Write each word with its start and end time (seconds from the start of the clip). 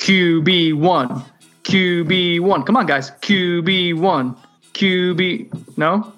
QB1. 0.00 1.24
QB1. 1.64 2.66
Come 2.66 2.76
on, 2.76 2.86
guys. 2.86 3.10
QB1. 3.22 4.36
QB. 4.72 5.76
No? 5.78 6.12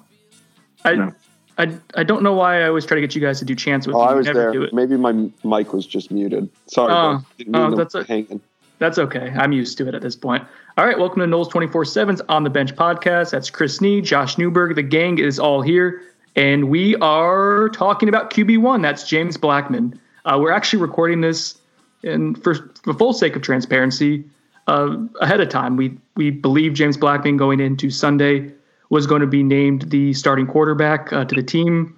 I, 0.85 0.95
No. 0.95 1.13
I, 1.57 1.77
I 1.95 2.03
don't 2.03 2.23
know 2.23 2.33
why 2.33 2.61
I 2.63 2.67
always 2.67 2.85
try 2.85 2.95
to 2.95 3.01
get 3.01 3.13
you 3.13 3.21
guys 3.21 3.37
to 3.39 3.45
do 3.45 3.53
chants 3.53 3.85
with 3.85 3.95
Oh, 3.95 3.99
me. 3.99 4.05
I 4.05 4.13
was 4.13 4.25
never 4.25 4.39
there. 4.39 4.51
do 4.53 4.63
it. 4.63 4.73
Maybe 4.73 4.95
my 4.97 5.11
mic 5.43 5.71
was 5.73 5.85
just 5.85 6.09
muted. 6.11 6.49
Sorry. 6.67 6.91
Oh. 6.93 7.23
Oh, 7.53 7.75
that's 7.75 7.93
a- 7.93 8.03
hanging. 8.05 8.41
That's 8.79 8.97
okay. 8.97 9.31
I'm 9.37 9.51
used 9.51 9.77
to 9.77 9.87
it 9.87 9.93
at 9.95 10.01
this 10.01 10.15
point. 10.15 10.43
All 10.77 10.85
right, 10.85 10.97
welcome 10.97 11.19
to 11.21 11.27
Noles 11.27 11.49
24 11.49 11.83
7's 11.83 12.21
On 12.27 12.43
the 12.43 12.49
Bench 12.49 12.75
podcast. 12.75 13.29
That's 13.31 13.49
Chris 13.49 13.79
Nee, 13.81 14.01
Josh 14.01 14.37
Newberg. 14.37 14.75
The 14.75 14.81
gang 14.81 15.19
is 15.19 15.39
all 15.39 15.61
here, 15.61 16.01
and 16.35 16.69
we 16.69 16.95
are 16.95 17.69
talking 17.69 18.09
about 18.09 18.31
QB1. 18.31 18.81
That's 18.81 19.07
James 19.07 19.37
Blackman. 19.37 19.99
Uh, 20.25 20.39
we're 20.41 20.51
actually 20.51 20.81
recording 20.81 21.21
this, 21.21 21.55
and 22.03 22.41
for 22.43 22.71
the 22.85 22.93
full 22.93 23.13
sake 23.13 23.35
of 23.35 23.41
transparency, 23.41 24.25
uh, 24.67 24.95
ahead 25.21 25.41
of 25.41 25.49
time. 25.49 25.75
We 25.75 25.97
we 26.15 26.31
believe 26.31 26.73
James 26.73 26.97
Blackman 26.97 27.37
going 27.37 27.59
into 27.59 27.89
Sunday 27.89 28.51
was 28.89 29.07
going 29.07 29.21
to 29.21 29.27
be 29.27 29.43
named 29.43 29.89
the 29.89 30.13
starting 30.13 30.45
quarterback 30.45 31.11
uh, 31.11 31.25
to 31.25 31.35
the 31.35 31.43
team. 31.43 31.95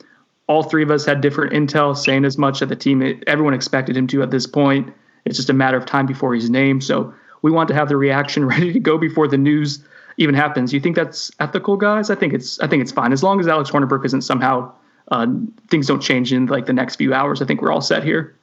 All 0.48 0.63
three 0.63 0.84
of 0.84 0.91
us 0.91 1.05
had 1.05 1.22
different 1.22 1.54
intel 1.54 1.98
saying 1.98 2.23
as 2.23 2.38
much 2.38 2.60
that 2.60 2.68
the 2.68 2.76
team, 2.76 3.22
everyone 3.27 3.54
expected 3.54 3.98
him 3.98 4.08
to 4.08 4.22
at 4.22 4.32
this 4.32 4.48
point. 4.48 4.94
It's 5.26 5.38
just 5.38 5.49
a 5.49 5.54
matter 5.54 5.76
of 5.76 5.86
time 5.86 6.05
before 6.05 6.34
he's 6.34 6.49
named. 6.49 6.84
So 6.84 7.13
we 7.41 7.52
want 7.52 7.68
to 7.70 7.74
have 7.74 7.90
the 7.90 7.98
reaction 7.98 8.46
ready 8.54 8.71
to 8.71 8.80
go 8.80 8.98
before 8.98 9.27
the 9.27 9.37
news 9.37 9.84
even 10.18 10.35
happens. 10.35 10.71
You 10.71 10.80
think 10.80 10.96
that's 10.96 11.32
ethical, 11.40 11.76
guys? 11.76 12.10
I 12.10 12.15
think 12.15 12.34
it's 12.34 12.60
I 12.62 12.68
think 12.68 12.82
it's 12.82 12.91
fine 12.91 13.12
as 13.12 13.24
long 13.24 13.40
as 13.40 13.48
Alex 13.48 13.70
Hornibrook 13.71 14.05
isn't 14.05 14.21
somehow 14.21 14.71
uh, 15.10 15.27
things 15.70 15.87
don't 15.87 16.02
change 16.02 16.32
in 16.32 16.46
like 16.46 16.65
the 16.65 16.74
next 16.74 16.96
few 16.96 17.13
hours. 17.13 17.41
I 17.41 17.46
think 17.46 17.62
we're 17.62 17.71
all 17.71 17.82
set 17.82 18.04
here. 18.04 18.35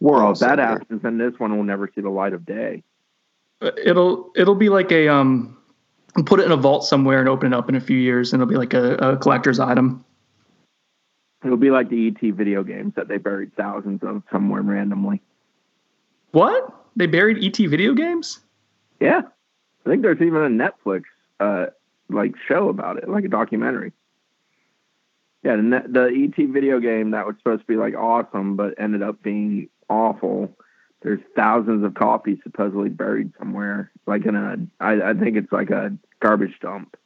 We're 0.00 0.18
all 0.18 0.26
Well, 0.26 0.34
set 0.34 0.56
that 0.56 0.58
happens, 0.58 1.02
then 1.02 1.18
this 1.18 1.34
one 1.38 1.56
will 1.56 1.64
never 1.64 1.90
see 1.94 2.00
the 2.00 2.10
light 2.10 2.32
of 2.32 2.44
day. 2.44 2.82
Uh, 3.60 3.70
It'll 3.84 4.32
it'll 4.36 4.54
be 4.54 4.68
like 4.68 4.92
a 4.92 5.08
um, 5.08 5.56
put 6.26 6.40
it 6.40 6.46
in 6.46 6.52
a 6.52 6.56
vault 6.56 6.84
somewhere 6.84 7.20
and 7.20 7.28
open 7.28 7.52
it 7.52 7.56
up 7.56 7.68
in 7.68 7.74
a 7.74 7.80
few 7.80 7.96
years, 7.96 8.32
and 8.32 8.42
it'll 8.42 8.50
be 8.50 8.56
like 8.56 8.74
a, 8.74 8.94
a 8.96 9.16
collector's 9.16 9.58
item. 9.58 10.04
It'll 11.44 11.56
be 11.56 11.70
like 11.70 11.90
the 11.90 12.08
ET 12.08 12.34
video 12.34 12.62
games 12.62 12.94
that 12.96 13.08
they 13.08 13.18
buried 13.18 13.54
thousands 13.54 14.02
of 14.02 14.22
somewhere 14.32 14.62
randomly. 14.62 15.20
What? 16.32 16.74
They 16.96 17.06
buried 17.06 17.44
ET 17.44 17.68
video 17.68 17.92
games? 17.92 18.40
Yeah, 19.00 19.22
I 19.84 19.88
think 19.88 20.02
there's 20.02 20.20
even 20.20 20.42
a 20.42 20.48
Netflix 20.48 21.02
uh, 21.40 21.66
like 22.08 22.34
show 22.48 22.68
about 22.68 22.96
it, 22.96 23.08
like 23.08 23.24
a 23.24 23.28
documentary. 23.28 23.92
Yeah, 25.42 25.56
the, 25.56 25.82
the 25.86 26.32
ET 26.38 26.48
video 26.48 26.80
game 26.80 27.10
that 27.10 27.26
was 27.26 27.36
supposed 27.36 27.60
to 27.60 27.66
be 27.66 27.76
like 27.76 27.94
awesome, 27.94 28.56
but 28.56 28.74
ended 28.78 29.02
up 29.02 29.22
being 29.22 29.68
awful. 29.88 30.56
There's 31.02 31.20
thousands 31.36 31.84
of 31.84 31.94
copies 31.94 32.38
supposedly 32.42 32.88
buried 32.88 33.32
somewhere, 33.38 33.90
like 34.06 34.24
in 34.24 34.34
a. 34.34 34.56
I, 34.80 35.10
I 35.10 35.14
think 35.14 35.36
it's 35.36 35.52
like 35.52 35.70
a 35.70 35.92
garbage 36.20 36.58
dump. 36.60 36.96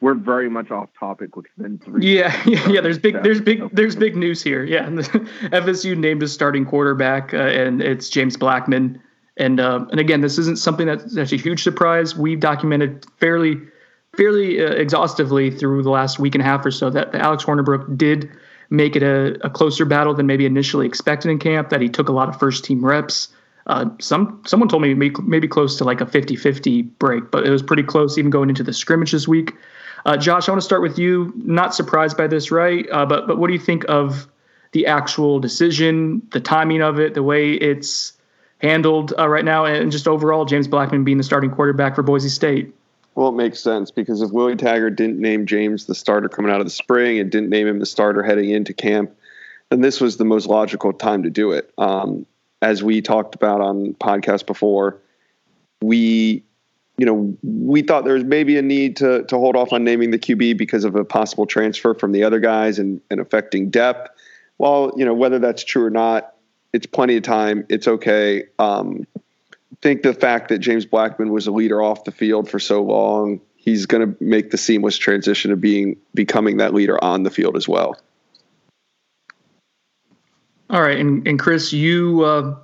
We're 0.00 0.14
very 0.14 0.48
much 0.48 0.70
off 0.70 0.90
topic, 0.98 1.36
which 1.36 1.46
has 1.56 1.62
been 1.62 1.78
three. 1.78 2.16
Yeah, 2.16 2.40
yeah, 2.46 2.68
yeah. 2.68 2.80
There's 2.80 2.98
big, 2.98 3.22
there's 3.22 3.40
big, 3.40 3.68
there's 3.72 3.96
big 3.96 4.16
news 4.16 4.42
here. 4.42 4.64
Yeah, 4.64 4.86
FSU 4.90 5.96
named 5.96 6.22
a 6.22 6.28
starting 6.28 6.64
quarterback, 6.64 7.32
uh, 7.32 7.38
and 7.38 7.80
it's 7.80 8.08
James 8.08 8.36
Blackman. 8.36 9.00
And 9.36 9.60
uh, 9.60 9.86
and 9.90 10.00
again, 10.00 10.20
this 10.20 10.36
isn't 10.38 10.58
something 10.58 10.86
that's, 10.86 11.14
that's 11.14 11.32
a 11.32 11.36
huge 11.36 11.62
surprise. 11.62 12.16
We've 12.16 12.40
documented 12.40 13.06
fairly, 13.18 13.56
fairly 14.16 14.64
uh, 14.64 14.70
exhaustively 14.70 15.50
through 15.52 15.84
the 15.84 15.90
last 15.90 16.18
week 16.18 16.34
and 16.34 16.42
a 16.42 16.44
half 16.44 16.66
or 16.66 16.72
so 16.72 16.90
that 16.90 17.14
Alex 17.14 17.44
Hornibrook 17.44 17.96
did 17.96 18.28
make 18.70 18.96
it 18.96 19.02
a, 19.02 19.38
a 19.46 19.50
closer 19.50 19.84
battle 19.84 20.14
than 20.14 20.26
maybe 20.26 20.46
initially 20.46 20.86
expected 20.86 21.30
in 21.30 21.38
camp. 21.38 21.70
That 21.70 21.80
he 21.80 21.88
took 21.88 22.08
a 22.08 22.12
lot 22.12 22.28
of 22.28 22.38
first 22.38 22.64
team 22.64 22.84
reps. 22.84 23.28
Uh, 23.66 23.86
some 24.00 24.42
someone 24.46 24.68
told 24.68 24.82
me 24.82 24.94
maybe, 24.94 25.48
close 25.48 25.76
to 25.76 25.84
like 25.84 26.00
a 26.00 26.06
50-50 26.06 26.88
break, 26.98 27.30
but 27.30 27.46
it 27.46 27.50
was 27.50 27.62
pretty 27.62 27.82
close 27.82 28.16
even 28.16 28.30
going 28.30 28.48
into 28.48 28.62
the 28.62 28.72
scrimmage 28.72 29.12
this 29.12 29.28
week. 29.28 29.54
Uh, 30.06 30.16
Josh, 30.16 30.48
I 30.48 30.52
want 30.52 30.62
to 30.62 30.64
start 30.64 30.80
with 30.80 30.98
you. 30.98 31.32
Not 31.36 31.74
surprised 31.74 32.16
by 32.16 32.28
this, 32.28 32.50
right? 32.50 32.86
Uh, 32.90 33.04
but 33.04 33.26
but 33.26 33.38
what 33.38 33.48
do 33.48 33.52
you 33.52 33.58
think 33.58 33.84
of 33.88 34.26
the 34.72 34.86
actual 34.86 35.38
decision, 35.38 36.22
the 36.30 36.40
timing 36.40 36.82
of 36.82 36.98
it, 36.98 37.14
the 37.14 37.22
way 37.22 37.52
it's 37.52 38.12
handled 38.58 39.12
uh, 39.18 39.28
right 39.28 39.44
now, 39.44 39.64
and 39.64 39.92
just 39.92 40.08
overall 40.08 40.44
James 40.44 40.68
Blackman 40.68 41.04
being 41.04 41.18
the 41.18 41.24
starting 41.24 41.50
quarterback 41.50 41.94
for 41.94 42.02
Boise 42.02 42.28
State? 42.28 42.74
Well, 43.18 43.30
it 43.30 43.34
makes 43.34 43.58
sense 43.58 43.90
because 43.90 44.22
if 44.22 44.30
Willie 44.30 44.54
Taggart 44.54 44.94
didn't 44.94 45.20
name 45.20 45.44
James 45.44 45.86
the 45.86 45.94
starter 45.96 46.28
coming 46.28 46.52
out 46.52 46.60
of 46.60 46.66
the 46.66 46.70
spring 46.70 47.18
and 47.18 47.28
didn't 47.28 47.50
name 47.50 47.66
him 47.66 47.80
the 47.80 47.84
starter 47.84 48.22
heading 48.22 48.50
into 48.50 48.72
camp, 48.72 49.10
then 49.70 49.80
this 49.80 50.00
was 50.00 50.18
the 50.18 50.24
most 50.24 50.46
logical 50.46 50.92
time 50.92 51.24
to 51.24 51.28
do 51.28 51.50
it. 51.50 51.68
Um, 51.78 52.26
as 52.62 52.84
we 52.84 53.02
talked 53.02 53.34
about 53.34 53.60
on 53.60 53.94
podcast 53.94 54.46
before, 54.46 54.98
we, 55.82 56.44
you 56.96 57.06
know, 57.06 57.36
we 57.42 57.82
thought 57.82 58.04
there 58.04 58.14
was 58.14 58.22
maybe 58.22 58.56
a 58.56 58.62
need 58.62 58.94
to 58.98 59.24
to 59.24 59.36
hold 59.36 59.56
off 59.56 59.72
on 59.72 59.82
naming 59.82 60.12
the 60.12 60.18
QB 60.20 60.56
because 60.56 60.84
of 60.84 60.94
a 60.94 61.04
possible 61.04 61.44
transfer 61.44 61.94
from 61.94 62.12
the 62.12 62.22
other 62.22 62.38
guys 62.38 62.78
and, 62.78 63.00
and 63.10 63.18
affecting 63.18 63.68
depth. 63.68 64.10
Well, 64.58 64.92
you 64.96 65.04
know, 65.04 65.14
whether 65.14 65.40
that's 65.40 65.64
true 65.64 65.84
or 65.84 65.90
not, 65.90 66.36
it's 66.72 66.86
plenty 66.86 67.16
of 67.16 67.24
time. 67.24 67.66
It's 67.68 67.88
okay. 67.88 68.44
Um, 68.60 69.08
think 69.82 70.02
the 70.02 70.14
fact 70.14 70.48
that 70.48 70.58
James 70.58 70.84
Blackman 70.84 71.32
was 71.32 71.46
a 71.46 71.52
leader 71.52 71.82
off 71.82 72.04
the 72.04 72.12
field 72.12 72.50
for 72.50 72.58
so 72.58 72.82
long, 72.82 73.40
he's 73.56 73.86
going 73.86 74.06
to 74.06 74.24
make 74.24 74.50
the 74.50 74.58
seamless 74.58 74.96
transition 74.96 75.52
of 75.52 75.60
being 75.60 75.96
becoming 76.14 76.56
that 76.56 76.74
leader 76.74 77.02
on 77.02 77.22
the 77.22 77.30
field 77.30 77.56
as 77.56 77.68
well. 77.68 77.96
All 80.70 80.82
right, 80.82 80.98
and 80.98 81.26
and 81.26 81.38
Chris, 81.38 81.72
you 81.72 82.24
uh, 82.24 82.54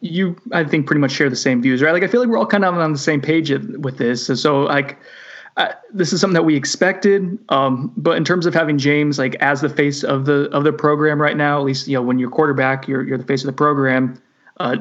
you 0.00 0.36
I 0.52 0.64
think 0.64 0.86
pretty 0.86 1.00
much 1.00 1.12
share 1.12 1.30
the 1.30 1.36
same 1.36 1.62
views, 1.62 1.80
right? 1.80 1.92
Like 1.92 2.02
I 2.02 2.08
feel 2.08 2.20
like 2.20 2.28
we're 2.28 2.38
all 2.38 2.46
kind 2.46 2.64
of 2.64 2.74
on 2.74 2.92
the 2.92 2.98
same 2.98 3.20
page 3.20 3.50
with 3.50 3.96
this. 3.96 4.26
So, 4.26 4.34
so 4.34 4.60
like 4.60 4.98
I, 5.56 5.74
this 5.92 6.12
is 6.12 6.20
something 6.20 6.34
that 6.34 6.44
we 6.44 6.56
expected, 6.56 7.38
um, 7.48 7.92
but 7.96 8.16
in 8.18 8.24
terms 8.24 8.44
of 8.44 8.52
having 8.52 8.76
James 8.76 9.18
like 9.18 9.34
as 9.36 9.62
the 9.62 9.70
face 9.70 10.04
of 10.04 10.26
the 10.26 10.50
of 10.50 10.64
the 10.64 10.72
program 10.72 11.22
right 11.22 11.36
now, 11.36 11.58
at 11.58 11.64
least 11.64 11.88
you 11.88 11.94
know 11.94 12.02
when 12.02 12.18
you're 12.18 12.30
quarterback, 12.30 12.86
you're 12.86 13.02
you're 13.02 13.18
the 13.18 13.24
face 13.24 13.42
of 13.42 13.46
the 13.46 13.52
program. 13.54 14.20
Uh, 14.60 14.76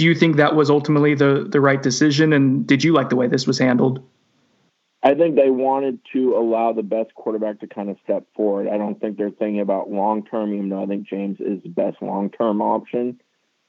do 0.00 0.06
you 0.06 0.14
think 0.14 0.36
that 0.36 0.56
was 0.56 0.70
ultimately 0.70 1.14
the 1.14 1.46
the 1.46 1.60
right 1.60 1.82
decision? 1.82 2.32
And 2.32 2.66
did 2.66 2.82
you 2.82 2.94
like 2.94 3.10
the 3.10 3.16
way 3.16 3.26
this 3.26 3.46
was 3.46 3.58
handled? 3.58 4.02
I 5.02 5.12
think 5.12 5.36
they 5.36 5.50
wanted 5.50 5.98
to 6.14 6.36
allow 6.36 6.72
the 6.72 6.82
best 6.82 7.14
quarterback 7.14 7.60
to 7.60 7.66
kind 7.66 7.90
of 7.90 7.98
step 8.02 8.24
forward. 8.34 8.66
I 8.66 8.78
don't 8.78 8.98
think 8.98 9.18
they're 9.18 9.28
thinking 9.28 9.60
about 9.60 9.90
long 9.90 10.24
term, 10.24 10.54
even 10.54 10.70
though 10.70 10.82
I 10.82 10.86
think 10.86 11.06
James 11.06 11.36
is 11.38 11.62
the 11.62 11.68
best 11.68 11.98
long 12.00 12.30
term 12.30 12.62
option. 12.62 13.20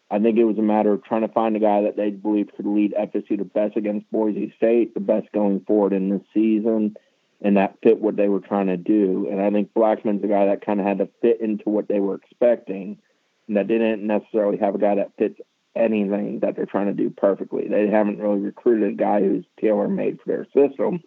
I 0.10 0.20
think 0.20 0.38
it 0.38 0.46
was 0.46 0.58
a 0.58 0.62
matter 0.62 0.94
of 0.94 1.04
trying 1.04 1.28
to 1.28 1.34
find 1.34 1.58
a 1.58 1.60
guy 1.60 1.82
that 1.82 1.98
they 1.98 2.12
believe 2.12 2.48
could 2.56 2.66
lead 2.66 2.94
FSU 2.98 3.38
to 3.38 3.44
best 3.44 3.76
against 3.76 4.10
Boise 4.10 4.54
State, 4.56 4.94
the 4.94 5.02
best 5.02 5.30
going 5.34 5.60
forward 5.68 5.92
in 5.92 6.12
this 6.12 6.22
season, 6.34 6.96
and 7.42 7.58
that 7.58 7.76
fit 7.84 8.00
what 8.00 8.16
they 8.16 8.30
were 8.30 8.40
trying 8.40 8.68
to 8.68 8.78
do. 8.78 9.28
And 9.30 9.42
I 9.42 9.52
think 9.52 9.74
Blackman's 9.74 10.24
a 10.24 10.28
guy 10.28 10.46
that 10.46 10.66
kind 10.66 10.80
of 10.80 10.86
had 10.86 11.00
to 11.00 11.10
fit 11.22 11.42
into 11.42 11.68
what 11.68 11.90
they 11.90 12.00
were 12.00 12.16
expecting, 12.16 13.00
and 13.50 13.58
that 13.58 13.68
didn't 13.68 14.08
necessarily 14.08 14.60
have 14.60 14.76
a 14.76 14.80
guy 14.80 14.96
that 14.96 15.12
fits 15.18 15.38
anything 15.76 16.40
that 16.40 16.56
they're 16.56 16.66
trying 16.66 16.88
to 16.88 16.94
do 16.94 17.10
perfectly. 17.10 17.68
They 17.68 17.88
haven't 17.88 18.20
really 18.20 18.40
recruited 18.40 18.94
a 18.94 18.96
guy 18.96 19.22
who's 19.22 19.46
tailor 19.60 19.88
made 19.88 20.20
for 20.20 20.28
their 20.28 20.46
system. 20.46 21.02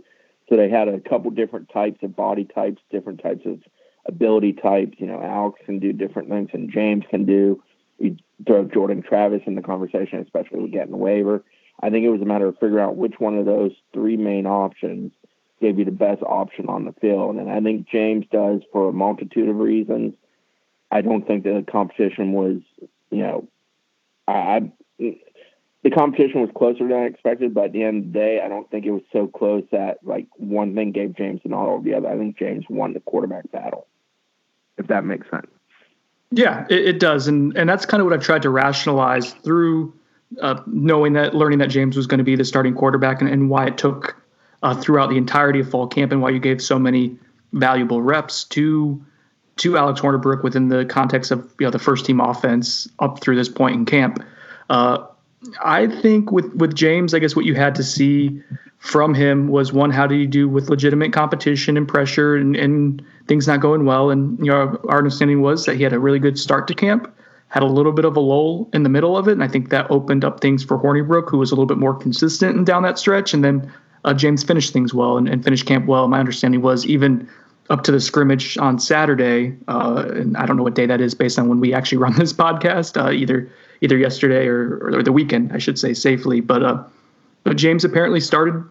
So 0.49 0.57
they 0.57 0.69
had 0.69 0.89
a 0.89 1.01
couple 1.01 1.31
different 1.31 1.71
types 1.71 2.03
of 2.03 2.17
body 2.17 2.45
types, 2.45 2.83
different 2.91 3.23
types 3.23 3.47
of 3.47 3.61
ability 4.07 4.55
types. 4.55 4.97
You 4.99 5.07
know, 5.07 5.23
Alex 5.23 5.61
can 5.65 5.79
do 5.79 5.93
different 5.93 6.29
things, 6.29 6.51
and 6.53 6.71
James 6.71 7.05
can 7.09 7.25
do. 7.25 7.63
You 7.99 8.17
throw 8.47 8.65
Jordan 8.65 9.03
Travis 9.03 9.43
in 9.47 9.55
the 9.55 9.63
conversation, 9.63 10.21
especially 10.21 10.61
with 10.61 10.73
getting 10.73 10.95
a 10.95 10.99
waiver. 10.99 11.45
I 11.81 11.91
think 11.91 12.05
it 12.05 12.11
was 12.11 12.23
a 12.23 12.27
matter 12.27 12.47
of 12.47 12.59
figuring 12.59 12.85
out 12.85 12.97
which 12.97 13.15
one 13.19 13.39
of 13.39 13.47
those 13.47 13.73
three 13.93 14.17
main 14.17 14.47
options 14.47 15.13
gave 15.61 15.79
you 15.79 15.85
the 15.85 15.91
best 15.91 16.23
option 16.23 16.69
on 16.69 16.85
the 16.85 16.93
field. 16.93 17.37
And 17.37 17.51
I 17.51 17.61
think 17.61 17.89
James 17.89 18.27
does 18.31 18.61
for 18.73 18.89
a 18.89 18.93
multitude 18.93 19.49
of 19.49 19.57
reasons. 19.57 20.15
I 20.91 21.01
don't 21.01 21.27
think 21.27 21.45
the 21.45 21.65
competition 21.71 22.33
was, 22.33 22.61
you 23.11 23.23
know, 23.23 23.49
I, 24.27 24.33
I 24.33 24.73
the 25.85 25.91
competition 25.91 26.41
was 26.41 26.51
closer 26.57 26.89
than 26.89 26.97
I 26.97 27.05
expected, 27.05 27.53
but 27.53 27.65
at 27.65 27.73
the 27.73 27.83
end 27.83 27.99
of 27.99 28.13
the 28.13 28.19
day, 28.19 28.41
I 28.43 28.49
don't 28.49 28.69
think 28.71 28.87
it 28.87 28.91
was 28.91 29.03
so 29.13 29.27
close 29.27 29.65
that 29.71 29.99
like 30.03 30.27
one 30.37 30.75
thing 30.75 30.93
gave 30.93 31.15
James 31.15 31.43
an 31.45 31.53
all 31.53 31.75
over 31.75 31.85
the 31.85 31.95
other. 31.95 32.09
I 32.09 32.17
think 32.17 32.39
James 32.39 32.65
won 32.71 32.95
the 32.95 33.01
quarterback 33.01 33.53
battle, 33.53 33.87
if 34.79 34.87
that 34.87 35.05
makes 35.05 35.29
sense. 35.31 35.47
Yeah, 36.31 36.67
it, 36.71 36.89
it 36.89 37.01
does, 37.01 37.29
and 37.29 37.57
and 37.57 37.69
that's 37.69 37.85
kind 37.85 38.01
of 38.01 38.07
what 38.07 38.15
I've 38.15 38.25
tried 38.25 38.43
to 38.43 38.51
rationalize 38.51 39.33
through 39.35 39.93
uh, 40.41 40.61
knowing 40.67 41.13
that, 41.13 41.35
learning 41.35 41.59
that 41.59 41.69
James 41.69 41.97
was 41.97 42.07
going 42.07 42.19
to 42.19 42.25
be 42.25 42.35
the 42.35 42.45
starting 42.45 42.75
quarterback, 42.75 43.21
and, 43.21 43.31
and 43.31 43.51
why 43.51 43.67
it 43.67 43.79
took 43.79 44.17
uh, 44.63 44.75
throughout 44.75 45.11
the 45.11 45.17
entirety 45.17 45.61
of 45.61 45.71
fall 45.71 45.87
camp, 45.87 46.13
and 46.13 46.23
why 46.23 46.31
you 46.31 46.41
gave 46.41 46.63
so 46.63 46.79
many 46.79 47.17
valuable 47.53 48.01
reps 48.01 48.45
to 48.45 49.05
to 49.57 49.77
Alex 49.77 50.01
Hornibrook 50.01 50.43
within 50.43 50.69
the 50.69 50.85
context 50.85 51.31
of 51.31 51.39
you 51.59 51.67
know 51.67 51.71
the 51.71 51.79
first 51.79 52.05
team 52.07 52.21
offense 52.21 52.89
up 52.99 53.21
through 53.21 53.37
this 53.37 53.49
point 53.49 53.77
in 53.77 53.85
camp. 53.85 54.25
Uh, 54.71 55.07
I 55.63 55.87
think 55.87 56.33
with 56.33 56.53
with 56.55 56.75
James, 56.75 57.15
I 57.15 57.19
guess 57.19 57.37
what 57.37 57.45
you 57.45 57.55
had 57.55 57.75
to 57.77 57.83
see 57.83 58.43
from 58.85 59.15
him 59.15 59.49
was 59.49 59.73
one, 59.73 59.91
how 59.91 60.07
did 60.07 60.19
he 60.19 60.27
do 60.27 60.47
with 60.47 60.69
legitimate 60.69 61.11
competition 61.11 61.79
and 61.79 61.89
pressure 61.89 62.37
and, 62.37 62.55
and 62.55 63.03
things 63.27 63.49
not 63.49 63.61
going 63.61 63.87
well? 63.87 64.11
And 64.11 64.39
you 64.39 64.53
know, 64.53 64.79
our 64.89 64.99
understanding 64.99 65.41
was 65.41 65.65
that 65.65 65.77
he 65.77 65.83
had 65.83 65.95
a 65.95 65.99
really 65.99 66.19
good 66.19 66.39
start 66.39 66.69
to 66.69 66.75
camp. 66.75 67.11
had 67.49 67.63
a 67.63 67.67
little 67.67 67.93
bit 67.93 68.05
of 68.05 68.15
a 68.15 68.21
lull 68.21 68.69
in 68.75 68.83
the 68.83 68.91
middle 68.91 69.17
of 69.17 69.27
it, 69.27 69.33
and 69.33 69.43
I 69.43 69.49
think 69.49 69.71
that 69.71 69.91
opened 69.91 70.23
up 70.23 70.41
things 70.41 70.63
for 70.63 70.79
Hornibrook, 70.79 71.31
who 71.31 71.39
was 71.39 71.51
a 71.51 71.55
little 71.55 71.67
bit 71.67 71.79
more 71.79 71.95
consistent 71.95 72.57
and 72.57 72.67
down 72.67 72.83
that 72.83 72.99
stretch. 72.99 73.33
And 73.33 73.43
then 73.43 73.73
uh, 74.05 74.13
James 74.13 74.43
finished 74.45 74.73
things 74.73 74.93
well 74.93 75.17
and, 75.17 75.29
and, 75.29 75.43
finished 75.43 75.65
camp 75.65 75.87
well. 75.87 76.07
My 76.09 76.21
understanding 76.21 76.61
was 76.61 76.85
even 76.85 77.27
up 77.71 77.83
to 77.85 77.93
the 77.93 78.01
scrimmage 78.01 78.59
on 78.59 78.79
Saturday, 78.79 79.57
uh, 79.69 80.05
and 80.15 80.37
I 80.37 80.47
don't 80.47 80.57
know 80.57 80.63
what 80.63 80.75
day 80.75 80.87
that 80.87 81.01
is 81.01 81.15
based 81.15 81.39
on 81.39 81.49
when 81.49 81.61
we 81.61 81.73
actually 81.73 81.99
run 81.99 82.15
this 82.17 82.33
podcast, 82.45 83.03
uh, 83.03 83.11
either 83.11 83.51
either 83.81 83.97
yesterday 83.97 84.47
or, 84.47 84.79
or 84.79 85.03
the 85.03 85.13
weekend, 85.13 85.53
I 85.53 85.59
should 85.59 85.79
say 85.79 85.95
safely. 85.95 86.41
But 86.41 86.63
uh, 86.63 86.83
but 87.43 87.57
James 87.57 87.85
apparently 87.85 88.21
started 88.21 88.63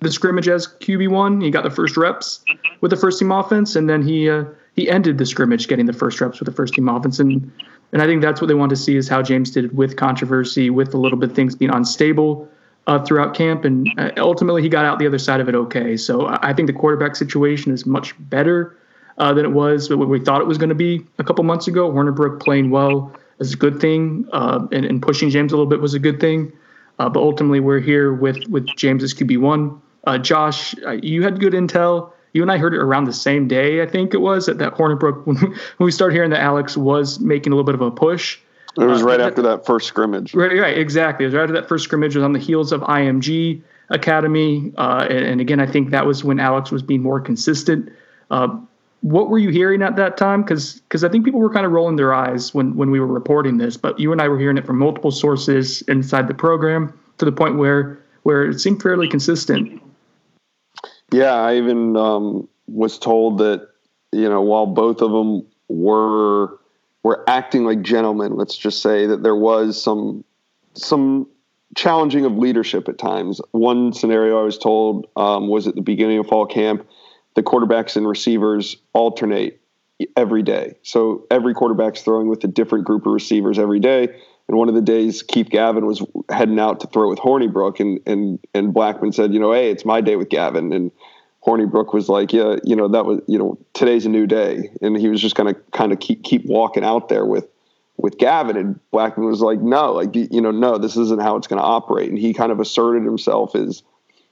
the 0.00 0.10
scrimmage 0.10 0.48
as 0.48 0.66
QB 0.66 1.10
one. 1.10 1.40
He 1.40 1.50
got 1.50 1.64
the 1.64 1.70
first 1.70 1.96
reps 1.96 2.42
with 2.80 2.90
the 2.90 2.96
first 2.96 3.18
team 3.18 3.30
offense, 3.30 3.76
and 3.76 3.88
then 3.88 4.02
he 4.02 4.28
uh, 4.28 4.44
he 4.74 4.88
ended 4.88 5.18
the 5.18 5.26
scrimmage 5.26 5.68
getting 5.68 5.86
the 5.86 5.92
first 5.92 6.20
reps 6.20 6.40
with 6.40 6.46
the 6.46 6.54
first 6.54 6.74
team 6.74 6.88
offense. 6.88 7.18
And 7.20 7.52
and 7.92 8.02
I 8.02 8.06
think 8.06 8.22
that's 8.22 8.40
what 8.40 8.48
they 8.48 8.54
want 8.54 8.70
to 8.70 8.76
see 8.76 8.96
is 8.96 9.08
how 9.08 9.22
James 9.22 9.50
did 9.50 9.76
with 9.76 9.96
controversy, 9.96 10.70
with 10.70 10.94
a 10.94 10.98
little 10.98 11.18
bit 11.18 11.32
things 11.32 11.54
being 11.54 11.72
unstable 11.72 12.48
uh, 12.90 12.98
throughout 13.04 13.34
camp, 13.34 13.64
and 13.64 13.88
uh, 13.98 14.10
ultimately 14.16 14.62
he 14.62 14.68
got 14.68 14.84
out 14.84 14.98
the 14.98 15.06
other 15.06 15.18
side 15.18 15.40
of 15.40 15.48
it 15.48 15.54
okay. 15.54 15.96
So 15.96 16.26
I 16.42 16.52
think 16.52 16.66
the 16.66 16.72
quarterback 16.72 17.14
situation 17.14 17.72
is 17.72 17.86
much 17.86 18.14
better 18.28 18.76
uh, 19.18 19.32
than 19.32 19.44
it 19.44 19.52
was 19.52 19.88
what 19.88 20.08
we 20.08 20.18
thought 20.18 20.40
it 20.40 20.48
was 20.48 20.58
going 20.58 20.70
to 20.70 20.74
be 20.74 21.06
a 21.18 21.22
couple 21.22 21.44
months 21.44 21.68
ago. 21.68 21.88
Hornibrook 21.88 22.42
playing 22.42 22.70
well 22.70 23.14
is 23.38 23.52
a 23.52 23.56
good 23.56 23.80
thing, 23.80 24.28
uh, 24.32 24.66
and, 24.72 24.84
and, 24.84 25.00
pushing 25.00 25.30
James 25.30 25.52
a 25.52 25.56
little 25.56 25.70
bit 25.70 25.80
was 25.80 25.94
a 25.94 26.00
good 26.00 26.18
thing. 26.18 26.52
Uh, 26.98 27.08
but 27.08 27.20
ultimately, 27.20 27.60
we're 27.60 27.78
here 27.78 28.12
with 28.12 28.38
with 28.48 28.66
James 28.76 29.04
as 29.04 29.14
QB 29.14 29.38
one. 29.38 29.80
Uh, 30.04 30.18
Josh, 30.18 30.74
you 31.00 31.22
had 31.22 31.38
good 31.38 31.52
intel 31.52 32.12
you 32.32 32.42
and 32.42 32.52
I 32.52 32.58
heard 32.58 32.74
it 32.74 32.78
around 32.78 33.06
the 33.06 33.12
same 33.12 33.48
day, 33.48 33.82
I 33.82 33.86
think 33.86 34.14
it 34.14 34.18
was, 34.18 34.48
at 34.48 34.58
that 34.58 34.74
Hornibrook 34.74 35.26
when 35.26 35.56
we 35.80 35.90
started 35.90 36.14
hearing 36.14 36.30
that 36.30 36.40
Alex 36.40 36.76
was 36.76 37.18
making 37.18 37.52
a 37.52 37.56
little 37.56 37.66
bit 37.66 37.74
of 37.74 37.80
a 37.80 37.90
push. 37.90 38.38
It 38.76 38.84
was 38.84 39.02
uh, 39.02 39.06
right 39.06 39.20
after 39.20 39.42
that 39.42 39.66
first 39.66 39.88
scrimmage. 39.88 40.34
Right, 40.34 40.58
right, 40.58 40.78
exactly. 40.78 41.24
It 41.24 41.28
was 41.28 41.34
right 41.34 41.42
after 41.42 41.54
that 41.54 41.68
first 41.68 41.84
scrimmage. 41.84 42.14
It 42.14 42.18
was 42.18 42.24
on 42.24 42.32
the 42.32 42.38
heels 42.38 42.72
of 42.72 42.80
IMG 42.82 43.62
Academy, 43.88 44.72
uh, 44.78 45.06
and, 45.10 45.24
and, 45.24 45.40
again, 45.40 45.58
I 45.58 45.66
think 45.66 45.90
that 45.90 46.06
was 46.06 46.22
when 46.22 46.38
Alex 46.38 46.70
was 46.70 46.82
being 46.82 47.02
more 47.02 47.20
consistent. 47.20 47.90
Uh, 48.30 48.56
what 49.00 49.28
were 49.30 49.38
you 49.38 49.48
hearing 49.48 49.82
at 49.82 49.96
that 49.96 50.16
time? 50.16 50.42
Because 50.42 50.74
because 50.80 51.02
I 51.04 51.08
think 51.08 51.24
people 51.24 51.40
were 51.40 51.52
kind 51.52 51.66
of 51.66 51.72
rolling 51.72 51.96
their 51.96 52.14
eyes 52.14 52.54
when 52.54 52.76
when 52.76 52.90
we 52.90 53.00
were 53.00 53.06
reporting 53.06 53.56
this, 53.56 53.76
but 53.76 53.98
you 53.98 54.12
and 54.12 54.20
I 54.20 54.28
were 54.28 54.38
hearing 54.38 54.58
it 54.58 54.66
from 54.66 54.78
multiple 54.78 55.10
sources 55.10 55.82
inside 55.82 56.28
the 56.28 56.34
program 56.34 56.96
to 57.18 57.24
the 57.24 57.32
point 57.32 57.56
where 57.56 57.98
where 58.22 58.44
it 58.44 58.60
seemed 58.60 58.82
fairly 58.82 59.08
consistent. 59.08 59.82
Yeah, 61.12 61.32
I 61.32 61.56
even 61.56 61.96
um, 61.96 62.48
was 62.68 62.98
told 62.98 63.38
that 63.38 63.68
you 64.12 64.28
know 64.28 64.42
while 64.42 64.66
both 64.66 65.00
of 65.00 65.10
them 65.10 65.46
were 65.68 66.59
were 67.02 67.24
acting 67.28 67.64
like 67.64 67.82
gentlemen, 67.82 68.36
let's 68.36 68.56
just 68.56 68.82
say 68.82 69.06
that 69.06 69.22
there 69.22 69.36
was 69.36 69.80
some 69.82 70.24
some 70.74 71.26
challenging 71.76 72.24
of 72.24 72.36
leadership 72.36 72.88
at 72.88 72.98
times. 72.98 73.40
One 73.52 73.92
scenario 73.92 74.40
I 74.40 74.44
was 74.44 74.58
told 74.58 75.06
um, 75.16 75.48
was 75.48 75.66
at 75.66 75.74
the 75.74 75.82
beginning 75.82 76.18
of 76.18 76.26
fall 76.26 76.46
camp, 76.46 76.86
the 77.34 77.42
quarterbacks 77.42 77.96
and 77.96 78.06
receivers 78.06 78.76
alternate 78.92 79.60
every 80.16 80.42
day. 80.42 80.74
So 80.82 81.26
every 81.30 81.54
quarterback's 81.54 82.02
throwing 82.02 82.28
with 82.28 82.42
a 82.44 82.48
different 82.48 82.84
group 82.86 83.06
of 83.06 83.12
receivers 83.12 83.58
every 83.58 83.80
day. 83.80 84.08
And 84.48 84.58
one 84.58 84.68
of 84.68 84.74
the 84.74 84.82
days, 84.82 85.22
Keith 85.22 85.48
Gavin 85.48 85.86
was 85.86 86.02
heading 86.28 86.58
out 86.58 86.80
to 86.80 86.88
throw 86.88 87.08
with 87.08 87.20
Hornibrook, 87.20 87.78
and 87.78 88.00
and 88.04 88.40
and 88.52 88.74
Blackman 88.74 89.12
said, 89.12 89.32
you 89.32 89.38
know, 89.38 89.52
hey, 89.52 89.70
it's 89.70 89.84
my 89.84 90.00
day 90.00 90.16
with 90.16 90.28
Gavin, 90.28 90.72
and 90.72 90.90
Hornibrook 91.46 91.94
was 91.94 92.08
like, 92.08 92.32
yeah, 92.32 92.56
you 92.64 92.76
know, 92.76 92.88
that 92.88 93.06
was, 93.06 93.20
you 93.26 93.38
know, 93.38 93.58
today's 93.72 94.04
a 94.04 94.10
new 94.10 94.26
day, 94.26 94.70
and 94.82 94.96
he 94.96 95.08
was 95.08 95.20
just 95.20 95.36
going 95.36 95.52
to 95.52 95.60
kind 95.72 95.92
of 95.92 96.00
keep 96.00 96.22
keep 96.22 96.44
walking 96.46 96.84
out 96.84 97.08
there 97.08 97.24
with 97.24 97.48
with 97.96 98.18
Gavin, 98.18 98.56
and 98.56 98.80
Blackman 98.90 99.26
was 99.26 99.40
like, 99.40 99.60
no, 99.60 99.92
like 99.92 100.14
you 100.14 100.40
know, 100.40 100.50
no, 100.50 100.78
this 100.78 100.96
isn't 100.96 101.22
how 101.22 101.36
it's 101.36 101.46
going 101.46 101.60
to 101.60 101.66
operate, 101.66 102.10
and 102.10 102.18
he 102.18 102.34
kind 102.34 102.52
of 102.52 102.60
asserted 102.60 103.04
himself 103.04 103.54
as 103.54 103.82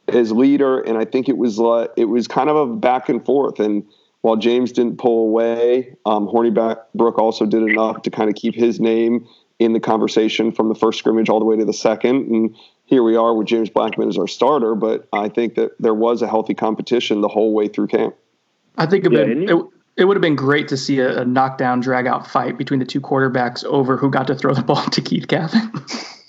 as 0.08 0.32
leader, 0.32 0.81
and 0.81 0.99
I 0.99 1.05
think 1.05 1.28
it 1.28 1.38
was 1.38 1.58
uh, 1.58 1.88
it 1.96 2.06
was 2.06 2.28
kind 2.28 2.50
of 2.50 2.56
a 2.56 2.66
back 2.75 3.08
and 3.08 3.25
forth, 3.25 3.58
and 3.58 3.84
while 4.20 4.37
James 4.37 4.72
didn't 4.72 4.99
pull 4.99 5.22
away, 5.28 5.96
um, 6.04 6.26
Hornibrook 6.26 7.19
also 7.19 7.46
did 7.46 7.62
enough 7.62 8.02
to 8.02 8.11
kind 8.11 8.28
of 8.28 8.37
keep 8.37 8.54
his 8.54 8.81
name 8.81 9.26
in 9.58 9.72
the 9.72 9.81
conversation 9.81 10.52
from 10.52 10.69
the 10.69 10.75
first 10.75 10.99
scrimmage 10.99 11.28
all 11.28 11.38
the 11.38 11.44
way 11.44 11.56
to 11.56 11.64
the 11.64 11.72
second. 11.72 12.28
And 12.28 12.56
here 12.88 13.02
we 13.02 13.17
are 13.17 13.35
with 13.35 13.46
James 13.46 13.69
Blackman 13.69 14.08
as 14.08 14.17
our 14.17 14.26
starter, 14.26 14.75
but 14.75 15.06
I 15.12 15.29
think 15.29 15.56
that 15.56 15.73
there 15.79 15.93
was 15.93 16.23
a 16.23 16.26
healthy 16.26 16.55
competition 16.55 17.20
the 17.20 17.29
whole 17.29 17.52
way 17.52 17.69
through 17.69 17.88
camp. 17.88 18.17
I 18.79 18.87
think 18.87 19.05
it, 19.05 19.12
yeah, 19.12 19.25
been, 19.25 19.43
it, 19.46 19.67
it, 19.99 20.05
would 20.06 20.17
have 20.17 20.23
been 20.23 20.37
great 20.37 20.69
to 20.69 20.79
see 20.79 21.00
a, 21.00 21.20
a 21.20 21.25
knockdown, 21.26 21.81
drag 21.81 22.06
out 22.06 22.26
fight 22.26 22.56
between 22.56 22.81
the 22.81 22.87
two 22.87 23.02
quarterbacks 23.02 23.62
over 23.64 23.99
who 23.99 24.11
got 24.11 24.26
to 24.29 24.35
throw 24.35 24.55
the 24.55 24.62
ball 24.64 24.82
to 24.87 25.02
Keith 25.02 25.29
Gavin. 25.29 25.70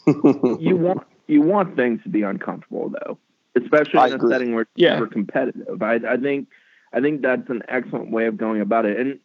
you 0.60 0.76
want 0.76 1.08
you 1.28 1.42
want 1.42 1.78
things 1.78 2.04
to 2.04 2.10
be 2.10 2.24
uncomfortable 2.24 2.90
though, 2.90 3.18
especially 3.56 3.94
in 3.94 4.00
I 4.00 4.08
a 4.10 4.16
agree. 4.16 4.32
setting 4.32 4.54
where 4.54 4.68
yeah. 4.76 5.00
we're 5.00 5.08
competitive. 5.08 5.82
I, 5.82 5.96
I 5.96 6.18
think 6.18 6.50
I 6.92 7.00
think 7.00 7.22
that's 7.22 7.50
an 7.50 7.62
excellent 7.70 8.12
way 8.12 8.26
of 8.26 8.36
going 8.36 8.60
about 8.60 8.86
it. 8.86 9.00
And 9.00 9.20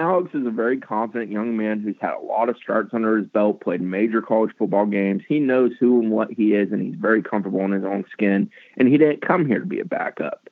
Alex 0.00 0.30
is 0.32 0.46
a 0.46 0.50
very 0.50 0.78
confident 0.78 1.30
young 1.30 1.58
man 1.58 1.80
who's 1.80 1.94
had 2.00 2.14
a 2.14 2.24
lot 2.24 2.48
of 2.48 2.56
starts 2.56 2.94
under 2.94 3.18
his 3.18 3.26
belt, 3.26 3.60
played 3.60 3.82
major 3.82 4.22
college 4.22 4.50
football 4.56 4.86
games. 4.86 5.22
He 5.28 5.40
knows 5.40 5.72
who 5.78 6.00
and 6.00 6.10
what 6.10 6.32
he 6.32 6.54
is, 6.54 6.72
and 6.72 6.80
he's 6.80 6.94
very 6.94 7.22
comfortable 7.22 7.60
in 7.66 7.72
his 7.72 7.84
own 7.84 8.06
skin. 8.10 8.50
And 8.78 8.88
he 8.88 8.96
didn't 8.96 9.20
come 9.20 9.44
here 9.44 9.58
to 9.58 9.66
be 9.66 9.78
a 9.78 9.84
backup. 9.84 10.48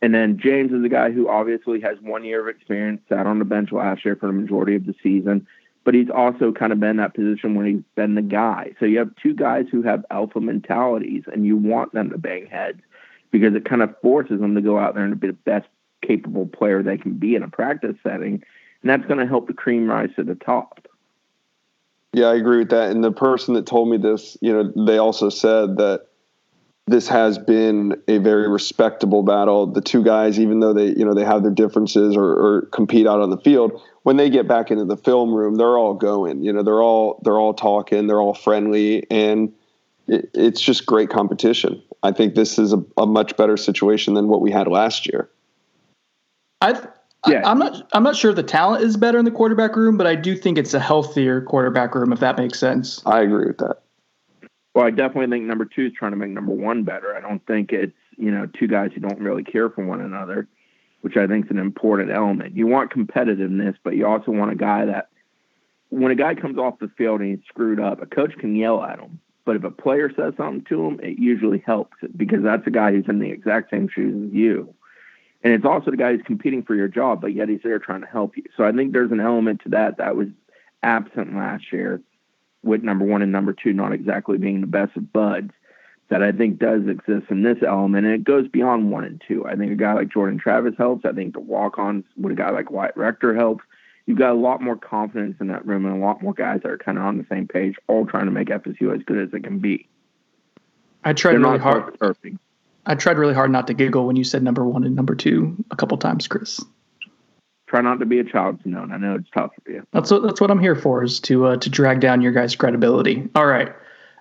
And 0.00 0.14
then 0.14 0.38
James 0.38 0.70
is 0.70 0.84
a 0.84 0.88
guy 0.88 1.10
who 1.10 1.28
obviously 1.28 1.80
has 1.80 1.98
one 2.00 2.24
year 2.24 2.40
of 2.40 2.54
experience, 2.54 3.00
sat 3.08 3.26
on 3.26 3.40
the 3.40 3.44
bench 3.44 3.72
last 3.72 4.04
year 4.04 4.14
for 4.14 4.28
the 4.28 4.32
majority 4.32 4.76
of 4.76 4.86
the 4.86 4.94
season, 5.02 5.44
but 5.82 5.94
he's 5.94 6.10
also 6.10 6.52
kind 6.52 6.72
of 6.72 6.78
been 6.78 6.90
in 6.90 6.96
that 6.98 7.14
position 7.14 7.56
when 7.56 7.66
he's 7.66 7.82
been 7.96 8.14
the 8.14 8.22
guy. 8.22 8.74
So 8.78 8.86
you 8.86 9.00
have 9.00 9.10
two 9.20 9.34
guys 9.34 9.66
who 9.72 9.82
have 9.82 10.04
alpha 10.12 10.40
mentalities, 10.40 11.24
and 11.26 11.44
you 11.44 11.56
want 11.56 11.94
them 11.94 12.10
to 12.10 12.18
bang 12.18 12.46
heads 12.46 12.80
because 13.32 13.56
it 13.56 13.64
kind 13.64 13.82
of 13.82 13.92
forces 14.00 14.38
them 14.38 14.54
to 14.54 14.60
go 14.60 14.78
out 14.78 14.94
there 14.94 15.04
and 15.04 15.18
be 15.18 15.26
the 15.26 15.32
best 15.32 15.66
capable 16.00 16.46
player 16.46 16.80
they 16.80 16.96
can 16.96 17.14
be 17.14 17.34
in 17.34 17.42
a 17.42 17.48
practice 17.48 17.96
setting 18.04 18.40
and 18.82 18.90
that's 18.90 19.06
going 19.06 19.18
to 19.18 19.26
help 19.26 19.46
the 19.46 19.54
cream 19.54 19.88
rise 19.88 20.10
to 20.16 20.24
the 20.24 20.34
top. 20.34 20.86
Yeah, 22.12 22.26
I 22.26 22.36
agree 22.36 22.58
with 22.58 22.70
that. 22.70 22.90
And 22.90 23.04
the 23.04 23.12
person 23.12 23.54
that 23.54 23.66
told 23.66 23.88
me 23.88 23.96
this, 23.96 24.36
you 24.40 24.52
know, 24.52 24.86
they 24.86 24.98
also 24.98 25.28
said 25.28 25.76
that 25.76 26.06
this 26.86 27.06
has 27.08 27.36
been 27.36 28.00
a 28.08 28.16
very 28.18 28.48
respectable 28.48 29.22
battle. 29.22 29.66
The 29.66 29.82
two 29.82 30.02
guys, 30.02 30.40
even 30.40 30.60
though 30.60 30.72
they, 30.72 30.86
you 30.86 31.04
know, 31.04 31.12
they 31.12 31.24
have 31.24 31.42
their 31.42 31.52
differences 31.52 32.16
or, 32.16 32.24
or 32.24 32.62
compete 32.72 33.06
out 33.06 33.20
on 33.20 33.28
the 33.28 33.36
field, 33.36 33.82
when 34.04 34.16
they 34.16 34.30
get 34.30 34.48
back 34.48 34.70
into 34.70 34.86
the 34.86 34.96
film 34.96 35.34
room, 35.34 35.56
they're 35.56 35.76
all 35.76 35.92
going. 35.92 36.42
You 36.42 36.52
know, 36.52 36.62
they're 36.62 36.82
all 36.82 37.20
they're 37.24 37.38
all 37.38 37.52
talking, 37.52 38.06
they're 38.06 38.20
all 38.20 38.32
friendly, 38.32 39.06
and 39.10 39.52
it, 40.06 40.30
it's 40.32 40.62
just 40.62 40.86
great 40.86 41.10
competition. 41.10 41.82
I 42.02 42.12
think 42.12 42.34
this 42.34 42.58
is 42.58 42.72
a, 42.72 42.82
a 42.96 43.06
much 43.06 43.36
better 43.36 43.58
situation 43.58 44.14
than 44.14 44.28
what 44.28 44.40
we 44.40 44.50
had 44.50 44.66
last 44.66 45.06
year. 45.06 45.28
I 46.62 46.80
yeah. 47.26 47.46
I, 47.46 47.50
am 47.50 47.58
not. 47.58 47.88
I'm 47.92 48.02
not 48.02 48.16
sure 48.16 48.32
the 48.32 48.42
talent 48.42 48.84
is 48.84 48.96
better 48.96 49.18
in 49.18 49.24
the 49.24 49.30
quarterback 49.30 49.76
room, 49.76 49.96
but 49.96 50.06
I 50.06 50.14
do 50.14 50.36
think 50.36 50.58
it's 50.58 50.74
a 50.74 50.80
healthier 50.80 51.40
quarterback 51.40 51.94
room, 51.94 52.12
if 52.12 52.20
that 52.20 52.36
makes 52.38 52.58
sense. 52.58 53.02
I 53.06 53.22
agree 53.22 53.46
with 53.46 53.58
that. 53.58 53.78
Well, 54.74 54.86
I 54.86 54.90
definitely 54.90 55.26
think 55.26 55.44
number 55.46 55.64
two 55.64 55.86
is 55.86 55.92
trying 55.92 56.12
to 56.12 56.16
make 56.16 56.30
number 56.30 56.52
one 56.52 56.84
better. 56.84 57.16
I 57.16 57.20
don't 57.20 57.44
think 57.46 57.72
it's 57.72 57.96
you 58.16 58.30
know 58.30 58.46
two 58.46 58.68
guys 58.68 58.90
who 58.94 59.00
don't 59.00 59.18
really 59.18 59.42
care 59.42 59.68
for 59.68 59.84
one 59.84 60.00
another, 60.00 60.46
which 61.00 61.16
I 61.16 61.26
think 61.26 61.46
is 61.46 61.50
an 61.50 61.58
important 61.58 62.12
element. 62.12 62.54
You 62.54 62.66
want 62.66 62.92
competitiveness, 62.92 63.74
but 63.82 63.96
you 63.96 64.06
also 64.06 64.30
want 64.30 64.52
a 64.52 64.56
guy 64.56 64.84
that 64.86 65.08
when 65.90 66.12
a 66.12 66.16
guy 66.16 66.34
comes 66.34 66.58
off 66.58 66.78
the 66.78 66.90
field 66.96 67.20
and 67.20 67.30
he's 67.30 67.46
screwed 67.48 67.80
up, 67.80 68.00
a 68.02 68.06
coach 68.06 68.36
can 68.38 68.54
yell 68.54 68.82
at 68.84 69.00
him. 69.00 69.18
But 69.44 69.56
if 69.56 69.64
a 69.64 69.70
player 69.70 70.12
says 70.14 70.34
something 70.36 70.64
to 70.68 70.86
him, 70.86 71.00
it 71.02 71.18
usually 71.18 71.62
helps 71.64 71.96
because 72.16 72.42
that's 72.42 72.66
a 72.66 72.70
guy 72.70 72.92
who's 72.92 73.08
in 73.08 73.18
the 73.18 73.30
exact 73.30 73.70
same 73.70 73.88
shoes 73.88 74.28
as 74.28 74.34
you. 74.34 74.74
And 75.42 75.52
it's 75.52 75.64
also 75.64 75.90
the 75.90 75.96
guy 75.96 76.12
who's 76.12 76.26
competing 76.26 76.62
for 76.62 76.74
your 76.74 76.88
job, 76.88 77.20
but 77.20 77.32
yet 77.32 77.48
he's 77.48 77.60
there 77.62 77.78
trying 77.78 78.00
to 78.00 78.06
help 78.06 78.36
you. 78.36 78.44
So 78.56 78.64
I 78.64 78.72
think 78.72 78.92
there's 78.92 79.12
an 79.12 79.20
element 79.20 79.62
to 79.62 79.68
that 79.70 79.98
that 79.98 80.16
was 80.16 80.28
absent 80.82 81.36
last 81.36 81.72
year 81.72 82.00
with 82.62 82.82
number 82.82 83.04
one 83.04 83.22
and 83.22 83.30
number 83.30 83.52
two 83.52 83.72
not 83.72 83.92
exactly 83.92 84.36
being 84.36 84.60
the 84.60 84.66
best 84.66 84.96
of 84.96 85.12
buds 85.12 85.52
that 86.08 86.22
I 86.22 86.32
think 86.32 86.58
does 86.58 86.86
exist 86.88 87.30
in 87.30 87.42
this 87.42 87.58
element. 87.66 88.06
And 88.06 88.14
it 88.14 88.24
goes 88.24 88.48
beyond 88.48 88.90
one 88.90 89.04
and 89.04 89.22
two. 89.26 89.46
I 89.46 89.56
think 89.56 89.70
a 89.70 89.76
guy 89.76 89.92
like 89.92 90.08
Jordan 90.08 90.38
Travis 90.38 90.74
helps. 90.76 91.04
I 91.04 91.12
think 91.12 91.34
the 91.34 91.40
walk 91.40 91.78
ons 91.78 92.04
with 92.16 92.32
a 92.32 92.36
guy 92.36 92.50
like 92.50 92.70
Wyatt 92.70 92.96
Rector 92.96 93.34
helps. 93.34 93.64
You've 94.06 94.18
got 94.18 94.30
a 94.30 94.40
lot 94.40 94.62
more 94.62 94.76
confidence 94.76 95.36
in 95.38 95.48
that 95.48 95.66
room 95.66 95.84
and 95.84 96.02
a 96.02 96.04
lot 96.04 96.22
more 96.22 96.32
guys 96.32 96.60
that 96.62 96.70
are 96.70 96.78
kind 96.78 96.96
of 96.96 97.04
on 97.04 97.18
the 97.18 97.26
same 97.28 97.46
page, 97.46 97.76
all 97.88 98.06
trying 98.06 98.24
to 98.24 98.30
make 98.30 98.48
FSU 98.48 98.94
as 98.94 99.02
good 99.02 99.18
as 99.18 99.34
it 99.34 99.44
can 99.44 99.58
be. 99.58 99.86
I 101.04 101.12
tried 101.12 101.32
They're 101.32 101.40
really 101.40 101.58
hard. 101.58 101.98
Perfect. 101.98 102.38
I 102.88 102.94
tried 102.94 103.18
really 103.18 103.34
hard 103.34 103.50
not 103.50 103.66
to 103.66 103.74
giggle 103.74 104.06
when 104.06 104.16
you 104.16 104.24
said 104.24 104.42
number 104.42 104.64
one 104.64 104.82
and 104.82 104.96
number 104.96 105.14
two 105.14 105.54
a 105.70 105.76
couple 105.76 105.96
times, 105.98 106.26
Chris. 106.26 106.58
Try 107.66 107.82
not 107.82 108.00
to 108.00 108.06
be 108.06 108.18
a 108.18 108.24
child 108.24 108.62
to 108.62 108.68
known. 108.68 108.92
I 108.92 108.96
know 108.96 109.16
it's 109.16 109.28
tough 109.30 109.50
for 109.62 109.70
you. 109.70 109.86
That's 109.92 110.10
what 110.10 110.22
that's 110.22 110.40
what 110.40 110.50
I'm 110.50 110.58
here 110.58 110.74
for 110.74 111.04
is 111.04 111.20
to 111.20 111.48
uh, 111.48 111.56
to 111.58 111.68
drag 111.68 112.00
down 112.00 112.22
your 112.22 112.32
guys' 112.32 112.56
credibility. 112.56 113.28
All 113.34 113.44
right, 113.44 113.74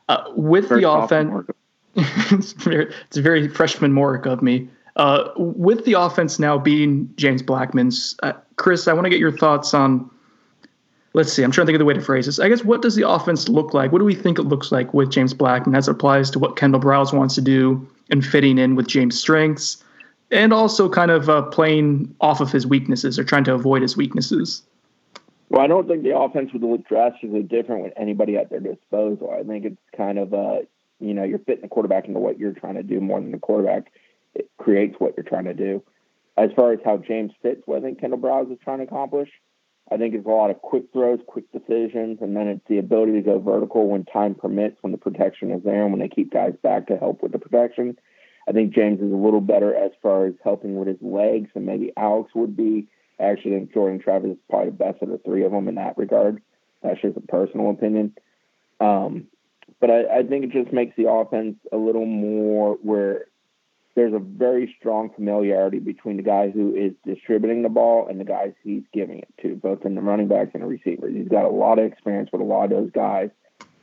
uh, 0.09 0.25
with 0.35 0.67
very 0.67 0.81
the 0.81 0.91
offense, 0.91 1.49
it's, 1.95 2.51
very, 2.51 2.93
it's 3.05 3.17
very 3.17 3.47
freshman 3.47 3.93
morgue 3.93 4.27
of 4.27 4.41
me. 4.41 4.67
Uh, 4.97 5.29
with 5.37 5.85
the 5.85 5.93
offense 5.93 6.37
now 6.37 6.57
being 6.57 7.09
James 7.15 7.41
Blackman's, 7.41 8.17
uh, 8.21 8.33
Chris, 8.57 8.87
I 8.89 8.93
want 8.93 9.05
to 9.05 9.09
get 9.09 9.19
your 9.19 9.31
thoughts 9.31 9.73
on 9.73 10.11
let's 11.13 11.31
see. 11.31 11.41
I'm 11.41 11.51
trying 11.51 11.67
to 11.67 11.71
think 11.71 11.75
of 11.77 11.79
the 11.79 11.85
way 11.85 11.93
to 11.93 12.01
phrase 12.01 12.25
this. 12.25 12.37
I 12.37 12.49
guess 12.49 12.65
what 12.65 12.81
does 12.81 12.95
the 12.95 13.07
offense 13.07 13.47
look 13.47 13.73
like? 13.73 13.93
What 13.93 13.99
do 13.99 14.05
we 14.05 14.13
think 14.13 14.39
it 14.39 14.43
looks 14.43 14.73
like 14.73 14.93
with 14.93 15.09
James 15.09 15.33
Blackman 15.33 15.73
as 15.73 15.87
it 15.87 15.91
applies 15.91 16.29
to 16.31 16.39
what 16.39 16.57
Kendall 16.57 16.81
Briles 16.81 17.13
wants 17.13 17.35
to 17.35 17.41
do 17.41 17.87
and 18.09 18.25
fitting 18.25 18.57
in 18.57 18.75
with 18.75 18.87
James' 18.87 19.19
strengths, 19.19 19.83
and 20.31 20.53
also 20.53 20.89
kind 20.89 21.11
of 21.11 21.29
uh, 21.29 21.43
playing 21.43 22.13
off 22.21 22.41
of 22.41 22.51
his 22.51 22.67
weaknesses 22.67 23.17
or 23.17 23.23
trying 23.23 23.43
to 23.45 23.53
avoid 23.53 23.81
his 23.81 23.95
weaknesses? 23.95 24.63
Well, 25.49 25.61
I 25.61 25.67
don't 25.67 25.87
think 25.87 26.03
the 26.03 26.17
offense 26.17 26.51
would 26.51 26.61
look 26.61 26.87
drastically 26.87 27.43
different 27.43 27.83
with 27.83 27.93
anybody 27.95 28.35
at 28.35 28.49
their 28.49 28.59
disposal. 28.59 29.31
I 29.31 29.43
think 29.43 29.65
it's 29.65 29.77
kind 29.95 30.17
of 30.17 30.33
uh, 30.33 30.59
you 30.99 31.13
know, 31.13 31.23
you're 31.23 31.39
fitting 31.39 31.61
the 31.61 31.67
quarterback 31.67 32.07
into 32.07 32.19
what 32.19 32.39
you're 32.39 32.53
trying 32.53 32.75
to 32.75 32.83
do 32.83 32.99
more 32.99 33.19
than 33.21 33.31
the 33.31 33.39
quarterback 33.39 33.91
it 34.35 34.49
creates 34.57 34.95
what 34.99 35.15
you're 35.17 35.23
trying 35.23 35.45
to 35.45 35.53
do. 35.53 35.83
As 36.37 36.51
far 36.55 36.71
as 36.71 36.79
how 36.85 36.97
James 36.97 37.31
fits 37.41 37.61
what 37.65 37.79
I 37.79 37.81
think 37.81 37.99
Kendall 37.99 38.19
Briles 38.19 38.51
is 38.51 38.59
trying 38.63 38.79
to 38.79 38.83
accomplish, 38.83 39.29
I 39.89 39.97
think 39.97 40.15
it's 40.15 40.25
a 40.25 40.29
lot 40.29 40.49
of 40.49 40.61
quick 40.61 40.83
throws, 40.91 41.19
quick 41.27 41.49
decisions, 41.51 42.19
and 42.21 42.35
then 42.35 42.47
it's 42.47 42.67
the 42.67 42.77
ability 42.77 43.13
to 43.13 43.21
go 43.21 43.39
vertical 43.39 43.87
when 43.87 44.03
time 44.03 44.35
permits, 44.35 44.77
when 44.81 44.91
the 44.91 44.97
protection 44.97 45.51
is 45.51 45.63
there, 45.63 45.83
and 45.83 45.91
when 45.91 46.01
they 46.01 46.09
keep 46.09 46.31
guys 46.31 46.53
back 46.61 46.87
to 46.87 46.97
help 46.97 47.23
with 47.23 47.31
the 47.31 47.39
protection. 47.39 47.97
I 48.47 48.51
think 48.51 48.73
James 48.73 48.99
is 49.01 49.11
a 49.11 49.15
little 49.15 49.41
better 49.41 49.73
as 49.75 49.91
far 50.01 50.25
as 50.25 50.33
helping 50.43 50.75
with 50.75 50.87
his 50.87 51.01
legs 51.01 51.49
than 51.53 51.65
maybe 51.65 51.93
Alex 51.95 52.31
would 52.35 52.55
be. 52.55 52.87
I 53.19 53.23
actually 53.23 53.51
think 53.51 53.73
Jordan 53.73 53.99
Travis 53.99 54.31
is 54.31 54.37
probably 54.49 54.69
the 54.69 54.77
best 54.77 55.01
of 55.01 55.09
the 55.09 55.17
three 55.19 55.43
of 55.43 55.51
them 55.51 55.67
in 55.67 55.75
that 55.75 55.97
regard. 55.97 56.41
That's 56.83 57.01
just 57.01 57.17
a 57.17 57.21
personal 57.21 57.71
opinion. 57.71 58.13
Um, 58.79 59.27
but 59.79 59.89
I, 59.89 60.19
I 60.19 60.23
think 60.23 60.45
it 60.45 60.51
just 60.51 60.73
makes 60.73 60.95
the 60.95 61.09
offense 61.09 61.55
a 61.71 61.77
little 61.77 62.05
more 62.05 62.77
where 62.81 63.26
there's 63.97 64.13
a 64.13 64.19
very 64.19 64.71
strong 64.77 65.09
familiarity 65.09 65.79
between 65.79 66.17
the 66.17 66.23
guy 66.23 66.51
who 66.51 66.75
is 66.75 66.93
distributing 67.03 67.63
the 67.63 67.69
ball 67.69 68.05
and 68.07 68.19
the 68.19 68.23
guys 68.23 68.53
he's 68.63 68.83
giving 68.93 69.17
it 69.17 69.33
to, 69.41 69.55
both 69.55 69.83
in 69.85 69.95
the 69.95 70.01
running 70.01 70.27
backs 70.27 70.51
and 70.53 70.61
the 70.61 70.67
receivers. 70.67 71.15
He's 71.15 71.27
got 71.27 71.45
a 71.45 71.49
lot 71.49 71.79
of 71.79 71.85
experience 71.85 72.29
with 72.31 72.41
a 72.41 72.45
lot 72.45 72.65
of 72.65 72.69
those 72.69 72.91
guys 72.91 73.31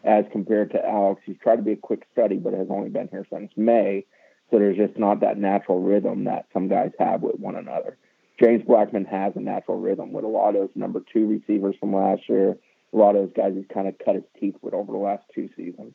as 0.05 0.25
compared 0.31 0.71
to 0.71 0.89
Alex. 0.89 1.21
He's 1.27 1.39
tried 1.43 1.57
to 1.57 1.63
be 1.63 1.73
a 1.73 1.77
quick 1.77 2.07
study, 2.13 2.37
but 2.37 2.53
has 2.53 2.69
only 2.71 2.91
been 2.91 3.09
here 3.09 3.27
since 3.29 3.51
May. 3.57 4.07
So 4.53 4.61
there's 4.61 4.77
just 4.77 4.97
not 4.97 5.19
that 5.23 5.37
natural 5.37 5.81
rhythm 5.81 6.23
that 6.25 6.47
some 6.53 6.69
guys 6.69 6.93
have 7.01 7.23
with 7.23 7.41
one 7.41 7.57
another. 7.57 7.99
James 8.41 8.63
Blackman 8.65 9.07
has 9.07 9.33
a 9.35 9.41
natural 9.41 9.81
rhythm 9.81 10.13
with 10.13 10.25
a 10.25 10.29
lot 10.29 10.51
of 10.51 10.55
those 10.55 10.71
number 10.77 11.03
two 11.13 11.27
receivers 11.27 11.75
from 11.81 11.93
last 11.93 12.23
year, 12.29 12.57
a 12.93 12.97
lot 12.97 13.17
of 13.17 13.23
those 13.27 13.37
guys 13.37 13.55
he's 13.57 13.67
kind 13.75 13.89
of 13.89 13.99
cut 13.99 14.15
his 14.15 14.25
teeth 14.39 14.55
with 14.63 14.75
over 14.75 14.93
the 14.93 14.99
last 14.99 15.25
two 15.35 15.49
seasons. 15.57 15.93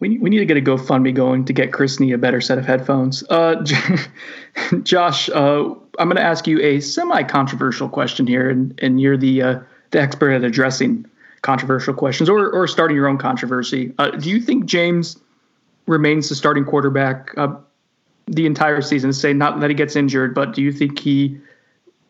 We, 0.00 0.18
we 0.18 0.30
need 0.30 0.38
to 0.38 0.46
get 0.46 0.56
a 0.56 0.60
GoFundMe 0.60 1.12
going 1.12 1.44
to 1.46 1.52
get 1.52 1.72
Chris 1.72 1.98
Nee 1.98 2.12
a 2.12 2.18
better 2.18 2.40
set 2.40 2.56
of 2.56 2.66
headphones. 2.66 3.24
Uh, 3.28 3.64
Josh, 4.84 5.28
uh, 5.30 5.74
I'm 5.98 6.08
going 6.08 6.16
to 6.16 6.22
ask 6.22 6.46
you 6.46 6.60
a 6.60 6.80
semi-controversial 6.80 7.88
question 7.88 8.26
here, 8.26 8.48
and, 8.48 8.78
and 8.80 9.00
you're 9.00 9.16
the 9.16 9.42
uh, 9.42 9.60
the 9.90 10.00
expert 10.00 10.30
at 10.30 10.44
addressing 10.44 11.04
controversial 11.42 11.94
questions 11.94 12.28
or 12.28 12.50
or 12.50 12.68
starting 12.68 12.96
your 12.96 13.08
own 13.08 13.18
controversy. 13.18 13.92
Uh, 13.98 14.10
do 14.10 14.30
you 14.30 14.40
think 14.40 14.66
James 14.66 15.16
remains 15.86 16.28
the 16.28 16.34
starting 16.34 16.64
quarterback 16.64 17.34
the 18.26 18.46
entire 18.46 18.80
season? 18.82 19.12
Say 19.12 19.32
not 19.32 19.58
that 19.60 19.70
he 19.70 19.74
gets 19.74 19.96
injured, 19.96 20.34
but 20.34 20.54
do 20.54 20.62
you 20.62 20.72
think 20.72 20.98
he 20.98 21.40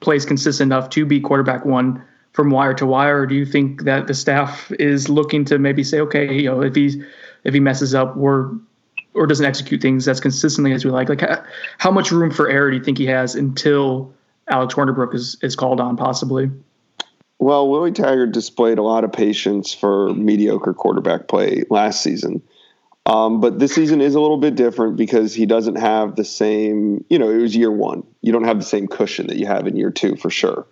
plays 0.00 0.25
consistent 0.26 0.68
enough 0.73 0.90
to 0.90 1.07
be 1.07 1.21
quarterback 1.21 1.64
one 1.64 2.02
from 2.33 2.50
wire 2.50 2.75
to 2.75 2.87
wire, 2.87 3.23
or 3.23 3.26
do 3.26 3.35
you 3.35 3.45
think 3.45 3.83
that 3.83 4.07
the 4.07 4.14
staff 4.14 4.71
is 4.78 5.09
looking 5.09 5.45
to 5.47 5.59
maybe 5.59 5.83
say, 5.83 6.00
okay, 6.00 6.33
you 6.33 6.45
know, 6.45 6.62
if 6.62 6.75
he's 6.75 6.97
if 7.45 7.54
he 7.54 7.61
messes 7.61 7.95
up 7.95 8.16
or 8.16 8.59
or 9.14 9.26
doesn't 9.26 9.47
execute 9.47 9.83
things 9.83 10.07
as 10.07 10.21
consistently 10.21 10.73
as 10.73 10.85
we 10.85 10.90
like, 10.90 11.09
like 11.09 11.23
how, 11.23 11.42
how 11.78 11.90
much 11.90 12.12
room 12.12 12.30
for 12.30 12.49
error 12.49 12.71
do 12.71 12.76
you 12.76 12.85
think 12.85 12.99
he 12.99 13.07
has 13.07 13.35
until 13.35 14.12
Alex 14.49 14.75
Hornibrook 14.75 15.14
is 15.14 15.37
is 15.42 15.57
called 15.57 15.80
on, 15.80 15.97
possibly? 15.97 16.50
Well, 17.38 17.68
Willie 17.68 17.92
Taggart 17.92 18.33
displayed 18.33 18.78
a 18.78 18.83
lot 18.83 19.04
of 19.04 19.12
patience 19.12 19.73
for 19.73 20.12
mediocre 20.14 20.75
quarterback 20.75 21.28
play 21.28 21.64
last 21.71 22.02
season. 22.02 22.42
Um, 23.07 23.40
but 23.40 23.59
this 23.59 23.75
season 23.75 24.00
is 24.02 24.14
a 24.14 24.21
little 24.21 24.37
bit 24.37 24.54
different 24.54 24.97
because 24.97 25.33
he 25.33 25.47
doesn't 25.47 25.76
have 25.76 26.16
the 26.16 26.25
same, 26.25 27.04
you 27.09 27.18
know, 27.18 27.30
it 27.30 27.38
was 27.38 27.57
year 27.57 27.71
one. 27.71 28.02
You 28.21 28.33
don't 28.33 28.45
have 28.45 28.59
the 28.59 28.66
same 28.66 28.87
cushion 28.87 29.28
that 29.28 29.38
you 29.38 29.47
have 29.47 29.66
in 29.66 29.76
year 29.76 29.90
two 29.90 30.16
for 30.16 30.28
sure. 30.28 30.66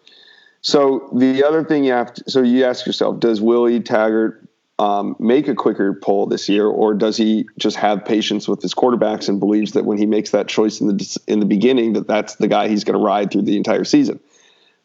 So 0.61 1.08
the 1.16 1.44
other 1.44 1.64
thing 1.64 1.85
you 1.85 1.92
have 1.92 2.12
to, 2.12 2.30
so 2.30 2.42
you 2.42 2.64
ask 2.64 2.85
yourself, 2.85 3.20
does 3.20 3.40
Willie 3.40 3.80
Taggart 3.80 4.46
um, 4.78 5.16
make 5.18 5.49
a 5.49 5.54
quicker 5.54 5.95
pull 5.95 6.26
this 6.26 6.49
year, 6.49 6.66
or 6.66 6.95
does 6.95 7.16
he 7.16 7.49
just 7.59 7.76
have 7.76 8.04
patience 8.04 8.47
with 8.47 8.61
his 8.61 8.75
quarterbacks 8.75 9.28
and 9.28 9.40
believes 9.40 9.73
that 9.73 9.85
when 9.85 9.97
he 9.97 10.04
makes 10.06 10.30
that 10.30 10.49
choice 10.49 10.80
in 10.80 10.88
the 10.88 11.18
in 11.26 11.40
the 11.40 11.47
beginning, 11.47 11.95
that 11.95 12.06
that's 12.06 12.37
the 12.37 12.49
guy 12.49 12.68
he's 12.68 12.85
going 12.85 12.99
to 12.99 13.04
ride 13.04 13.30
through 13.30 13.42
the 13.42 13.56
entire 13.56 13.85
season? 13.85 14.21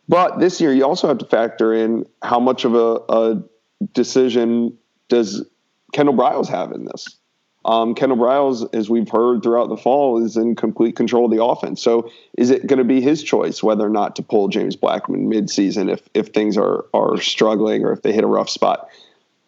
But 0.08 0.40
this 0.40 0.62
year, 0.62 0.74
you 0.74 0.86
also 0.86 1.08
have 1.08 1.18
to 1.20 1.26
factor 1.26 1.74
in 1.74 2.06
how 2.22 2.40
much 2.40 2.66
of 2.66 2.74
a, 2.74 3.02
a 3.10 3.44
decision 3.94 4.78
does 5.10 5.46
Kendall 5.94 6.16
Briles 6.16 6.48
have 6.48 6.72
in 6.72 6.86
this. 6.86 7.18
Um, 7.64 7.94
Kendall 7.94 8.18
Briles, 8.18 8.68
as 8.74 8.90
we've 8.90 9.10
heard 9.10 9.44
throughout 9.44 9.70
the 9.70 9.78
fall, 9.78 10.24
is 10.24 10.36
in 10.36 10.56
complete 10.56 10.96
control 10.96 11.26
of 11.26 11.32
the 11.32 11.44
offense. 11.44 11.82
So, 11.82 12.10
is 12.38 12.50
it 12.50 12.66
going 12.66 12.80
to 12.80 12.86
be 12.86 13.02
his 13.02 13.22
choice 13.22 13.62
whether 13.62 13.86
or 13.86 13.90
not 13.90 14.16
to 14.16 14.24
pull 14.24 14.48
James 14.48 14.76
Blackman 14.76 15.30
midseason 15.30 15.92
if 15.92 16.02
if 16.14 16.30
things 16.30 16.58
are 16.58 16.86
are 16.94 17.20
struggling 17.20 17.84
or 17.84 17.92
if 17.92 18.02
they 18.02 18.14
hit 18.14 18.24
a 18.24 18.28
rough 18.28 18.50
spot? 18.50 18.90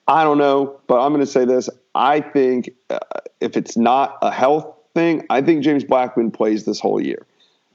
I 0.08 0.24
don't 0.24 0.38
know, 0.38 0.80
but 0.88 1.00
I'm 1.00 1.14
going 1.14 1.26
to 1.26 1.32
say 1.32 1.46
this: 1.46 1.70
I 1.96 2.22
think 2.22 2.72
uh, 2.90 3.00
if 3.40 3.58
it's 3.58 3.78
not 3.78 4.18
a 4.22 4.32
health 4.32 4.76
thing, 4.94 5.26
I 5.30 5.42
think 5.42 5.64
James 5.64 5.84
Blackman 5.84 6.32
plays 6.32 6.66
this 6.66 6.80
whole 6.80 7.02
year. 7.02 7.26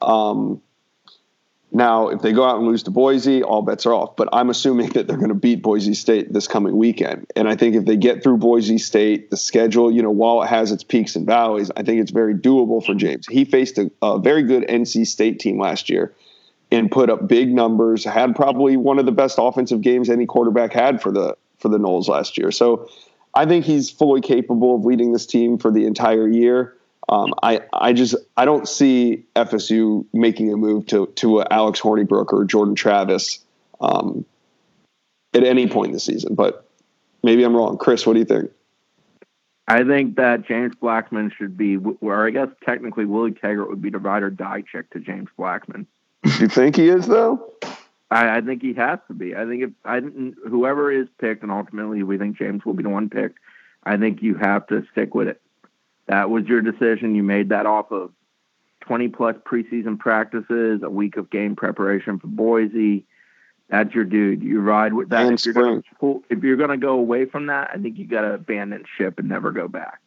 Um, 0.01 0.61
now, 1.71 2.09
if 2.09 2.23
they 2.23 2.33
go 2.33 2.45
out 2.45 2.59
and 2.59 2.67
lose 2.67 2.83
to 2.85 2.91
Boise, 2.91 3.43
all 3.43 3.61
bets 3.61 3.85
are 3.85 3.93
off. 3.93 4.17
But 4.17 4.29
I'm 4.33 4.49
assuming 4.49 4.89
that 4.95 5.07
they're 5.07 5.17
going 5.17 5.29
to 5.29 5.35
beat 5.35 5.63
Boise 5.63 5.95
State 5.95 6.33
this 6.33 6.47
coming 6.47 6.77
weekend. 6.77 7.27
And 7.37 7.49
I 7.49 7.57
think 7.57 7.77
if 7.77 7.85
they 7.85 7.97
get 7.97 8.23
through 8.23 8.39
Boise 8.39 8.79
State, 8.79 9.31
the 9.31 9.37
schedule, 9.37 9.91
you 9.93 10.03
know, 10.03 10.11
while 10.11 10.43
it 10.43 10.47
has 10.47 10.73
its 10.73 10.83
peaks 10.83 11.17
and 11.17 11.27
valleys, 11.27 11.71
I 11.77 11.83
think 11.83 12.01
it's 12.01 12.11
very 12.11 12.35
doable 12.35 12.85
for 12.85 12.95
James. 12.95 13.27
He 13.27 13.45
faced 13.45 13.79
a, 13.79 13.91
a 14.03 14.19
very 14.19 14.43
good 14.43 14.65
NC 14.65 15.07
State 15.07 15.41
team 15.41 15.61
last 15.61 15.91
year 15.91 16.15
and 16.71 16.91
put 16.91 17.11
up 17.11 17.29
big 17.29 17.53
numbers. 17.53 18.05
Had 18.05 18.35
probably 18.35 18.77
one 18.77 18.99
of 18.99 19.07
the 19.07 19.13
best 19.13 19.39
offensive 19.39 19.81
games 19.81 20.09
any 20.09 20.27
quarterback 20.27 20.73
had 20.73 21.03
for 21.03 21.13
the 21.13 21.37
for 21.59 21.69
the 21.69 21.79
Noles 21.79 22.09
last 22.09 22.39
year. 22.39 22.51
So 22.51 22.89
I 23.35 23.47
think 23.47 23.65
he's 23.65 23.91
fully 23.91 24.21
capable 24.21 24.75
of 24.75 24.85
leading 24.85 25.13
this 25.13 25.27
team 25.27 25.59
for 25.59 25.71
the 25.71 25.87
entire 25.87 26.29
year. 26.29 26.75
Um, 27.09 27.33
I 27.43 27.63
I 27.73 27.93
just 27.93 28.15
I 28.37 28.45
don't 28.45 28.69
see 28.69 29.25
FSU 29.35 30.05
making 30.13 30.53
a 30.53 30.57
move 30.57 30.87
to 30.87 31.07
to 31.17 31.43
Alex 31.45 31.81
Hornibrook 31.81 32.33
or 32.33 32.45
Jordan 32.45 32.75
Travis 32.75 33.39
um, 33.81 34.25
at 35.33 35.45
any 35.45 35.69
point 35.69 35.89
in 35.89 35.93
the 35.93 36.01
season, 36.01 36.35
but 36.35 36.69
maybe 37.23 37.45
I'm 37.45 37.57
wrong. 37.57 37.79
Chris, 37.79 38.07
what 38.07 38.15
do 38.15 38.19
you 38.19 38.25
think? 38.25 38.51
I 39.67 39.85
think 39.85 40.17
that 40.17 40.47
James 40.47 40.75
Blackman 40.81 41.31
should 41.37 41.57
be, 41.57 41.77
or 41.77 42.27
I 42.27 42.31
guess 42.31 42.49
technically 42.65 43.05
Willie 43.05 43.33
Taggart 43.33 43.69
would 43.69 43.83
be 43.83 43.91
the 43.91 43.99
ride 43.99 44.23
or 44.23 44.31
die 44.31 44.63
chick 44.63 44.91
to 44.91 44.99
James 44.99 45.29
Blackman. 45.37 45.87
you 46.25 46.49
think 46.49 46.77
he 46.77 46.89
is 46.89 47.07
though? 47.07 47.53
I, 48.11 48.39
I, 48.39 48.41
think 48.41 48.63
he 48.63 48.73
has 48.75 48.99
to 49.09 49.15
be. 49.15 49.37
I 49.37 49.45
think 49.45 49.63
if 49.63 49.71
I 49.85 50.01
whoever 50.01 50.91
is 50.91 51.09
picked, 51.21 51.43
and 51.43 51.53
ultimately 51.53 52.03
we 52.03 52.19
think 52.19 52.39
James 52.39 52.65
will 52.65 52.75
be 52.75 52.83
the 52.83 52.89
one 52.89 53.11
picked, 53.11 53.39
I 53.85 53.97
think 53.97 54.23
you 54.23 54.35
have 54.35 54.67
to 54.69 54.87
stick 54.93 55.15
with 55.15 55.29
it 55.29 55.41
that 56.09 56.31
was 56.31 56.47
your 56.47 56.61
decision. 56.61 57.15
You 57.15 57.23
made 57.23 57.51
that 57.51 57.67
off 57.67 57.93
of 57.93 58.11
20 58.81 59.09
plus 59.09 59.37
preseason 59.45 59.99
practices, 59.99 60.83
a 60.83 60.91
week 60.91 61.17
of 61.17 61.31
game 61.31 61.55
preparation 61.55 62.19
for 62.19 62.27
Boise. 62.27 63.05
That's 63.69 63.95
your 63.95 64.05
dude. 64.05 64.43
You 64.43 64.61
ride 64.61 64.95
with 64.95 65.11
that. 65.11 65.27
And 65.27 65.39
if, 65.39 65.45
you're 65.45 65.55
gonna, 65.55 65.83
if 66.31 66.43
you're 66.43 66.57
going 66.57 66.71
to 66.71 66.79
go 66.79 66.95
away 66.95 67.27
from 67.27 67.47
that, 67.47 67.71
I 67.73 67.79
think 67.79 67.99
you 67.99 68.07
got 68.07 68.23
to 68.23 68.35
abandon 68.35 68.85
ship 68.97 69.19
and 69.19 69.29
never 69.29 69.53
go 69.53 69.69
back. 69.69 70.01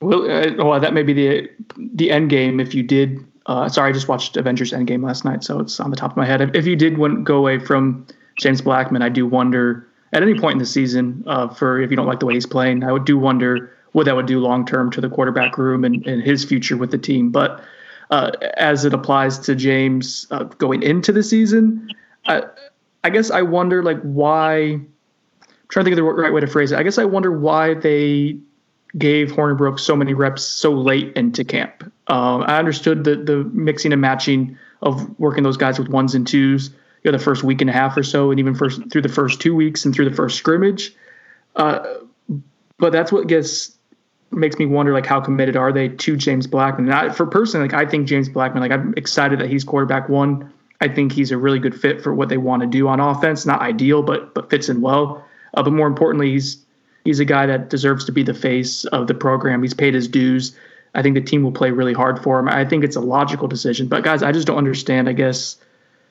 Well, 0.00 0.30
uh, 0.30 0.64
well, 0.64 0.80
that 0.80 0.94
may 0.94 1.02
be 1.02 1.12
the 1.12 1.50
the 1.76 2.10
end 2.10 2.30
game 2.30 2.60
if 2.60 2.74
you 2.74 2.84
did. 2.84 3.24
Uh, 3.48 3.66
sorry, 3.66 3.88
I 3.88 3.92
just 3.92 4.08
watched 4.08 4.36
Avengers 4.36 4.72
Endgame 4.72 5.02
last 5.02 5.24
night, 5.24 5.42
so 5.42 5.58
it's 5.58 5.80
on 5.80 5.90
the 5.90 5.96
top 5.96 6.10
of 6.10 6.16
my 6.18 6.26
head. 6.26 6.54
If, 6.54 6.66
you 6.66 6.76
did 6.76 6.98
want, 6.98 7.24
go 7.24 7.38
away 7.38 7.58
from 7.58 8.06
James 8.36 8.60
Blackman, 8.60 9.00
I 9.00 9.08
do 9.08 9.26
wonder 9.26 9.88
at 10.12 10.22
any 10.22 10.38
point 10.38 10.52
in 10.52 10.58
the 10.58 10.66
season, 10.66 11.24
uh, 11.26 11.48
for 11.48 11.80
if 11.80 11.90
you 11.90 11.96
don't 11.96 12.06
like 12.06 12.20
the 12.20 12.26
way 12.26 12.34
he's 12.34 12.46
playing, 12.46 12.84
I 12.84 12.92
would 12.92 13.06
do 13.06 13.18
wonder 13.18 13.72
what 13.92 14.04
that 14.04 14.14
would 14.14 14.26
do 14.26 14.38
long 14.38 14.66
term 14.66 14.90
to 14.92 15.00
the 15.00 15.08
quarterback 15.08 15.56
room 15.56 15.84
and, 15.84 16.06
and, 16.06 16.22
his 16.22 16.44
future 16.44 16.76
with 16.76 16.90
the 16.90 16.98
team. 16.98 17.30
But 17.30 17.64
uh, 18.10 18.32
as 18.58 18.84
it 18.84 18.92
applies 18.92 19.38
to 19.40 19.54
James 19.54 20.26
uh, 20.30 20.44
going 20.44 20.82
into 20.82 21.10
the 21.10 21.22
season, 21.22 21.88
I, 22.26 22.42
I 23.02 23.10
guess 23.10 23.30
I 23.30 23.42
wonder 23.42 23.82
like 23.82 24.00
why. 24.02 24.58
I'm 24.60 25.70
trying 25.70 25.84
to 25.84 25.90
think 25.90 25.98
of 25.98 26.04
the 26.04 26.22
right 26.22 26.32
way 26.32 26.40
to 26.40 26.46
phrase 26.46 26.72
it. 26.72 26.78
I 26.78 26.82
guess 26.82 26.98
I 26.98 27.04
wonder 27.04 27.30
why 27.30 27.74
they 27.74 28.38
gave 28.96 29.32
Hornibrook 29.32 29.78
so 29.78 29.94
many 29.94 30.14
reps 30.14 30.42
so 30.42 30.72
late 30.72 31.12
into 31.16 31.44
camp. 31.44 31.84
Um, 32.06 32.42
I 32.42 32.58
understood 32.58 33.04
the 33.04 33.16
the 33.16 33.44
mixing 33.52 33.92
and 33.92 34.00
matching 34.00 34.58
of 34.82 35.18
working 35.18 35.42
those 35.44 35.56
guys 35.56 35.78
with 35.78 35.88
ones 35.88 36.14
and 36.14 36.26
twos. 36.26 36.70
You 37.04 37.12
know, 37.12 37.18
the 37.18 37.24
first 37.24 37.44
week 37.44 37.60
and 37.60 37.70
a 37.70 37.72
half 37.72 37.96
or 37.96 38.02
so, 38.02 38.30
and 38.30 38.40
even 38.40 38.54
first 38.54 38.80
through 38.90 39.02
the 39.02 39.08
first 39.08 39.40
two 39.40 39.54
weeks 39.54 39.84
and 39.84 39.94
through 39.94 40.08
the 40.08 40.16
first 40.16 40.36
scrimmage. 40.36 40.94
Uh, 41.54 41.86
but 42.78 42.92
that's 42.92 43.12
what 43.12 43.26
gets 43.26 43.76
makes 44.30 44.58
me 44.58 44.66
wonder 44.66 44.92
like 44.92 45.06
how 45.06 45.20
committed 45.20 45.56
are 45.56 45.72
they 45.72 45.88
to 45.88 46.16
James 46.16 46.46
Blackman? 46.46 46.86
And 46.86 46.94
I, 46.94 47.08
for 47.10 47.26
personally, 47.26 47.68
like 47.68 47.74
I 47.74 47.88
think 47.88 48.06
James 48.06 48.28
Blackman, 48.28 48.62
like 48.62 48.72
I'm 48.72 48.94
excited 48.96 49.38
that 49.40 49.48
he's 49.48 49.64
quarterback 49.64 50.08
one 50.08 50.52
I 50.80 50.88
think 50.88 51.12
he's 51.12 51.32
a 51.32 51.38
really 51.38 51.58
good 51.58 51.78
fit 51.78 52.02
for 52.02 52.14
what 52.14 52.28
they 52.28 52.36
want 52.36 52.62
to 52.62 52.68
do 52.68 52.88
on 52.88 53.00
offense. 53.00 53.44
Not 53.44 53.60
ideal, 53.60 54.02
but 54.02 54.34
but 54.34 54.50
fits 54.50 54.68
in 54.68 54.80
well. 54.80 55.24
Uh, 55.54 55.62
but 55.62 55.72
more 55.72 55.86
importantly, 55.86 56.32
he's 56.32 56.64
he's 57.08 57.20
a 57.20 57.24
guy 57.24 57.46
that 57.46 57.70
deserves 57.70 58.04
to 58.04 58.12
be 58.12 58.22
the 58.22 58.34
face 58.34 58.84
of 58.86 59.06
the 59.06 59.14
program. 59.14 59.62
He's 59.62 59.72
paid 59.72 59.94
his 59.94 60.06
dues. 60.06 60.54
I 60.94 61.00
think 61.00 61.14
the 61.14 61.22
team 61.22 61.42
will 61.42 61.52
play 61.52 61.70
really 61.70 61.94
hard 61.94 62.22
for 62.22 62.38
him. 62.38 62.48
I 62.48 62.66
think 62.66 62.84
it's 62.84 62.96
a 62.96 63.00
logical 63.00 63.48
decision. 63.48 63.88
But 63.88 64.04
guys, 64.04 64.22
I 64.22 64.30
just 64.30 64.46
don't 64.46 64.58
understand. 64.58 65.08
I 65.08 65.14
guess 65.14 65.56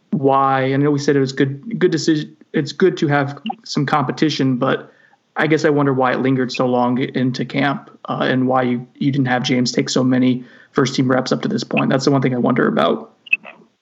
why. 0.09 0.73
I 0.73 0.77
know 0.77 0.89
we 0.89 0.97
said 0.97 1.15
it 1.15 1.19
was 1.19 1.33
good 1.33 1.79
good 1.79 1.91
decision. 1.91 2.35
It's 2.51 2.71
good 2.71 2.97
to 2.97 3.07
have 3.09 3.39
some 3.63 3.85
competition, 3.85 4.57
but 4.57 4.91
I 5.35 5.45
guess 5.45 5.65
I 5.65 5.69
wonder 5.69 5.93
why 5.93 6.13
it 6.13 6.21
lingered 6.21 6.51
so 6.51 6.65
long 6.65 6.97
into 6.97 7.45
camp 7.45 7.91
uh, 8.05 8.21
and 8.23 8.47
why 8.47 8.63
you, 8.63 8.87
you 8.95 9.11
didn't 9.11 9.27
have 9.27 9.43
James 9.43 9.71
take 9.71 9.89
so 9.89 10.03
many 10.03 10.43
first 10.71 10.95
team 10.95 11.11
reps 11.11 11.31
up 11.31 11.43
to 11.43 11.47
this 11.47 11.63
point. 11.63 11.91
That's 11.91 12.05
the 12.05 12.11
one 12.11 12.23
thing 12.23 12.33
I 12.33 12.39
wonder 12.39 12.67
about. 12.67 13.13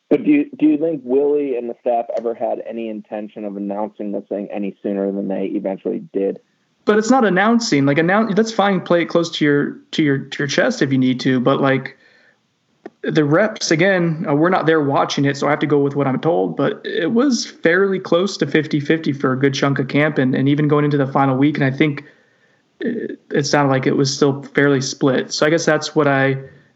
But 0.09 0.25
do 0.25 0.31
you, 0.31 0.49
do 0.59 0.65
you 0.65 0.77
think 0.77 1.01
Willie 1.05 1.55
and 1.55 1.69
the 1.69 1.75
staff 1.79 2.07
ever 2.17 2.33
had 2.33 2.61
any 2.67 2.89
intention 2.89 3.45
of 3.45 3.55
announcing 3.55 4.11
this 4.11 4.25
thing 4.27 4.49
any 4.51 4.75
sooner 4.83 5.09
than 5.13 5.29
they 5.29 5.45
eventually 5.45 5.99
did? 6.11 6.39
But 6.85 6.97
it's 6.97 7.09
not 7.09 7.25
announcing. 7.25 7.85
Like 7.85 7.97
announce 7.97 8.35
that's 8.35 8.51
fine. 8.51 8.79
Play 8.81 9.01
it 9.01 9.05
close 9.05 9.29
to 9.37 9.45
your 9.45 9.71
to 9.91 10.03
your 10.03 10.19
to 10.19 10.37
your 10.39 10.47
chest 10.47 10.81
if 10.81 10.91
you 10.91 10.97
need 10.97 11.19
to. 11.21 11.39
But 11.39 11.59
like 11.59 11.97
the 13.01 13.23
reps 13.23 13.71
again 13.71 14.25
uh, 14.27 14.33
we're 14.33 14.49
not 14.49 14.65
there 14.65 14.81
watching 14.81 15.25
it 15.25 15.37
so 15.37 15.47
i 15.47 15.49
have 15.49 15.59
to 15.59 15.67
go 15.67 15.79
with 15.79 15.95
what 15.95 16.07
i'm 16.07 16.19
told 16.19 16.57
but 16.57 16.81
it 16.85 17.11
was 17.11 17.45
fairly 17.45 17.99
close 17.99 18.35
to 18.37 18.45
50-50 18.45 19.19
for 19.19 19.31
a 19.33 19.39
good 19.39 19.53
chunk 19.53 19.77
of 19.79 19.87
camp 19.87 20.17
and, 20.17 20.33
and 20.33 20.49
even 20.49 20.67
going 20.67 20.85
into 20.85 20.97
the 20.97 21.07
final 21.07 21.37
week 21.37 21.55
and 21.55 21.63
i 21.63 21.71
think 21.71 22.03
it, 22.79 23.19
it 23.31 23.45
sounded 23.45 23.71
like 23.71 23.85
it 23.85 23.95
was 23.95 24.13
still 24.13 24.41
fairly 24.43 24.81
split 24.81 25.31
so 25.31 25.45
i 25.45 25.49
guess 25.49 25.65
that's 25.65 25.95
what 25.95 26.07
i 26.07 26.29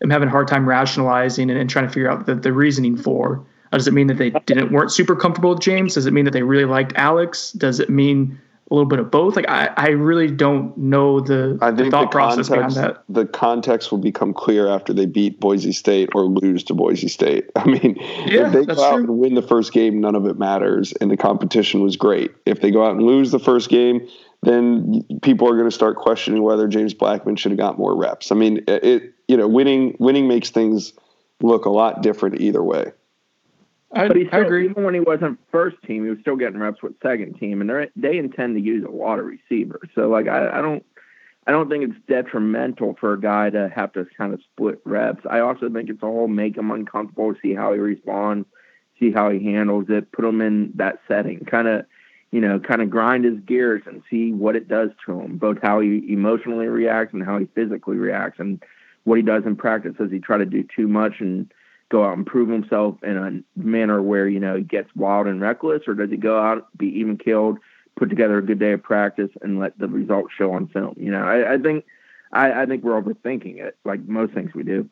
am 0.04 0.10
having 0.10 0.28
a 0.28 0.32
hard 0.32 0.48
time 0.48 0.68
rationalizing 0.68 1.50
and, 1.50 1.60
and 1.60 1.70
trying 1.70 1.86
to 1.86 1.92
figure 1.92 2.10
out 2.10 2.26
the, 2.26 2.36
the 2.36 2.54
reasoning 2.54 2.96
for 2.96 3.44
uh, 3.72 3.78
does 3.78 3.88
it 3.88 3.94
mean 3.94 4.08
that 4.08 4.18
they 4.18 4.30
didn't 4.46 4.72
weren't 4.72 4.92
super 4.92 5.16
comfortable 5.16 5.52
with 5.52 5.62
james 5.62 5.96
does 5.96 6.06
it 6.06 6.14
mean 6.14 6.26
that 6.26 6.32
they 6.32 6.44
really 6.44 6.66
liked 6.66 6.94
alex 6.96 7.52
does 7.54 7.80
it 7.80 7.90
mean 7.90 8.40
a 8.70 8.74
little 8.74 8.88
bit 8.88 9.00
of 9.00 9.10
both. 9.10 9.36
Like 9.36 9.50
I, 9.50 9.72
I 9.76 9.88
really 9.90 10.30
don't 10.30 10.78
know 10.78 11.20
the, 11.20 11.58
I 11.62 11.68
think 11.68 11.78
the 11.78 11.92
thought 11.92 12.12
the 12.12 12.16
process 12.16 12.50
context, 12.50 12.76
behind 12.76 12.96
that. 12.96 13.04
The 13.10 13.26
context 13.26 13.92
will 13.92 14.00
become 14.00 14.34
clear 14.34 14.68
after 14.68 14.94
they 14.94 15.06
beat 15.06 15.40
Boise 15.40 15.72
State 15.72 16.10
or 16.14 16.26
lose 16.26 16.64
to 16.66 16.74
Boise 16.74 17.08
State. 17.08 17.50
I 17.56 17.66
mean, 17.66 17.96
yeah, 18.26 18.48
if 18.48 18.54
they 18.54 18.66
go 18.66 18.84
out 18.84 18.96
true. 18.96 19.04
and 19.04 19.18
win 19.18 19.34
the 19.34 19.42
first 19.42 19.74
game, 19.74 20.00
none 20.02 20.16
of 20.16 20.26
it 20.28 20.38
matters, 20.38 20.94
and 20.94 21.10
the 21.10 21.18
competition 21.18 21.82
was 21.82 21.96
great. 21.96 22.32
If 22.46 22.62
they 22.62 22.72
go 22.72 22.86
out 22.86 22.92
and 22.92 23.04
lose 23.04 23.32
the 23.32 23.40
first 23.40 23.70
game, 23.70 24.08
then 24.44 25.04
people 25.22 25.48
are 25.50 25.54
going 25.54 25.66
to 25.66 25.72
start 25.72 25.98
questioning 25.98 26.44
whether 26.44 26.68
James 26.68 26.94
Blackman 26.94 27.36
should 27.36 27.52
have 27.52 27.60
got 27.60 27.78
more 27.78 27.96
reps. 27.96 28.32
I 28.32 28.36
mean, 28.36 28.64
it 28.68 29.14
you 29.28 29.38
know, 29.38 29.48
winning 29.48 29.96
winning 30.00 30.28
makes 30.28 30.50
things 30.50 30.94
look 31.42 31.66
a 31.66 31.70
lot 31.70 32.02
different 32.02 32.42
either 32.42 32.64
way. 32.64 32.92
I, 33.92 34.08
but 34.08 34.18
he 34.18 34.28
still, 34.28 34.40
I 34.40 34.44
agree. 34.44 34.70
Even 34.70 34.84
when 34.84 34.94
he 34.94 35.00
wasn't 35.00 35.40
first 35.52 35.78
team, 35.86 36.04
he 36.04 36.10
was 36.12 36.20
still 36.22 36.36
getting 36.36 36.60
reps 36.60 36.84
with 36.84 36.94
second 37.02 37.40
team, 37.40 37.62
and 37.62 37.70
they 37.70 37.90
they 37.96 38.18
intend 38.18 38.56
to 38.56 38.62
use 38.62 38.86
a 38.86 38.92
lot 38.92 39.20
of 39.20 39.26
receivers. 39.26 39.90
So 39.96 40.10
like 40.10 40.28
I, 40.28 40.60
I 40.60 40.62
don't 40.62 40.86
I 41.48 41.52
don't 41.52 41.70
think 41.70 41.84
it's 41.86 42.00
detrimental 42.08 42.96
for 43.00 43.14
a 43.14 43.20
guy 43.20 43.50
to 43.50 43.70
have 43.76 43.92
to 43.94 44.06
kind 44.18 44.34
of 44.34 44.42
split 44.54 44.80
reps. 44.86 45.26
I 45.28 45.40
also 45.40 45.70
think 45.70 45.90
it's 45.90 46.04
a 46.04 46.06
whole 46.06 46.28
make 46.28 46.58
him 46.58 46.70
uncomfortable, 46.70 47.34
see 47.42 47.56
how 47.56 47.74
he 47.74 47.80
responds, 47.80 48.48
see 49.00 49.12
how 49.12 49.32
he 49.32 49.44
handles 49.44 49.86
it, 49.90 50.12
put 50.12 50.26
him 50.26 50.42
in 50.42 50.72
that 50.76 51.00
setting, 51.08 51.46
kind 51.46 51.68
of 51.68 51.86
you 52.32 52.42
know, 52.42 52.60
kind 52.60 52.84
of 52.84 52.92
grind 52.92 53.26
his 53.26 53.40
gears 53.40 53.82
and 53.88 54.04
see 54.08 54.32
what 54.32 54.56
it 54.56 54.68
does 54.68 54.92
to 55.04 55.20
him, 55.20 55.38
both 55.38 55.58
how 55.64 55.80
he 55.80 56.06
emotionally 56.10 56.68
reacts 56.68 57.12
and 57.14 57.26
how 57.26 57.40
he 57.40 57.46
physically 57.56 57.98
reacts, 57.98 58.40
and 58.40 58.62
what 59.06 59.16
he 59.16 59.24
does 59.24 59.44
in 59.48 59.56
practice. 59.56 59.96
Does 59.98 60.12
he 60.12 60.20
try 60.20 60.38
to 60.38 60.46
do 60.46 60.64
too 60.76 60.88
much 60.88 61.14
and 61.20 61.52
go 61.90 62.04
out 62.06 62.16
and 62.16 62.26
prove 62.26 62.50
himself 62.50 62.96
in 63.04 63.18
a 63.18 63.60
manner 63.60 64.02
where 64.02 64.28
you 64.28 64.40
know 64.40 64.56
he 64.56 64.64
gets 64.64 64.90
wild 64.96 65.28
and 65.28 65.42
reckless, 65.42 65.84
or 65.88 65.94
does 65.96 66.10
he 66.10 66.18
go 66.18 66.40
out 66.40 66.68
be 66.78 66.88
even 67.00 67.18
killed, 67.18 67.58
put 67.96 68.10
together 68.10 68.38
a 68.38 68.46
good 68.46 68.60
day 68.60 68.74
of 68.74 68.84
practice, 68.84 69.32
and 69.42 69.60
let 69.60 69.78
the 69.78 69.88
results 69.88 70.34
show 70.38 70.54
on 70.54 70.68
film? 70.68 70.96
You 70.98 71.12
know, 71.12 71.24
I, 71.24 71.56
I 71.56 71.58
think 71.58 71.86
I, 72.32 72.62
I 72.62 72.66
think 72.66 72.84
we're 72.84 73.02
overthinking 73.02 73.58
it, 73.58 73.78
like 73.84 74.02
most 74.08 74.34
things 74.34 74.54
we 74.54 74.64
do. 74.64 74.90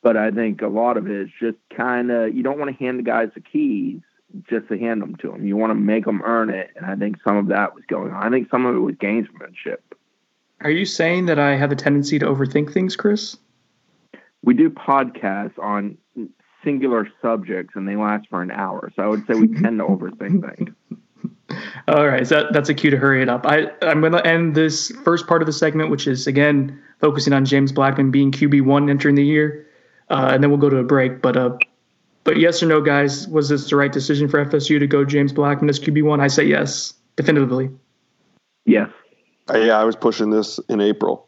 But 0.00 0.16
I 0.16 0.30
think 0.30 0.62
a 0.62 0.68
lot 0.68 0.96
of 0.96 1.06
it 1.06 1.16
is 1.16 1.28
just 1.40 1.58
kind 1.76 2.10
of 2.10 2.34
you 2.34 2.42
don't 2.42 2.58
want 2.58 2.76
to 2.76 2.84
hand 2.84 2.98
the 2.98 3.02
guys 3.02 3.30
the 3.34 3.40
keys 3.40 4.00
just 4.48 4.68
to 4.68 4.78
hand 4.78 5.02
them 5.02 5.16
to 5.16 5.30
them. 5.30 5.46
You 5.46 5.56
want 5.56 5.70
to 5.70 5.74
make 5.74 6.04
them 6.04 6.22
earn 6.24 6.50
it, 6.50 6.70
and 6.76 6.86
I 6.86 6.96
think 6.96 7.16
some 7.22 7.36
of 7.36 7.48
that 7.48 7.74
was 7.74 7.84
going 7.88 8.12
on. 8.12 8.22
I 8.22 8.30
think 8.30 8.48
some 8.50 8.66
of 8.66 8.76
it 8.76 8.80
was 8.80 8.94
gamesmanship. 8.96 9.78
Are 10.60 10.70
you 10.70 10.84
saying 10.84 11.26
that 11.26 11.38
I 11.38 11.54
have 11.54 11.70
a 11.70 11.76
tendency 11.76 12.18
to 12.18 12.26
overthink 12.26 12.72
things, 12.72 12.96
Chris? 12.96 13.36
We 14.42 14.54
do 14.54 14.70
podcasts 14.70 15.58
on 15.58 15.98
singular 16.68 17.08
subjects 17.22 17.74
and 17.76 17.88
they 17.88 17.96
last 17.96 18.28
for 18.28 18.42
an 18.42 18.50
hour. 18.50 18.92
So 18.94 19.02
I 19.02 19.06
would 19.06 19.26
say 19.26 19.34
we 19.34 19.48
tend 19.62 19.78
to 19.78 19.84
overthink 19.84 20.56
things. 20.56 20.74
All 21.88 22.06
right, 22.06 22.26
so 22.26 22.42
that, 22.42 22.52
that's 22.52 22.68
a 22.68 22.74
cue 22.74 22.90
to 22.90 22.98
hurry 22.98 23.22
it 23.22 23.30
up. 23.30 23.46
I, 23.46 23.70
I'm 23.80 24.00
going 24.00 24.12
to 24.12 24.26
end 24.26 24.54
this 24.54 24.92
first 25.02 25.26
part 25.26 25.40
of 25.40 25.46
the 25.46 25.52
segment, 25.52 25.90
which 25.90 26.06
is 26.06 26.26
again 26.26 26.78
focusing 27.00 27.32
on 27.32 27.46
James 27.46 27.72
Blackman 27.72 28.10
being 28.10 28.30
QB 28.30 28.66
one 28.66 28.90
entering 28.90 29.14
the 29.14 29.24
year, 29.24 29.66
uh, 30.10 30.28
and 30.32 30.42
then 30.42 30.50
we'll 30.50 30.60
go 30.60 30.68
to 30.68 30.76
a 30.76 30.84
break. 30.84 31.22
But 31.22 31.38
uh, 31.38 31.56
but 32.24 32.36
yes 32.36 32.62
or 32.62 32.66
no, 32.66 32.82
guys, 32.82 33.26
was 33.28 33.48
this 33.48 33.70
the 33.70 33.76
right 33.76 33.90
decision 33.90 34.28
for 34.28 34.44
FSU 34.44 34.78
to 34.78 34.86
go 34.86 35.06
James 35.06 35.32
Blackman 35.32 35.70
as 35.70 35.80
QB 35.80 36.02
one? 36.02 36.20
I 36.20 36.26
say 36.26 36.44
yes, 36.44 36.92
definitively. 37.16 37.70
Yes. 38.66 38.90
Uh, 39.50 39.56
yeah, 39.56 39.78
I 39.78 39.84
was 39.84 39.96
pushing 39.96 40.28
this 40.28 40.60
in 40.68 40.82
April. 40.82 41.27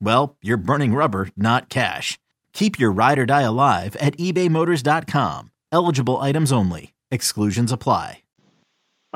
well, 0.00 0.36
you're 0.42 0.56
burning 0.56 0.94
rubber, 0.94 1.28
not 1.36 1.68
cash. 1.68 2.18
Keep 2.52 2.78
your 2.78 2.90
ride 2.92 3.18
or 3.18 3.26
die 3.26 3.42
alive 3.42 3.96
at 3.96 4.16
ebaymotors.com. 4.16 5.50
Eligible 5.72 6.16
items 6.20 6.52
only. 6.52 6.92
Exclusions 7.10 7.72
apply. 7.72 8.22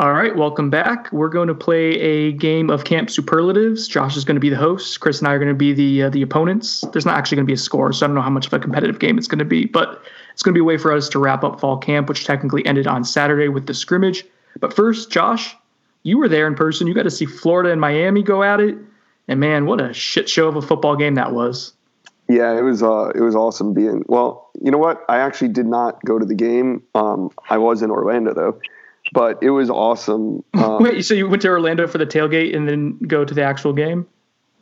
All 0.00 0.14
right, 0.14 0.34
welcome 0.34 0.70
back. 0.70 1.12
We're 1.12 1.28
going 1.28 1.48
to 1.48 1.54
play 1.54 1.90
a 2.00 2.32
game 2.32 2.70
of 2.70 2.84
Camp 2.84 3.10
Superlatives. 3.10 3.86
Josh 3.86 4.16
is 4.16 4.24
going 4.24 4.36
to 4.36 4.40
be 4.40 4.48
the 4.48 4.56
host. 4.56 5.00
Chris 5.00 5.18
and 5.18 5.28
I 5.28 5.32
are 5.32 5.38
going 5.38 5.48
to 5.48 5.54
be 5.54 5.74
the 5.74 6.04
uh, 6.04 6.08
the 6.08 6.22
opponents. 6.22 6.82
There's 6.92 7.04
not 7.04 7.18
actually 7.18 7.36
going 7.36 7.44
to 7.44 7.50
be 7.50 7.54
a 7.54 7.58
score, 7.58 7.92
so 7.92 8.06
I 8.06 8.08
don't 8.08 8.14
know 8.14 8.22
how 8.22 8.30
much 8.30 8.46
of 8.46 8.52
a 8.54 8.58
competitive 8.58 8.98
game 8.98 9.18
it's 9.18 9.26
going 9.26 9.40
to 9.40 9.44
be, 9.44 9.66
but 9.66 10.02
it's 10.32 10.42
going 10.42 10.54
to 10.54 10.58
be 10.58 10.62
a 10.62 10.64
way 10.64 10.78
for 10.78 10.90
us 10.90 11.10
to 11.10 11.18
wrap 11.18 11.44
up 11.44 11.60
fall 11.60 11.76
camp, 11.76 12.08
which 12.08 12.24
technically 12.24 12.64
ended 12.64 12.86
on 12.86 13.04
Saturday 13.04 13.48
with 13.48 13.66
the 13.66 13.74
scrimmage. 13.74 14.24
But 14.58 14.72
first, 14.72 15.10
Josh, 15.10 15.54
you 16.02 16.16
were 16.16 16.28
there 16.28 16.46
in 16.46 16.54
person. 16.54 16.86
You 16.86 16.94
got 16.94 17.02
to 17.02 17.10
see 17.10 17.26
Florida 17.26 17.70
and 17.70 17.80
Miami 17.80 18.22
go 18.22 18.42
at 18.42 18.58
it. 18.58 18.78
And 19.30 19.38
man, 19.38 19.64
what 19.66 19.80
a 19.80 19.94
shit 19.94 20.28
show 20.28 20.48
of 20.48 20.56
a 20.56 20.60
football 20.62 20.96
game 20.96 21.14
that 21.14 21.32
was. 21.32 21.72
Yeah, 22.28 22.58
it 22.58 22.62
was 22.62 22.82
uh, 22.82 23.10
it 23.14 23.20
was 23.20 23.36
awesome 23.36 23.72
being. 23.74 24.02
Well, 24.08 24.50
you 24.60 24.72
know 24.72 24.78
what? 24.78 25.04
I 25.08 25.18
actually 25.18 25.48
did 25.48 25.66
not 25.66 26.04
go 26.04 26.18
to 26.18 26.26
the 26.26 26.34
game. 26.34 26.82
Um, 26.96 27.30
I 27.48 27.58
was 27.58 27.80
in 27.82 27.90
Orlando 27.92 28.34
though, 28.34 28.60
but 29.12 29.40
it 29.40 29.50
was 29.50 29.70
awesome. 29.70 30.42
Um, 30.54 30.82
Wait, 30.82 31.02
so 31.04 31.14
you 31.14 31.28
went 31.28 31.42
to 31.42 31.48
Orlando 31.48 31.86
for 31.86 31.98
the 31.98 32.06
tailgate 32.06 32.54
and 32.56 32.68
then 32.68 32.98
go 33.06 33.24
to 33.24 33.32
the 33.32 33.42
actual 33.42 33.72
game? 33.72 34.04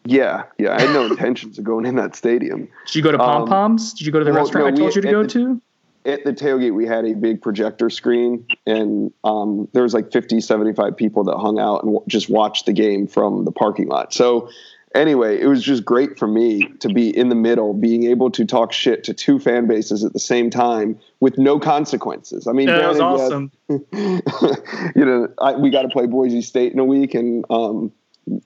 yeah, 0.05 0.45
yeah. 0.59 0.75
I 0.77 0.81
had 0.83 0.91
no 0.95 1.07
intentions 1.07 1.59
of 1.59 1.65
going 1.65 1.85
in 1.87 1.97
that 1.97 2.15
stadium. 2.15 2.69
Did 2.87 2.95
you 2.95 3.03
go 3.03 3.11
to 3.13 3.19
Pom 3.19 3.47
Poms? 3.49 3.95
Did 3.95 4.07
you 4.07 4.13
go 4.13 4.19
to 4.21 4.25
the 4.25 4.31
well, 4.33 4.43
restaurant 4.43 4.67
no, 4.67 4.73
I 4.75 4.77
told 4.77 4.91
we- 4.91 4.95
you 4.97 5.03
to 5.03 5.11
go 5.11 5.23
the- 5.23 5.29
to? 5.29 5.63
At 6.09 6.25
the 6.25 6.33
tailgate, 6.33 6.75
we 6.75 6.87
had 6.87 7.05
a 7.05 7.15
big 7.15 7.43
projector 7.43 7.91
screen, 7.91 8.47
and 8.67 9.13
um, 9.25 9.69
there 9.75 9.83
was 9.83 9.93
like 9.93 10.11
50, 10.11 10.41
75 10.41 10.97
people 10.97 11.25
that 11.25 11.37
hung 11.37 11.59
out 11.61 11.83
and 11.83 11.93
w- 11.93 12.05
just 12.09 12.31
watched 12.31 12.65
the 12.65 12.73
game 12.73 13.07
from 13.07 13.45
the 13.45 13.53
parking 13.53 13.89
lot. 13.89 14.15
So, 14.15 14.49
anyway, 14.95 15.39
it 15.39 15.47
was 15.47 15.63
just 15.63 15.85
great 15.85 16.19
for 16.19 16.27
me 16.27 16.67
to 16.81 16.89
be 16.89 17.15
in 17.15 17.29
the 17.29 17.35
middle, 17.35 17.75
being 17.75 18.05
able 18.05 18.31
to 18.31 18.47
talk 18.47 18.73
shit 18.73 19.05
to 19.05 19.13
two 19.13 19.39
fan 19.39 19.67
bases 19.67 20.03
at 20.03 20.15
the 20.15 20.19
same 20.19 20.49
time 20.49 20.99
with 21.21 21.37
no 21.37 21.61
consequences. 21.61 22.47
I 22.47 22.53
mean, 22.53 22.69
That 22.69 22.89
was 22.89 23.01
awesome. 23.01 23.53
you 23.69 25.05
know, 25.05 25.29
I, 25.39 25.57
we 25.57 25.69
got 25.69 25.83
to 25.83 25.89
play 25.89 26.07
Boise 26.07 26.41
State 26.41 26.73
in 26.73 26.79
a 26.79 26.87
week, 26.87 27.15
and 27.15 27.45
um, 27.51 27.93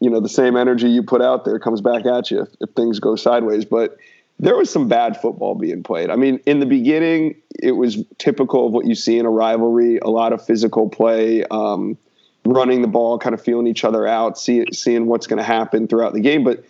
you 0.01 0.11
know, 0.11 0.19
the 0.19 0.29
same 0.29 0.57
energy 0.57 0.89
you 0.89 1.05
put 1.05 1.23
out 1.23 1.45
there 1.45 1.61
comes 1.61 1.81
back 1.81 2.07
at 2.07 2.33
you 2.33 2.43
if, 2.43 2.49
if 2.61 2.71
things 2.71 2.99
go 2.99 3.15
sideways. 3.15 3.65
But 3.65 3.97
there 4.39 4.57
was 4.57 4.71
some 4.71 4.89
bad 4.89 5.21
football 5.21 5.55
being 5.55 5.83
played. 5.83 6.11
I 6.11 6.17
mean, 6.17 6.41
in 6.47 6.61
the 6.61 6.67
beginning, 6.67 7.37
it 7.63 7.73
was 7.73 8.05
typical 8.19 8.67
of 8.67 8.73
what 8.73 8.87
you 8.87 8.95
see 8.95 9.19
in 9.19 9.27
a 9.27 9.31
rivalry: 9.31 9.99
a 9.99 10.09
lot 10.09 10.33
of 10.33 10.45
physical 10.45 10.89
play, 10.89 11.45
um, 11.51 11.97
running 12.45 12.83
the 12.83 12.89
ball, 12.89 13.19
kind 13.19 13.35
of 13.35 13.43
feeling 13.43 13.67
each 13.67 13.85
other 13.85 14.07
out, 14.07 14.39
see, 14.39 14.65
seeing 14.73 15.07
what's 15.07 15.27
going 15.27 15.39
to 15.39 15.45
happen 15.45 15.87
throughout 15.87 16.13
the 16.13 16.21
game. 16.21 16.45
But 16.45 16.65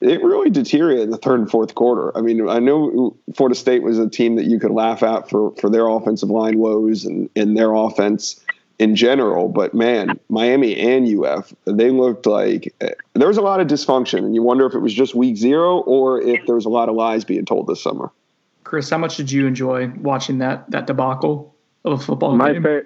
it 0.00 0.22
really 0.22 0.50
deteriorated 0.50 1.04
in 1.04 1.10
the 1.10 1.18
third 1.18 1.40
and 1.40 1.50
fourth 1.50 1.74
quarter. 1.74 2.16
I 2.16 2.22
mean, 2.22 2.48
I 2.48 2.58
know 2.58 3.16
Florida 3.34 3.54
State 3.54 3.82
was 3.82 3.98
a 3.98 4.08
team 4.08 4.36
that 4.36 4.46
you 4.46 4.58
could 4.58 4.70
laugh 4.70 5.02
at 5.02 5.28
for 5.28 5.54
for 5.60 5.70
their 5.70 5.86
offensive 5.86 6.30
line 6.30 6.58
woes 6.58 7.04
and, 7.04 7.28
and 7.36 7.56
their 7.56 7.72
offense 7.74 8.40
in 8.80 8.96
general, 8.96 9.48
but 9.48 9.74
man, 9.74 10.18
Miami 10.30 10.74
and 10.74 11.06
UF, 11.22 11.52
they 11.66 11.90
looked 11.90 12.24
like 12.26 12.74
there 13.12 13.28
was 13.28 13.36
a 13.36 13.42
lot 13.42 13.60
of 13.60 13.66
dysfunction, 13.68 14.18
and 14.20 14.34
you 14.34 14.42
wonder 14.42 14.64
if 14.66 14.74
it 14.74 14.78
was 14.78 14.94
just 14.94 15.14
week 15.14 15.36
zero 15.36 15.80
or 15.80 16.20
if 16.20 16.46
there 16.46 16.54
was 16.54 16.64
a 16.64 16.70
lot 16.70 16.88
of 16.88 16.94
lies 16.96 17.22
being 17.24 17.44
told 17.44 17.66
this 17.66 17.82
summer. 17.82 18.10
Chris, 18.64 18.88
how 18.88 18.96
much 18.98 19.16
did 19.18 19.30
you 19.30 19.46
enjoy 19.46 19.88
watching 20.00 20.38
that 20.38 20.70
that 20.70 20.86
debacle 20.86 21.54
of 21.84 21.92
a 22.00 22.02
football 22.02 22.34
My 22.36 22.52
game? 22.54 22.62
fa- 22.62 22.84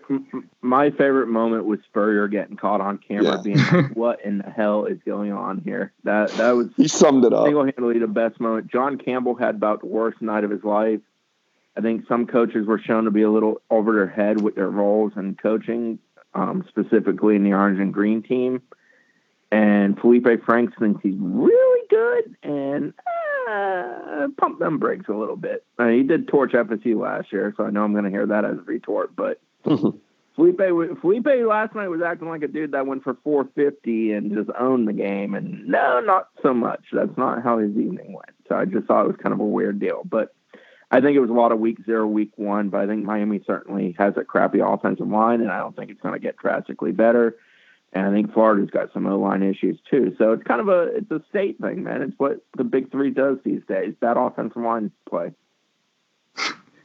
my 0.62 0.90
favorite 0.90 1.28
moment 1.28 1.64
was 1.64 1.78
Spurrier 1.84 2.26
getting 2.26 2.56
caught 2.56 2.80
on 2.80 2.98
camera, 2.98 3.36
Yeah. 3.36 3.42
being 3.42 3.58
like, 3.58 3.90
"What 3.96 4.20
in 4.24 4.38
the 4.38 4.50
hell 4.50 4.86
is 4.86 4.98
going 5.06 5.30
on 5.32 5.58
here?" 5.58 5.92
That 6.02 6.30
that 6.32 6.52
was 6.56 6.68
He 6.76 6.88
summed 6.88 7.24
it 7.24 7.32
up. 7.32 7.44
single-handedly 7.46 8.00
the 8.00 8.08
best 8.08 8.40
moment. 8.40 8.66
John 8.66 8.98
Campbell 8.98 9.36
had 9.36 9.54
about 9.56 9.80
the 9.80 9.86
worst 9.86 10.20
night 10.20 10.42
of 10.42 10.50
his 10.50 10.64
life. 10.64 11.00
I 11.76 11.80
think 11.80 12.06
some 12.08 12.26
coaches 12.26 12.66
were 12.66 12.78
shown 12.78 13.04
to 13.04 13.10
be 13.10 13.22
a 13.22 13.30
little 13.30 13.60
over 13.70 13.92
their 13.92 14.08
head 14.08 14.40
with 14.40 14.54
their 14.54 14.70
roles 14.70 15.12
and 15.16 15.36
coaching, 15.36 15.98
um, 16.34 16.64
specifically 16.68 17.36
in 17.36 17.42
the 17.42 17.52
orange 17.52 17.80
and 17.80 17.92
green 17.92 18.22
team. 18.22 18.62
And 19.50 19.98
Felipe 19.98 20.44
Franks 20.44 20.74
thinks 20.78 21.00
he's 21.02 21.16
really 21.18 21.86
good 21.88 22.36
and 22.42 22.92
uh, 23.48 24.28
pump 24.36 24.58
them 24.58 24.78
brakes 24.78 25.06
a 25.08 25.12
little 25.12 25.36
bit. 25.36 25.64
Uh, 25.78 25.88
he 25.88 26.02
did 26.02 26.28
torch 26.28 26.52
FSU 26.52 27.00
last 27.00 27.32
year, 27.32 27.52
so 27.56 27.64
I 27.64 27.70
know 27.70 27.84
I'm 27.84 27.92
going 27.92 28.04
to 28.04 28.10
hear 28.10 28.26
that 28.26 28.44
as 28.44 28.58
a 28.58 28.62
retort. 28.62 29.14
But 29.14 29.40
Felipe 29.64 30.60
Felipe 31.00 31.26
last 31.46 31.74
night 31.74 31.88
was 31.88 32.02
acting 32.04 32.28
like 32.28 32.42
a 32.42 32.48
dude 32.48 32.72
that 32.72 32.86
went 32.86 33.04
for 33.04 33.16
450 33.22 34.12
and 34.12 34.32
just 34.32 34.50
owned 34.58 34.88
the 34.88 34.92
game, 34.92 35.34
and 35.34 35.66
no, 35.66 36.00
not 36.00 36.28
so 36.42 36.52
much. 36.52 36.84
That's 36.92 37.16
not 37.16 37.42
how 37.42 37.58
his 37.58 37.70
evening 37.70 38.12
went. 38.12 38.34
So 38.48 38.56
I 38.56 38.64
just 38.64 38.86
thought 38.86 39.04
it 39.04 39.08
was 39.08 39.16
kind 39.22 39.32
of 39.32 39.40
a 39.40 39.44
weird 39.44 39.78
deal. 39.78 40.02
But 40.04 40.34
I 40.94 41.00
think 41.00 41.16
it 41.16 41.20
was 41.20 41.30
a 41.30 41.34
lot 41.34 41.52
of 41.52 41.58
week 41.58 41.78
zero, 41.84 42.06
week 42.06 42.30
one. 42.36 42.68
But 42.68 42.80
I 42.80 42.86
think 42.86 43.04
Miami 43.04 43.42
certainly 43.46 43.94
has 43.98 44.14
a 44.16 44.24
crappy 44.24 44.60
offensive 44.60 45.08
line, 45.08 45.40
and 45.40 45.50
I 45.50 45.58
don't 45.58 45.74
think 45.74 45.90
it's 45.90 46.00
going 46.00 46.14
to 46.14 46.20
get 46.20 46.36
drastically 46.36 46.92
better. 46.92 47.36
And 47.92 48.06
I 48.06 48.10
think 48.10 48.32
Florida's 48.32 48.70
got 48.70 48.92
some 48.92 49.06
O 49.06 49.18
line 49.18 49.42
issues 49.42 49.78
too. 49.88 50.14
So 50.18 50.32
it's 50.32 50.42
kind 50.42 50.60
of 50.60 50.68
a 50.68 50.96
it's 50.96 51.10
a 51.10 51.22
state 51.28 51.58
thing, 51.60 51.84
man. 51.84 52.02
It's 52.02 52.14
what 52.18 52.44
the 52.56 52.64
Big 52.64 52.90
Three 52.90 53.10
does 53.10 53.38
these 53.44 53.62
days. 53.68 53.94
Bad 54.00 54.16
offensive 54.16 54.60
line 54.62 54.90
play. 55.08 55.32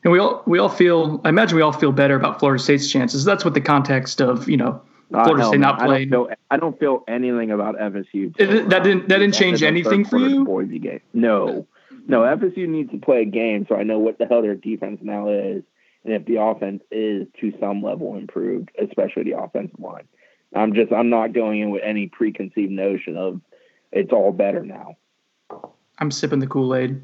And 0.03 0.13
we 0.13 0.19
all 0.19 0.43
we 0.45 0.59
all 0.59 0.69
feel. 0.69 1.19
I 1.25 1.29
imagine 1.29 1.55
we 1.55 1.61
all 1.61 1.73
feel 1.73 1.91
better 1.91 2.15
about 2.15 2.39
Florida 2.39 2.61
State's 2.63 2.89
chances. 2.89 3.25
That's 3.25 3.43
what 3.43 3.53
the 3.53 3.61
context 3.61 4.21
of 4.21 4.47
you 4.47 4.55
know 4.57 4.81
Florida 5.11 5.45
State 5.45 5.59
no. 5.59 5.67
not 5.71 5.81
I 5.81 5.85
playing. 5.87 6.09
don't, 6.09 6.27
feel, 6.29 6.37
I 6.51 6.57
don't 6.57 6.79
feel 6.79 7.03
anything 7.07 7.51
about 7.51 7.75
FSU. 7.77 8.33
It- 8.39 8.69
that 8.69 8.83
didn't- 8.83 9.09
that 9.09 9.17
didn't 9.17 9.33
change 9.33 9.61
anything 9.63 10.05
for 10.05 10.17
you? 10.19 10.45
Boise 10.45 10.79
game. 10.79 11.01
No, 11.13 11.67
no. 12.09 12.21
FSU 12.21 12.67
needs 12.67 12.91
to 12.91 12.97
play 12.97 13.21
a 13.21 13.25
game, 13.25 13.65
so 13.69 13.75
I 13.75 13.83
know 13.83 13.99
what 13.99 14.17
the 14.17 14.25
hell 14.25 14.41
their 14.41 14.55
defense 14.55 14.99
now 15.01 15.29
is, 15.29 15.63
and 16.03 16.13
if 16.13 16.25
the 16.25 16.41
offense 16.41 16.83
is 16.91 17.27
to 17.39 17.53
some 17.59 17.81
level 17.81 18.15
improved, 18.15 18.69
especially 18.81 19.23
the 19.23 19.37
offensive 19.37 19.79
line. 19.79 20.07
I'm 20.55 20.73
just 20.73 20.91
I'm 20.91 21.09
not 21.09 21.33
going 21.33 21.61
in 21.61 21.69
with 21.69 21.83
any 21.83 22.07
preconceived 22.07 22.71
notion 22.71 23.17
of 23.17 23.41
it's 23.91 24.11
all 24.11 24.31
better 24.31 24.65
now. 24.65 24.95
I'm 25.99 26.11
sipping 26.11 26.39
the 26.39 26.47
Kool 26.47 26.75
Aid. 26.75 27.01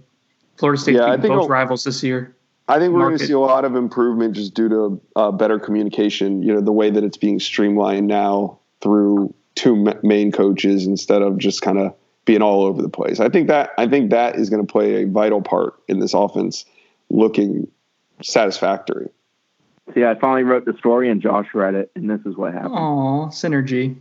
Florida 0.57 0.81
State 0.81 0.95
Yeah, 0.95 1.11
I 1.11 1.17
think 1.19 1.33
both 1.33 1.49
rivals 1.49 1.83
this 1.83 2.01
year. 2.01 2.35
I 2.67 2.79
think 2.79 2.93
we're 2.93 3.01
going 3.01 3.17
to 3.19 3.25
see 3.25 3.33
a 3.33 3.39
lot 3.39 3.63
of 3.63 3.75
improvement 3.75 4.35
just 4.35 4.55
due 4.55 4.69
to 4.69 5.01
uh, 5.15 5.31
better 5.31 5.59
communication. 5.59 6.41
You 6.41 6.55
know, 6.55 6.61
the 6.61 6.71
way 6.71 6.89
that 6.89 7.03
it's 7.03 7.17
being 7.17 7.39
streamlined 7.39 8.07
now 8.07 8.57
through 8.81 9.35
two 9.53 9.75
ma- 9.75 9.93
main 10.01 10.31
coaches 10.31 10.87
instead 10.87 11.21
of 11.21 11.37
just 11.37 11.61
kind 11.61 11.77
of 11.77 11.93
being 12.25 12.41
all 12.41 12.63
over 12.63 12.81
the 12.81 12.89
place. 12.89 13.19
I 13.19 13.29
think 13.29 13.47
that 13.47 13.71
I 13.77 13.87
think 13.87 14.09
that 14.11 14.35
is 14.35 14.49
going 14.49 14.65
to 14.65 14.71
play 14.71 15.03
a 15.03 15.07
vital 15.07 15.41
part 15.41 15.75
in 15.87 15.99
this 15.99 16.13
offense 16.13 16.65
looking 17.09 17.67
satisfactory. 18.21 19.09
See, 19.93 20.03
I 20.03 20.15
finally 20.15 20.43
wrote 20.43 20.65
the 20.65 20.73
story, 20.73 21.09
and 21.09 21.21
Josh 21.21 21.47
read 21.53 21.75
it, 21.75 21.91
and 21.95 22.09
this 22.09 22.21
is 22.25 22.35
what 22.35 22.53
happened. 22.53 22.73
Aw, 22.73 23.27
synergy. 23.27 23.95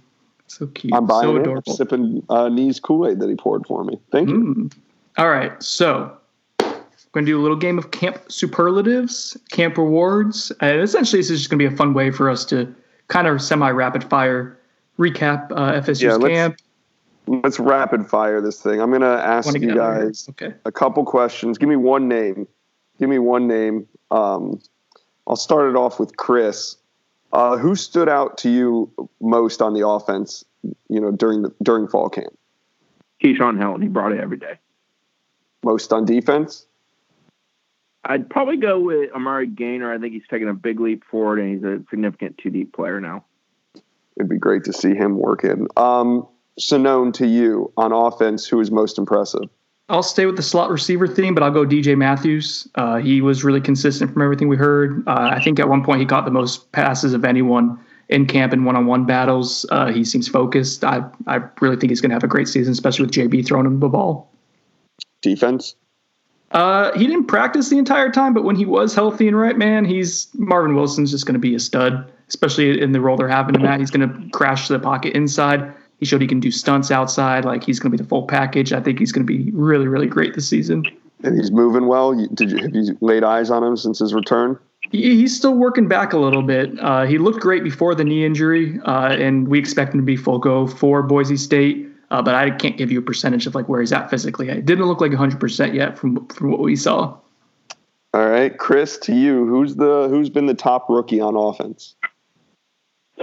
So 0.47 0.67
cute. 0.69 0.95
I'm 0.95 1.07
buying 1.07 1.29
so 1.29 1.37
it, 1.37 1.41
adorable. 1.43 1.75
sipping 1.75 2.23
uh, 2.31 2.49
Nee's 2.49 2.81
Kool 2.81 3.07
Aid 3.07 3.21
that 3.21 3.29
he 3.29 3.35
poured 3.35 3.67
for 3.67 3.85
me. 3.85 3.99
Thank 4.11 4.31
you. 4.31 4.37
Mm. 4.37 4.73
All 5.19 5.29
right, 5.29 5.63
so 5.63 6.17
we're 6.61 6.73
going 7.13 7.27
to 7.27 7.33
do 7.33 7.39
a 7.39 7.43
little 7.43 7.57
game 7.57 7.79
of 7.79 7.91
camp 7.91 8.21
superlatives, 8.29 9.37
camp 9.51 9.77
rewards. 9.77 10.51
And 10.61 10.81
essentially, 10.81 11.21
this 11.21 11.31
is 11.31 11.41
just 11.41 11.51
going 11.51 11.59
to 11.59 11.69
be 11.69 11.73
a 11.73 11.77
fun 11.77 11.95
way 11.95 12.11
for 12.11 12.31
us 12.31 12.45
to 12.47 12.75
kind 13.09 13.27
of 13.27 13.41
semi 13.41 13.71
rapid 13.71 14.03
fire 14.05 14.59
recap 14.99 15.51
uh, 15.53 15.81
FSU's 15.81 16.03
Yeah, 16.03 16.19
camp. 16.19 16.57
Let's 17.27 17.59
rapid 17.59 18.09
fire 18.09 18.41
this 18.41 18.61
thing. 18.61 18.81
I'm 18.81 18.91
going 18.91 19.01
to 19.01 19.07
ask 19.07 19.53
you 19.55 19.61
get 19.61 19.79
out 19.79 19.79
of 19.79 19.97
here? 19.97 20.07
guys 20.07 20.29
Okay. 20.31 20.55
a 20.65 20.73
couple 20.73 21.05
questions. 21.05 21.59
Give 21.59 21.69
me 21.69 21.77
one 21.77 22.07
name. 22.07 22.47
Give 22.99 23.09
me 23.09 23.19
one 23.19 23.49
name. 23.49 23.89
Um, 24.11 24.61
I'll 25.27 25.37
start 25.37 25.71
it 25.71 25.77
off 25.77 25.99
with 25.99 26.17
Chris. 26.17 26.77
Uh, 27.33 27.57
who 27.57 27.75
stood 27.75 28.09
out 28.09 28.39
to 28.39 28.51
you 28.51 28.91
most 29.21 29.63
on 29.63 29.75
the 29.75 29.87
offense? 29.87 30.45
You 30.89 31.01
know, 31.01 31.11
during 31.11 31.43
the 31.43 31.53
during 31.63 31.89
fall 31.89 32.09
camp. 32.09 32.39
Keyshawn 33.23 33.59
Helton, 33.59 33.83
he 33.83 33.89
brought 33.89 34.13
it 34.13 34.21
every 34.21 34.37
day. 34.37 34.59
Most 35.65 35.93
on 35.93 36.05
defense. 36.05 36.67
I'd 38.05 38.29
probably 38.29 38.59
go 38.59 38.79
with 38.79 39.11
Amari 39.13 39.47
Gainer. 39.47 39.93
I 39.93 39.99
think 39.99 40.13
he's 40.13 40.27
taking 40.29 40.49
a 40.49 40.55
big 40.55 40.79
leap 40.79 41.05
forward, 41.05 41.41
and 41.41 41.55
he's 41.55 41.65
a 41.65 41.83
significant 41.89 42.39
two 42.39 42.51
deep 42.51 42.75
player 42.75 43.01
now. 43.01 43.25
It'd 44.17 44.29
be 44.29 44.39
great 44.39 44.65
to 44.65 44.73
see 44.73 44.95
him 44.95 45.19
work 45.19 45.43
in. 45.43 45.67
Um, 45.77 46.29
Sonnone, 46.59 47.13
to 47.15 47.27
you 47.27 47.73
on 47.77 47.93
offense, 47.93 48.47
who 48.47 48.61
is 48.61 48.71
most 48.71 48.99
impressive? 48.99 49.49
I'll 49.89 50.03
stay 50.03 50.25
with 50.25 50.37
the 50.37 50.43
slot 50.43 50.71
receiver 50.71 51.07
theme, 51.07 51.35
but 51.35 51.43
I'll 51.43 51.51
go 51.51 51.67
DJ 51.67 51.97
Matthews. 51.97 52.67
Uh, 52.75 52.97
he 52.97 53.21
was 53.21 53.45
really 53.45 53.61
consistent 53.61 54.13
from 54.13 54.23
everything 54.23 54.49
we 54.49 54.57
heard. 54.57 55.07
Uh, 55.07 55.31
I 55.33 55.43
think 55.43 55.59
at 55.59 55.69
one 55.69 55.85
point 55.85 56.01
he 56.01 56.07
caught 56.07 56.25
the 56.25 56.31
most 56.31 56.73
passes 56.73 57.13
of 57.13 57.25
anyone 57.25 57.79
in 58.09 58.27
camp 58.27 58.53
in 58.53 58.65
one-on-one 58.65 59.05
battles. 59.05 59.67
Uh, 59.71 59.93
he 59.93 60.05
seems 60.05 60.27
focused. 60.27 60.85
I 60.85 61.05
I 61.27 61.41
really 61.61 61.77
think 61.77 61.91
he's 61.91 62.01
going 62.01 62.11
to 62.11 62.15
have 62.15 62.25
a 62.25 62.29
great 62.29 62.49
season, 62.49 62.73
especially 62.73 63.05
with 63.05 63.15
JB 63.15 63.47
throwing 63.47 63.67
him 63.67 63.81
the 63.81 63.89
ball. 63.89 64.33
Defense. 65.21 65.75
Uh, 66.53 66.97
he 66.97 67.07
didn't 67.07 67.27
practice 67.27 67.69
the 67.69 67.79
entire 67.79 68.11
time, 68.11 68.33
but 68.33 68.45
when 68.45 68.57
he 68.57 68.65
was 68.65 68.95
healthy 68.95 69.27
and 69.27 69.37
right, 69.37 69.59
man, 69.59 69.85
he's 69.85 70.29
Marvin 70.35 70.77
Wilson's 70.77 71.11
just 71.11 71.27
going 71.27 71.35
to 71.35 71.41
be 71.41 71.55
a 71.55 71.59
stud, 71.59 72.11
especially 72.29 72.81
in 72.81 72.93
the 72.93 73.01
role 73.01 73.17
they're 73.17 73.29
having 73.29 73.57
him 73.57 73.67
at. 73.67 73.81
He's 73.81 73.91
going 73.91 74.09
to 74.09 74.31
crash 74.31 74.69
the 74.69 74.79
pocket 74.79 75.15
inside. 75.15 75.75
He 75.99 76.07
showed 76.07 76.21
he 76.21 76.27
can 76.27 76.41
do 76.41 76.51
stunts 76.51 76.91
outside. 76.91 77.45
Like 77.45 77.65
he's 77.65 77.79
going 77.79 77.93
to 77.93 77.97
be 77.97 78.03
the 78.03 78.09
full 78.09 78.27
package. 78.27 78.73
I 78.73 78.81
think 78.81 78.99
he's 78.99 79.13
going 79.13 79.27
to 79.27 79.33
be 79.33 79.51
really, 79.53 79.87
really 79.87 80.07
great 80.07 80.35
this 80.35 80.49
season. 80.49 80.85
And 81.23 81.37
he's 81.37 81.51
moving 81.51 81.87
well. 81.87 82.15
Did 82.15 82.51
you 82.51 82.59
have 82.59 82.75
you 82.75 82.99
laid 83.01 83.25
eyes 83.25 83.51
on 83.51 83.63
him 83.63 83.77
since 83.77 83.99
his 83.99 84.13
return? 84.13 84.59
He, 84.91 85.17
he's 85.17 85.35
still 85.35 85.55
working 85.55 85.89
back 85.89 86.13
a 86.13 86.19
little 86.19 86.43
bit. 86.43 86.79
Uh, 86.81 87.05
he 87.05 87.19
looked 87.19 87.41
great 87.41 87.65
before 87.65 87.95
the 87.95 88.05
knee 88.05 88.25
injury, 88.27 88.79
uh, 88.85 89.09
and 89.09 89.49
we 89.49 89.59
expect 89.59 89.95
him 89.95 90.01
to 90.01 90.05
be 90.05 90.17
full 90.17 90.39
go 90.39 90.67
for 90.67 91.03
Boise 91.03 91.37
State. 91.37 91.89
Uh, 92.11 92.21
but 92.21 92.35
I 92.35 92.51
can't 92.51 92.77
give 92.77 92.93
you 92.93 92.99
a 92.99 93.03
percentage 93.03 93.47
of 93.47 93.55
like 93.55 93.69
where 93.69 93.81
he's 93.81 93.93
at 93.93 94.11
physically. 94.11 94.49
It 94.49 94.67
didn't 94.67 94.85
look 94.85 95.01
like 95.01 95.13
100% 95.13 95.75
yet 95.75 95.99
from 95.99 96.27
from 96.29 96.51
what 96.51 96.61
we 96.61 96.77
saw. 96.77 97.17
All 98.13 98.29
right, 98.29 98.57
Chris, 98.57 98.99
to 98.99 99.15
you, 99.15 99.47
who's 99.47 99.75
the 99.75 100.07
who's 100.09 100.31
been 100.31 100.47
the 100.47 100.55
top 100.55 100.89
rookie 100.89 101.21
on 101.21 101.35
offense? 101.35 101.97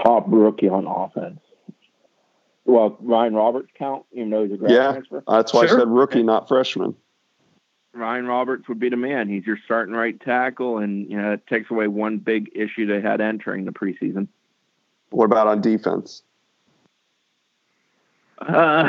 Top 0.04 0.26
rookie 0.28 0.68
on 0.68 0.86
offense. 0.86 1.40
Well, 2.66 2.98
Ryan 3.02 3.34
Roberts 3.36 3.70
count, 3.78 4.06
even 4.12 4.30
though 4.30 4.44
he's 4.44 4.54
a 4.54 4.58
grad 4.58 4.72
Yeah, 4.72 4.92
transfer. 4.92 5.24
that's 5.28 5.54
why 5.54 5.66
Sure. 5.66 5.78
I 5.78 5.80
said 5.82 5.88
rookie, 5.90 6.24
not 6.24 6.48
freshman. 6.48 6.96
Ryan 7.94 8.26
Roberts 8.28 8.70
would 8.70 8.80
be 8.80 8.90
the 8.90 8.96
man. 8.96 9.28
He's 9.28 9.46
your 9.46 9.58
starting 9.66 9.94
right 9.94 10.18
tackle, 10.22 10.78
and 10.78 11.10
you 11.10 11.18
know 11.18 11.34
it 11.34 11.46
takes 11.48 11.70
away 11.70 11.88
one 11.88 12.18
big 12.20 12.50
issue 12.56 12.86
they 12.86 13.02
had 13.02 13.20
entering 13.20 13.66
the 13.66 13.72
preseason. 13.72 14.28
What 15.10 15.26
about 15.26 15.48
on 15.48 15.60
defense? 15.60 16.24
Uh, 18.40 18.86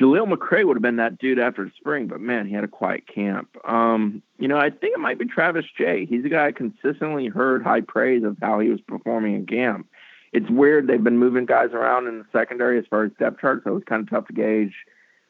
Jaleel 0.00 0.32
McRae 0.32 0.64
would 0.66 0.76
have 0.76 0.82
been 0.82 0.96
that 0.96 1.18
dude 1.18 1.38
after 1.38 1.64
the 1.64 1.70
spring, 1.76 2.06
but 2.06 2.20
man, 2.20 2.46
he 2.46 2.54
had 2.54 2.64
a 2.64 2.68
quiet 2.68 3.06
camp. 3.06 3.54
Um, 3.68 4.22
you 4.38 4.48
know, 4.48 4.56
I 4.56 4.70
think 4.70 4.94
it 4.94 5.00
might 5.00 5.18
be 5.18 5.26
Travis 5.26 5.66
Jay. 5.76 6.06
He's 6.06 6.24
a 6.24 6.28
guy 6.30 6.46
I 6.46 6.52
consistently 6.52 7.26
heard 7.26 7.62
high 7.62 7.82
praise 7.82 8.24
of 8.24 8.38
how 8.40 8.60
he 8.60 8.70
was 8.70 8.80
performing 8.80 9.34
in 9.34 9.46
camp. 9.46 9.88
It's 10.34 10.50
weird 10.50 10.88
they've 10.88 11.02
been 11.02 11.16
moving 11.16 11.46
guys 11.46 11.70
around 11.72 12.08
in 12.08 12.18
the 12.18 12.24
secondary 12.32 12.78
as 12.78 12.84
far 12.90 13.04
as 13.04 13.12
depth 13.18 13.40
chart, 13.40 13.62
so 13.64 13.76
it's 13.76 13.86
kind 13.86 14.02
of 14.02 14.10
tough 14.10 14.26
to 14.26 14.32
gauge 14.32 14.74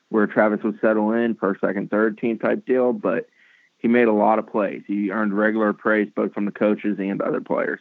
where 0.09 0.27
Travis 0.27 0.65
would 0.65 0.81
settle 0.81 1.13
in, 1.13 1.35
first, 1.35 1.61
second, 1.61 1.91
third 1.91 2.17
team 2.19 2.39
type 2.39 2.65
deal. 2.65 2.95
But 2.95 3.29
he 3.77 3.87
made 3.87 4.09
a 4.09 4.13
lot 4.13 4.39
of 4.39 4.47
plays. 4.47 4.83
He 4.87 5.11
earned 5.11 5.37
regular 5.37 5.75
praise 5.75 6.09
both 6.17 6.33
from 6.33 6.47
the 6.47 6.51
coaches 6.51 6.99
and 6.99 7.21
other 7.21 7.43
players. 7.43 7.81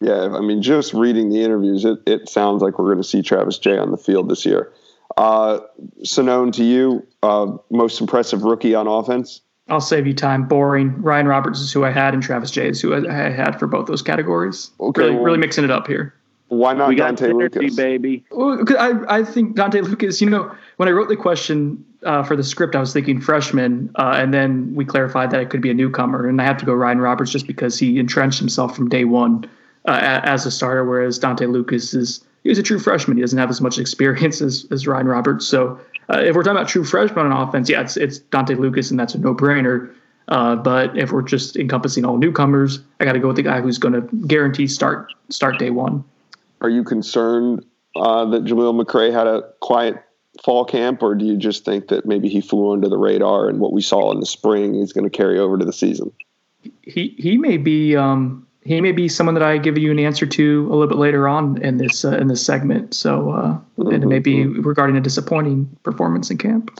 Yeah, 0.00 0.34
I 0.34 0.40
mean, 0.40 0.62
just 0.62 0.94
reading 0.94 1.28
the 1.28 1.44
interviews, 1.44 1.84
it, 1.84 1.98
it 2.06 2.28
sounds 2.28 2.62
like 2.62 2.78
we're 2.78 2.86
going 2.86 3.02
to 3.02 3.08
see 3.08 3.22
Travis 3.22 3.58
Jay 3.58 3.76
on 3.76 3.90
the 3.90 3.98
field 3.98 4.30
this 4.30 4.46
year. 4.46 4.72
Uh, 5.18 5.60
Sonnone, 6.02 6.52
to 6.54 6.64
you, 6.64 7.06
uh, 7.22 7.56
most 7.70 8.00
impressive 8.00 8.42
rookie 8.42 8.74
on 8.74 8.86
offense? 8.86 9.42
I'll 9.68 9.80
save 9.80 10.06
you 10.06 10.14
time. 10.14 10.48
Boring. 10.48 11.00
Ryan 11.02 11.26
Roberts 11.26 11.60
is 11.60 11.72
who 11.72 11.84
I 11.84 11.90
had, 11.90 12.14
and 12.14 12.22
Travis 12.22 12.50
Jay 12.50 12.68
is 12.68 12.80
who 12.80 12.94
I 12.94 13.30
had 13.30 13.58
for 13.58 13.66
both 13.66 13.86
those 13.86 14.02
categories. 14.02 14.70
Okay, 14.80 15.02
really, 15.02 15.14
well, 15.14 15.24
really 15.24 15.38
mixing 15.38 15.64
it 15.64 15.70
up 15.70 15.86
here. 15.86 16.14
Why 16.58 16.72
not 16.72 16.88
we 16.88 16.96
Dontae 16.96 17.32
Lucas? 17.32 17.76
baby. 17.76 18.24
Well, 18.30 18.64
I, 18.78 19.18
I 19.18 19.24
think 19.24 19.56
Dontae 19.56 19.82
Lucas, 19.82 20.20
you 20.20 20.30
know, 20.30 20.54
when 20.76 20.88
I 20.88 20.92
wrote 20.92 21.08
the 21.08 21.16
question 21.16 21.84
uh, 22.04 22.22
for 22.22 22.36
the 22.36 22.44
script, 22.44 22.74
I 22.74 22.80
was 22.80 22.92
thinking 22.92 23.20
freshman, 23.20 23.90
uh, 23.96 24.14
and 24.16 24.32
then 24.32 24.74
we 24.74 24.84
clarified 24.84 25.30
that 25.30 25.40
it 25.40 25.50
could 25.50 25.60
be 25.60 25.70
a 25.70 25.74
newcomer, 25.74 26.28
and 26.28 26.40
I 26.40 26.44
have 26.44 26.58
to 26.58 26.66
go 26.66 26.72
Ryan 26.72 27.00
Roberts 27.00 27.30
just 27.30 27.46
because 27.46 27.78
he 27.78 27.98
entrenched 27.98 28.38
himself 28.38 28.74
from 28.76 28.88
day 28.88 29.04
one 29.04 29.48
uh, 29.86 30.20
as 30.24 30.46
a 30.46 30.50
starter, 30.50 30.84
whereas 30.84 31.18
Dontae 31.18 31.50
Lucas 31.50 31.94
is 31.94 32.24
he's 32.42 32.58
a 32.58 32.62
true 32.62 32.78
freshman. 32.78 33.16
He 33.16 33.22
doesn't 33.22 33.38
have 33.38 33.50
as 33.50 33.60
much 33.60 33.78
experience 33.78 34.40
as, 34.42 34.66
as 34.70 34.86
Ryan 34.86 35.06
Roberts. 35.06 35.46
So 35.46 35.78
uh, 36.10 36.20
if 36.20 36.36
we're 36.36 36.42
talking 36.42 36.58
about 36.58 36.68
true 36.68 36.84
freshman 36.84 37.26
on 37.26 37.48
offense, 37.48 37.68
yeah, 37.68 37.80
it's, 37.80 37.96
it's 37.96 38.18
Dontae 38.18 38.58
Lucas, 38.58 38.90
and 38.90 39.00
that's 39.00 39.14
a 39.14 39.18
no 39.18 39.34
brainer. 39.34 39.92
Uh, 40.28 40.56
but 40.56 40.96
if 40.96 41.12
we're 41.12 41.22
just 41.22 41.56
encompassing 41.56 42.04
all 42.04 42.16
newcomers, 42.16 42.80
I 42.98 43.04
got 43.04 43.12
to 43.12 43.18
go 43.18 43.28
with 43.28 43.36
the 43.36 43.42
guy 43.42 43.60
who's 43.60 43.76
going 43.76 43.94
to 43.94 44.00
guarantee 44.26 44.66
start 44.66 45.12
start 45.28 45.58
day 45.58 45.70
one. 45.70 46.04
Are 46.60 46.70
you 46.70 46.84
concerned 46.84 47.64
uh, 47.96 48.24
that 48.26 48.44
Jaleel 48.44 48.80
McRae 48.80 49.12
had 49.12 49.26
a 49.26 49.42
quiet 49.60 49.96
fall 50.42 50.64
camp, 50.64 51.02
or 51.02 51.14
do 51.14 51.24
you 51.24 51.36
just 51.36 51.64
think 51.64 51.88
that 51.88 52.06
maybe 52.06 52.28
he 52.28 52.40
flew 52.40 52.72
under 52.72 52.88
the 52.88 52.96
radar 52.96 53.48
and 53.48 53.60
what 53.60 53.72
we 53.72 53.80
saw 53.80 54.12
in 54.12 54.20
the 54.20 54.26
spring 54.26 54.74
is 54.74 54.92
going 54.92 55.08
to 55.08 55.16
carry 55.16 55.38
over 55.38 55.58
to 55.58 55.64
the 55.64 55.72
season? 55.72 56.12
He 56.82 57.14
he 57.18 57.36
may 57.36 57.56
be 57.56 57.94
um, 57.94 58.46
he 58.64 58.80
may 58.80 58.92
be 58.92 59.08
someone 59.08 59.34
that 59.34 59.42
I 59.42 59.58
give 59.58 59.76
you 59.76 59.90
an 59.90 59.98
answer 59.98 60.26
to 60.26 60.66
a 60.70 60.72
little 60.72 60.88
bit 60.88 60.96
later 60.96 61.28
on 61.28 61.60
in 61.62 61.76
this 61.76 62.04
uh, 62.04 62.16
in 62.16 62.28
this 62.28 62.44
segment. 62.44 62.94
So 62.94 63.30
uh, 63.30 63.52
mm-hmm. 63.78 63.88
and 63.88 64.02
it 64.02 64.06
may 64.06 64.18
be 64.18 64.36
mm-hmm. 64.36 64.62
regarding 64.62 64.96
a 64.96 65.00
disappointing 65.00 65.76
performance 65.82 66.30
in 66.30 66.38
camp. 66.38 66.70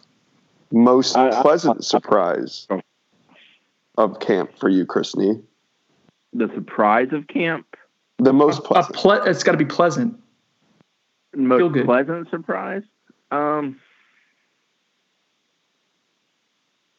Most 0.73 1.15
pleasant 1.15 1.85
surprise 1.85 2.67
of 3.97 4.19
camp 4.19 4.59
for 4.59 4.69
you, 4.69 4.85
Chris 4.85 5.15
Nee. 5.15 5.41
The 6.33 6.51
surprise 6.55 7.09
of 7.13 7.29
camp. 7.29 7.77
The 8.18 8.33
most 8.33 8.64
pleasant. 8.64 8.94
Ple- 8.94 9.22
it's 9.24 9.42
got 9.42 9.53
to 9.53 9.59
be 9.59 9.64
pleasant. 9.64 10.18
Most 11.35 11.74
pleasant 11.85 12.31
surprise. 12.31 12.83
Um. 13.31 13.81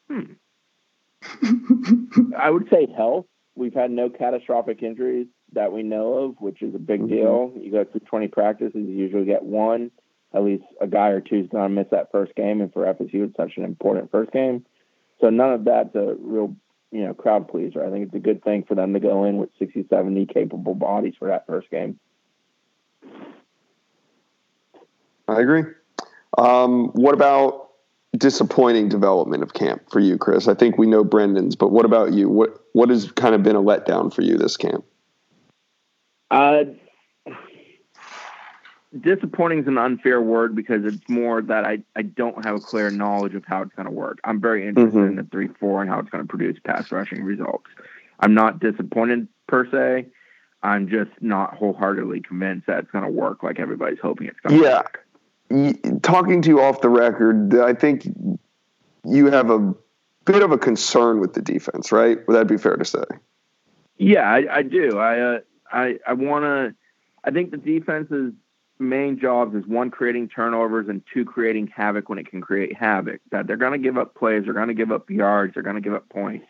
Hmm. 0.10 0.34
I 2.38 2.50
would 2.50 2.70
say 2.70 2.88
health. 2.96 3.26
We've 3.56 3.74
had 3.74 3.92
no 3.92 4.10
catastrophic 4.10 4.84
injuries 4.84 5.28
that 5.54 5.72
we 5.72 5.84
know 5.84 6.14
of, 6.16 6.36
which 6.40 6.62
is 6.62 6.76
a 6.76 6.80
big 6.80 7.02
mm-hmm. 7.02 7.14
deal. 7.14 7.54
You 7.56 7.72
go 7.72 7.86
through 7.86 8.02
20 8.02 8.28
practices, 8.28 8.74
you 8.76 8.94
usually 8.94 9.26
get 9.26 9.44
one. 9.44 9.92
At 10.34 10.44
least 10.44 10.64
a 10.82 10.88
guy 10.88 11.10
or 11.10 11.22
two 11.22 11.38
is 11.38 11.48
going 11.48 11.64
to 11.64 11.70
miss 11.70 11.88
that 11.92 12.12
first 12.12 12.36
game, 12.36 12.60
and 12.60 12.72
for 12.74 12.86
FSU, 12.86 13.26
it's 13.26 13.38
such 13.38 13.54
an 13.56 13.64
important 13.64 14.12
first 14.12 14.32
game. 14.32 14.66
So 15.22 15.30
none 15.30 15.54
of 15.54 15.64
that's 15.64 15.96
a 15.96 16.16
real, 16.20 16.54
you 16.96 17.04
know, 17.04 17.14
crowd 17.14 17.50
pleaser. 17.50 17.86
I 17.86 17.92
think 17.92 18.06
it's 18.06 18.16
a 18.16 18.20
good 18.20 18.42
thing 18.42 18.64
for 18.64 18.74
them 18.74 18.94
to 18.94 19.02
go 19.02 19.26
in 19.26 19.36
with 19.36 19.50
60, 19.60 19.86
70 19.90 20.28
capable 20.28 20.76
bodies 20.76 21.14
for 21.20 21.28
that 21.28 21.46
first 21.46 21.70
game. 21.70 22.00
I 25.28 25.42
agree. 25.42 25.64
Um, 26.38 26.88
what 26.94 27.14
about 27.14 27.72
disappointing 28.18 28.88
development 28.88 29.44
of 29.44 29.54
camp 29.54 29.82
for 29.92 30.00
you, 30.00 30.18
Chris? 30.18 30.48
I 30.48 30.54
think 30.54 30.78
we 30.78 30.88
know 30.88 31.04
Brendan's, 31.04 31.58
but 31.58 31.72
what 31.72 31.84
about 31.84 32.14
you? 32.14 32.30
What 32.30 32.62
what 32.72 32.90
has 32.90 33.12
kind 33.12 33.36
of 33.36 33.44
been 33.44 33.58
a 33.58 33.62
letdown 33.62 34.14
for 34.14 34.22
you 34.22 34.38
this 34.38 34.56
camp? 34.56 34.86
Uh, 36.32 36.64
disappointing 39.02 39.60
is 39.60 39.68
an 39.68 39.78
unfair 39.78 40.22
word 40.22 40.56
because 40.56 40.86
it's 40.86 41.08
more 41.10 41.42
that 41.42 41.66
I, 41.66 41.84
I 41.96 42.04
don't 42.04 42.44
have 42.46 42.56
a 42.56 42.60
clear 42.60 42.90
knowledge 42.90 43.36
of 43.36 43.44
how 43.46 43.62
it's 43.62 43.74
going 43.76 43.88
to 43.88 43.92
work. 43.92 44.20
I'm 44.24 44.42
very 44.42 44.68
interested 44.68 44.98
mm-hmm. 44.98 45.10
in 45.10 45.16
the 45.16 45.24
3 45.32 45.50
4 45.60 45.82
and 45.82 45.90
how 45.90 46.00
it's 46.00 46.10
going 46.10 46.24
to 46.24 46.28
produce 46.28 46.58
pass 46.64 46.92
rushing 46.92 47.24
results. 47.24 47.70
I'm 48.20 48.34
not 48.34 48.60
disappointed 48.60 49.28
per 49.48 49.70
se. 49.70 50.08
I'm 50.64 50.90
just 50.90 51.12
not 51.22 51.56
wholeheartedly 51.56 52.22
convinced 52.22 52.68
that 52.68 52.80
it's 52.80 52.92
going 52.92 53.04
to 53.04 53.12
work 53.12 53.44
like 53.44 53.60
everybody's 53.60 54.00
hoping 54.02 54.28
it's 54.28 54.40
going 54.40 54.60
to 54.60 54.64
yeah. 54.66 54.78
work 54.78 55.06
talking 56.02 56.42
to 56.42 56.50
you 56.50 56.62
off 56.62 56.82
the 56.82 56.90
record, 56.90 57.56
I 57.56 57.74
think 57.74 58.08
you 59.06 59.28
have 59.28 59.50
a 59.50 59.74
bit 60.26 60.42
of 60.42 60.52
a 60.52 60.58
concern 60.58 61.20
with 61.20 61.34
the 61.34 61.42
defense, 61.42 61.92
right? 61.92 62.18
Would 62.28 62.34
that 62.34 62.48
be 62.48 62.58
fair 62.58 62.76
to 62.76 62.86
say? 62.86 63.04
Yeah, 63.98 64.22
I, 64.22 64.58
I 64.58 64.62
do. 64.64 64.98
I 64.98 65.20
uh, 65.20 65.40
I 65.72 66.00
I 66.06 66.14
want 66.14 66.44
to. 66.44 66.76
I 67.24 67.32
think 67.32 67.52
the 67.52 67.58
defense's 67.58 68.34
main 68.80 69.20
jobs 69.20 69.56
is 69.56 69.66
one 69.66 69.92
creating 69.92 70.30
turnovers 70.30 70.88
and 70.88 71.02
two 71.14 71.26
creating 71.26 71.68
havoc 71.68 72.10
when 72.10 72.20
it 72.20 72.30
can 72.30 72.42
create 72.42 72.76
havoc. 72.76 73.22
That 73.32 73.48
they're 73.48 73.58
going 73.58 73.74
to 73.74 73.78
give 73.78 73.98
up 73.98 74.16
plays, 74.16 74.44
they're 74.46 74.54
going 74.54 74.68
to 74.68 74.74
give 74.74 74.92
up 74.92 75.10
yards, 75.10 75.54
they're 75.54 75.64
going 75.64 75.76
to 75.76 75.82
give 75.82 75.94
up 75.94 76.10
points, 76.10 76.46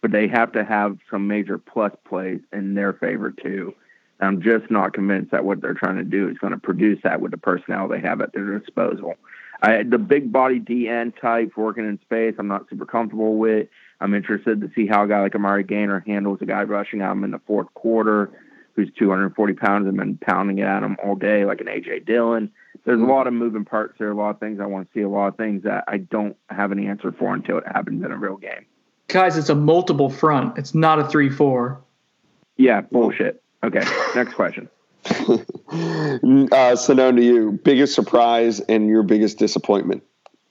but 0.00 0.10
they 0.10 0.28
have 0.28 0.52
to 0.52 0.64
have 0.64 0.98
some 1.10 1.28
major 1.28 1.58
plus 1.58 1.92
plays 2.04 2.40
in 2.52 2.74
their 2.74 2.92
favor 2.92 3.30
too. 3.30 3.74
I'm 4.20 4.42
just 4.42 4.70
not 4.70 4.94
convinced 4.94 5.30
that 5.30 5.44
what 5.44 5.60
they're 5.60 5.74
trying 5.74 5.96
to 5.98 6.04
do 6.04 6.28
is 6.28 6.38
going 6.38 6.52
to 6.52 6.58
produce 6.58 7.00
that 7.04 7.20
with 7.20 7.30
the 7.30 7.36
personnel 7.38 7.86
they 7.86 8.00
have 8.00 8.20
at 8.20 8.32
their 8.32 8.58
disposal. 8.58 9.14
I, 9.62 9.82
the 9.84 9.98
big 9.98 10.32
body 10.32 10.60
DN 10.60 11.18
type 11.20 11.56
working 11.56 11.86
in 11.86 12.00
space, 12.00 12.34
I'm 12.38 12.48
not 12.48 12.68
super 12.68 12.86
comfortable 12.86 13.36
with. 13.36 13.68
I'm 14.00 14.14
interested 14.14 14.60
to 14.60 14.70
see 14.74 14.86
how 14.86 15.04
a 15.04 15.08
guy 15.08 15.20
like 15.20 15.34
Amari 15.34 15.64
Gainer 15.64 16.00
handles 16.06 16.38
a 16.40 16.46
guy 16.46 16.62
rushing 16.62 17.00
at 17.00 17.10
him 17.10 17.24
in 17.24 17.32
the 17.32 17.40
fourth 17.40 17.72
quarter 17.74 18.30
who's 18.78 18.92
240 18.96 19.54
pounds 19.54 19.88
and 19.88 19.96
been 19.96 20.16
pounding 20.18 20.58
it 20.58 20.62
at 20.62 20.84
him 20.84 20.96
all 21.02 21.16
day 21.16 21.44
like 21.44 21.60
an 21.60 21.66
AJ 21.66 22.06
Dillon. 22.06 22.48
There's 22.84 23.00
a 23.00 23.04
lot 23.04 23.26
of 23.26 23.32
moving 23.32 23.64
parts 23.64 23.96
there, 23.98 24.12
a 24.12 24.14
lot 24.14 24.30
of 24.30 24.38
things 24.38 24.60
I 24.60 24.66
want 24.66 24.86
to 24.86 24.94
see, 24.94 25.02
a 25.02 25.08
lot 25.08 25.26
of 25.26 25.36
things 25.36 25.64
that 25.64 25.82
I 25.88 25.96
don't 25.96 26.36
have 26.48 26.70
an 26.70 26.78
answer 26.78 27.10
for 27.10 27.34
until 27.34 27.58
it 27.58 27.64
happens 27.66 28.04
in 28.04 28.12
a 28.12 28.16
real 28.16 28.36
game. 28.36 28.66
Guys, 29.08 29.36
it's 29.36 29.48
a 29.48 29.54
multiple 29.56 30.08
front. 30.08 30.56
It's 30.58 30.76
not 30.76 31.00
a 31.00 31.08
3 31.08 31.28
4. 31.28 31.80
Yeah, 32.56 32.82
bullshit. 32.82 33.42
Okay, 33.64 33.82
next 34.14 34.34
question. 34.34 34.68
uh, 36.52 36.76
so 36.76 36.94
now 36.94 37.10
to 37.10 37.22
you, 37.22 37.58
biggest 37.64 37.96
surprise 37.96 38.60
and 38.60 38.86
your 38.86 39.02
biggest 39.02 39.38
disappointment. 39.38 40.04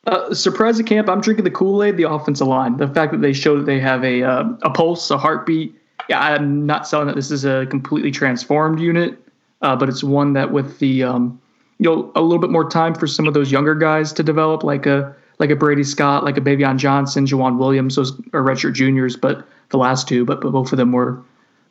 Uh, 0.05 0.33
surprise 0.33 0.81
at 0.81 0.85
camp. 0.85 1.07
I'm 1.07 1.21
drinking 1.21 1.45
the 1.45 1.51
Kool 1.51 1.81
Aid. 1.81 1.95
The 1.95 2.09
offensive 2.09 2.47
line. 2.47 2.75
The 2.75 2.89
fact 2.89 3.13
that 3.13 3.21
they 3.21 3.31
show 3.31 3.57
that 3.57 3.65
they 3.65 3.79
have 3.79 4.03
a 4.03 4.23
uh, 4.23 4.49
a 4.63 4.69
pulse, 4.69 5.09
a 5.11 5.17
heartbeat. 5.17 5.75
Yeah, 6.09 6.19
I'm 6.19 6.65
not 6.65 6.87
selling 6.87 7.07
that 7.07 7.15
this 7.15 7.31
is 7.31 7.45
a 7.45 7.65
completely 7.69 8.11
transformed 8.11 8.79
unit, 8.79 9.19
uh, 9.61 9.75
but 9.75 9.89
it's 9.89 10.03
one 10.03 10.33
that 10.33 10.51
with 10.51 10.79
the 10.79 11.03
um, 11.03 11.39
you 11.79 11.89
know 11.89 12.11
a 12.15 12.21
little 12.21 12.39
bit 12.39 12.49
more 12.49 12.69
time 12.69 12.95
for 12.95 13.07
some 13.07 13.27
of 13.27 13.33
those 13.33 13.51
younger 13.51 13.75
guys 13.75 14.13
to 14.13 14.23
develop, 14.23 14.63
like 14.63 14.85
a 14.85 15.15
like 15.39 15.49
a 15.49 15.55
Brady 15.55 15.83
Scott, 15.83 16.23
like 16.23 16.37
a 16.37 16.41
Baveon 16.41 16.77
Johnson, 16.77 17.25
Jauan 17.25 17.57
Williams. 17.57 17.95
Those 17.95 18.11
are 18.33 18.41
redshirt 18.41 18.73
juniors, 18.73 19.15
but 19.15 19.47
the 19.69 19.77
last 19.77 20.07
two, 20.07 20.25
but, 20.25 20.41
but 20.41 20.51
both 20.51 20.71
of 20.71 20.77
them 20.77 20.91
were 20.91 21.21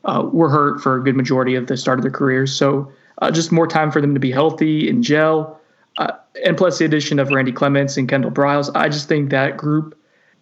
uh, 0.04 0.28
were 0.32 0.48
hurt 0.48 0.80
for 0.80 0.96
a 0.96 1.02
good 1.02 1.16
majority 1.16 1.54
of 1.54 1.66
the 1.66 1.76
start 1.76 1.98
of 1.98 2.02
their 2.02 2.12
careers. 2.12 2.54
So 2.54 2.90
uh, 3.22 3.30
just 3.30 3.50
more 3.50 3.66
time 3.66 3.90
for 3.90 4.00
them 4.00 4.14
to 4.14 4.20
be 4.20 4.30
healthy 4.30 4.88
and 4.88 5.02
gel. 5.02 5.60
Uh, 5.98 6.12
and 6.44 6.56
plus 6.56 6.78
the 6.78 6.84
addition 6.84 7.18
of 7.18 7.30
Randy 7.30 7.52
Clements 7.52 7.96
and 7.96 8.08
Kendall 8.08 8.30
Briles, 8.30 8.70
I 8.74 8.88
just 8.88 9.08
think 9.08 9.30
that 9.30 9.56
group 9.56 9.98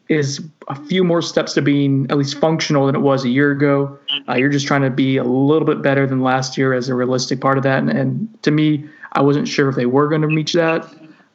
is 0.09 0.43
a 0.69 0.75
few 0.75 1.03
more 1.03 1.23
steps 1.23 1.55
to 1.55 1.63
being 1.63 2.07
at 2.11 2.19
least 2.19 2.39
functional 2.39 2.87
than 2.87 2.95
it 2.95 3.01
was 3.01 3.25
a 3.25 3.29
year 3.29 3.51
ago. 3.51 3.99
Uh, 4.29 4.35
you're 4.35 4.51
just 4.51 4.67
trying 4.67 4.83
to 4.83 4.91
be 4.91 5.17
a 5.17 5.25
little 5.25 5.67
bit 5.67 5.83
better 5.83 6.07
than 6.07 6.21
last 6.21 6.59
year 6.59 6.75
as 6.75 6.89
a 6.89 6.95
realistic 6.95 7.41
part 7.41 7.57
of 7.57 7.65
that. 7.65 7.79
And, 7.79 7.91
and 7.91 8.43
to 8.43 8.51
me, 8.51 8.85
I 9.13 9.23
wasn't 9.23 9.49
sure 9.49 9.69
if 9.69 9.77
they 9.77 9.87
were 9.87 10.09
going 10.09 10.21
to 10.23 10.29
reach 10.29 10.53
that 10.53 10.87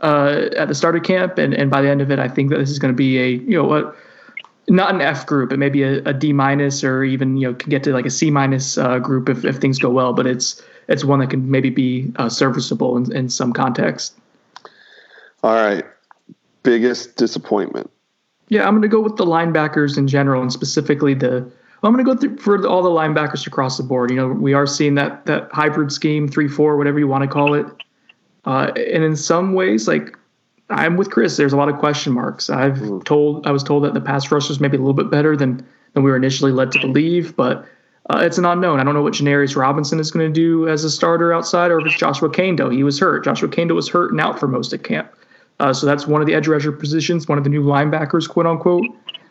uh, 0.01 0.49
at 0.55 0.67
the 0.67 0.75
start 0.75 0.95
of 0.95 1.03
camp. 1.03 1.37
And, 1.37 1.53
and 1.53 1.71
by 1.71 1.81
the 1.81 1.89
end 1.89 2.01
of 2.01 2.11
it, 2.11 2.19
I 2.19 2.27
think 2.27 2.51
that 2.51 2.57
this 2.57 2.69
is 2.69 2.77
going 2.77 2.93
to 2.93 2.97
be 2.97 3.17
a, 3.17 3.27
you 3.29 3.57
know, 3.57 3.63
what 3.63 3.95
not 4.69 4.93
an 4.93 5.01
F 5.01 5.25
group, 5.25 5.49
but 5.49 5.59
maybe 5.59 5.83
a, 5.83 6.03
a 6.03 6.13
D 6.13 6.31
minus 6.31 6.83
or 6.83 7.03
even 7.03 7.37
you 7.37 7.47
know 7.47 7.53
can 7.55 7.69
get 7.69 7.83
to 7.83 7.93
like 7.93 8.05
a 8.05 8.09
C 8.09 8.29
minus 8.29 8.77
uh, 8.77 8.99
group 8.99 9.27
if, 9.27 9.43
if 9.43 9.57
things 9.57 9.79
go 9.79 9.89
well. 9.89 10.13
But 10.13 10.27
it's 10.27 10.61
it's 10.87 11.03
one 11.03 11.19
that 11.19 11.29
can 11.31 11.49
maybe 11.49 11.69
be 11.69 12.11
uh, 12.17 12.29
serviceable 12.29 12.95
in, 12.97 13.11
in 13.11 13.29
some 13.29 13.51
context. 13.51 14.15
All 15.43 15.55
right, 15.55 15.85
biggest 16.63 17.15
disappointment. 17.15 17.89
Yeah, 18.49 18.67
I'm 18.67 18.73
going 18.73 18.81
to 18.81 18.87
go 18.87 18.99
with 18.99 19.15
the 19.15 19.25
linebackers 19.25 19.97
in 19.97 20.07
general, 20.07 20.41
and 20.41 20.51
specifically 20.51 21.13
the 21.13 21.49
I'm 21.81 21.93
going 21.93 22.03
to 22.03 22.13
go 22.13 22.19
through 22.19 22.37
for 22.37 22.67
all 22.67 22.83
the 22.83 22.89
linebackers 22.89 23.47
across 23.47 23.77
the 23.77 23.83
board. 23.83 24.09
You 24.09 24.17
know, 24.17 24.27
we 24.27 24.53
are 24.53 24.67
seeing 24.67 24.95
that 24.95 25.25
that 25.27 25.49
hybrid 25.51 25.91
scheme, 25.91 26.27
three 26.27 26.47
four, 26.47 26.75
whatever 26.75 26.99
you 26.99 27.07
want 27.07 27.23
to 27.23 27.27
call 27.27 27.53
it. 27.53 27.65
Uh, 28.45 28.71
and 28.75 29.03
in 29.03 29.15
some 29.15 29.53
ways, 29.53 29.87
like 29.87 30.17
I'm 30.69 30.97
with 30.97 31.09
Chris. 31.09 31.37
There's 31.37 31.53
a 31.53 31.57
lot 31.57 31.69
of 31.69 31.77
question 31.77 32.13
marks. 32.13 32.49
I've 32.49 32.77
mm. 32.77 33.03
told 33.05 33.47
I 33.47 33.51
was 33.51 33.63
told 33.63 33.83
that 33.85 33.93
the 33.93 34.01
pass 34.01 34.31
rush 34.31 34.49
was 34.49 34.59
maybe 34.59 34.77
a 34.77 34.79
little 34.79 34.93
bit 34.93 35.09
better 35.09 35.37
than 35.37 35.65
than 35.93 36.03
we 36.03 36.11
were 36.11 36.17
initially 36.17 36.51
led 36.51 36.71
to 36.73 36.79
believe, 36.79 37.35
but 37.35 37.65
uh, 38.09 38.19
it's 38.21 38.37
an 38.37 38.45
unknown. 38.45 38.79
I 38.79 38.83
don't 38.83 38.93
know 38.93 39.01
what 39.01 39.13
Janarius 39.13 39.55
Robinson 39.55 39.99
is 39.99 40.11
going 40.11 40.27
to 40.27 40.33
do 40.33 40.67
as 40.67 40.83
a 40.83 40.89
starter 40.89 41.33
outside, 41.33 41.71
or 41.71 41.79
if 41.79 41.85
it's 41.85 41.95
Joshua 41.95 42.29
Kaindoh. 42.29 42.73
He 42.73 42.83
was 42.83 42.99
hurt. 42.99 43.23
Joshua 43.23 43.49
Kaindoh 43.49 43.75
was 43.75 43.87
hurt 43.87 44.11
and 44.11 44.19
out 44.19 44.39
for 44.39 44.47
most 44.47 44.73
of 44.73 44.83
camp. 44.83 45.11
Uh, 45.59 45.73
so 45.73 45.85
that's 45.85 46.07
one 46.07 46.21
of 46.21 46.27
the 46.27 46.33
edge 46.33 46.47
rusher 46.47 46.71
positions, 46.71 47.27
one 47.27 47.37
of 47.37 47.43
the 47.43 47.49
new 47.49 47.63
linebackers, 47.63 48.27
quote 48.29 48.45
unquote, 48.45 48.85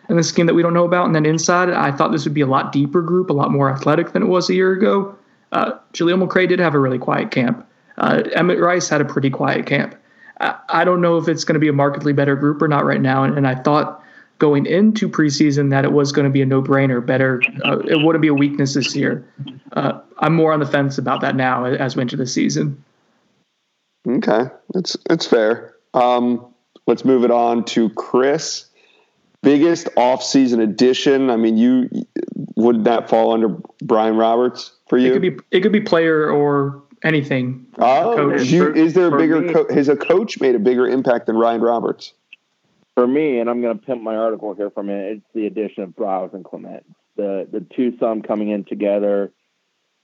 in 0.09 0.17
the 0.17 0.23
scheme 0.23 0.47
that 0.47 0.55
we 0.55 0.62
don't 0.62 0.75
know 0.75 0.85
about. 0.85 1.07
And 1.07 1.14
then 1.14 1.27
inside, 1.27 1.71
I 1.71 1.91
thought 1.91 2.12
this 2.12 2.25
would 2.25 2.35
be 2.35 2.41
a 2.41 2.47
lot 2.47 2.73
deeper 2.73 3.03
group, 3.03 3.31
a 3.31 3.33
lot 3.33 3.51
more 3.51 3.71
athletic 3.71 4.12
than 4.12 4.23
it 4.23 4.27
was 4.27 4.51
a 4.51 4.55
year 4.55 4.73
ago. 4.73 5.17
Uh, 5.53 5.73
Jaleel 5.95 6.23
McRae 6.23 6.49
did 6.49 6.59
have 6.59 6.75
a 6.75 6.79
really 6.79 6.99
quiet 6.99 7.31
camp. 7.31 7.67
Uh, 7.97 8.23
Emmett 8.35 8.59
Rice 8.59 8.88
had 8.88 9.01
a 9.01 9.05
pretty 9.05 9.31
quiet 9.31 9.67
camp. 9.67 9.95
I, 10.41 10.55
I 10.69 10.85
don't 10.85 11.01
know 11.01 11.17
if 11.17 11.29
it's 11.29 11.45
going 11.45 11.55
to 11.55 11.61
be 11.61 11.69
a 11.69 11.73
markedly 11.73 12.12
better 12.12 12.37
group 12.37 12.61
or 12.61 12.69
not 12.69 12.85
right 12.85 13.01
now. 13.01 13.25
And, 13.25 13.37
and 13.37 13.47
I 13.47 13.55
thought 13.55 14.03
going 14.38 14.67
into 14.67 15.09
preseason 15.09 15.71
that 15.71 15.85
it 15.85 15.93
was 15.93 16.12
going 16.12 16.25
to 16.25 16.31
be 16.31 16.43
a 16.43 16.47
no-brainer. 16.47 17.05
Better, 17.05 17.43
uh, 17.64 17.79
it 17.81 18.05
wouldn't 18.05 18.23
be 18.23 18.29
a 18.29 18.35
weakness 18.35 18.75
this 18.75 18.95
year. 18.95 19.27
Uh, 19.73 20.01
I'm 20.19 20.35
more 20.35 20.53
on 20.53 20.61
the 20.61 20.67
fence 20.67 20.97
about 20.99 21.23
that 21.23 21.35
now 21.35 21.64
as 21.64 21.97
we 21.97 22.03
enter 22.03 22.17
the 22.17 22.27
season. 22.27 22.85
Okay, 24.07 24.45
it's 24.75 24.97
it's 25.11 25.27
fair. 25.27 25.75
Um, 25.99 26.55
let's 26.87 27.05
move 27.05 27.25
it 27.25 27.31
on 27.31 27.65
to 27.67 27.91
Chris. 27.91 28.67
Biggest 29.43 29.89
off-season 29.97 30.61
addition. 30.61 31.31
I 31.31 31.37
mean, 31.37 31.57
you 31.57 31.89
wouldn't 32.57 32.85
that 32.85 33.09
fall 33.09 33.33
under 33.33 33.57
Ryan 33.85 34.17
Roberts 34.17 34.73
for 34.89 34.99
you? 34.99 35.11
It 35.11 35.13
could 35.13 35.23
be 35.23 35.37
it 35.53 35.61
could 35.61 35.73
be 35.73 35.81
player 35.81 36.29
or 36.29 36.83
anything. 37.05 37.67
Oh, 37.79 38.35
you, 38.37 38.75
is 38.75 38.95
there 38.95 39.15
a 39.15 39.17
bigger? 39.17 39.53
Co- 39.53 39.73
has 39.73 39.89
a 39.89 39.97
coach 39.97 40.41
made 40.41 40.57
a 40.57 40.59
bigger 40.59 40.89
impact 40.89 41.27
than 41.27 41.37
Ryan 41.37 41.61
Roberts? 41.61 42.15
For 42.95 43.07
me, 43.07 43.39
and 43.39 43.49
I'm 43.49 43.61
going 43.61 43.79
to 43.79 43.87
pimp 43.87 44.03
my 44.03 44.17
article 44.17 44.55
here 44.55 44.71
for 44.71 44.81
a 44.81 44.85
minute. 44.85 45.19
It's 45.19 45.27
the 45.33 45.47
addition 45.47 45.85
of 45.85 45.91
Briles 45.91 46.35
and 46.35 46.45
Clement. 46.45 46.85
The 47.17 47.47
the 47.51 47.61
two 47.61 47.97
some 47.99 48.23
coming 48.23 48.49
in 48.49 48.65
together 48.65 49.33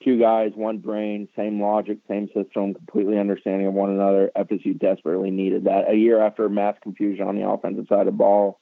two 0.02 0.18
guys, 0.18 0.52
one 0.54 0.78
brain, 0.78 1.28
same 1.36 1.60
logic, 1.60 1.98
same 2.08 2.28
system, 2.34 2.74
completely 2.74 3.18
understanding 3.18 3.66
of 3.66 3.74
one 3.74 3.90
another. 3.90 4.30
FSU 4.36 4.78
desperately 4.78 5.30
needed 5.30 5.64
that. 5.64 5.90
A 5.90 5.94
year 5.94 6.20
after 6.20 6.48
mass 6.48 6.76
confusion 6.82 7.26
on 7.26 7.36
the 7.36 7.48
offensive 7.48 7.86
side 7.88 8.08
of 8.08 8.16
ball, 8.16 8.60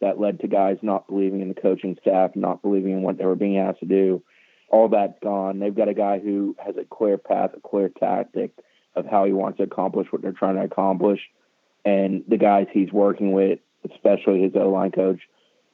that 0.00 0.18
led 0.18 0.40
to 0.40 0.48
guys 0.48 0.78
not 0.82 1.06
believing 1.06 1.40
in 1.40 1.48
the 1.48 1.54
coaching 1.54 1.96
staff, 2.00 2.32
not 2.34 2.60
believing 2.60 2.92
in 2.92 3.02
what 3.02 3.18
they 3.18 3.24
were 3.24 3.36
being 3.36 3.58
asked 3.58 3.80
to 3.80 3.86
do. 3.86 4.22
All 4.68 4.88
that's 4.88 5.18
gone. 5.22 5.60
They've 5.60 5.74
got 5.74 5.88
a 5.88 5.94
guy 5.94 6.18
who 6.18 6.56
has 6.64 6.76
a 6.76 6.84
clear 6.84 7.18
path, 7.18 7.50
a 7.56 7.60
clear 7.60 7.88
tactic 7.88 8.52
of 8.96 9.06
how 9.06 9.24
he 9.24 9.32
wants 9.32 9.58
to 9.58 9.64
accomplish 9.64 10.08
what 10.10 10.22
they're 10.22 10.32
trying 10.32 10.56
to 10.56 10.64
accomplish. 10.64 11.20
And 11.84 12.24
the 12.26 12.36
guys 12.36 12.66
he's 12.72 12.92
working 12.92 13.32
with, 13.32 13.60
especially 13.90 14.42
his 14.42 14.52
O 14.56 14.68
line 14.70 14.90
coach, 14.90 15.20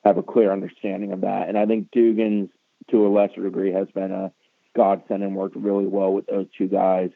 have 0.05 0.19
a 0.19 0.23
clear 0.23 0.53
understanding 0.53 1.13
of 1.13 1.23
that. 1.23 1.49
And 1.49 1.59
I 1.59 1.67
think 1.67 1.91
Dugans, 1.91 2.51
to 2.91 3.07
a 3.07 3.09
lesser 3.09 3.43
degree, 3.43 3.73
has 3.73 3.89
been 3.95 4.13
a 4.13 4.33
godsend 4.77 5.23
and 5.23 5.35
worked 5.35 5.57
really 5.57 5.87
well 5.87 6.13
with 6.13 6.27
those 6.27 6.47
two 6.57 6.69
guys. 6.69 7.11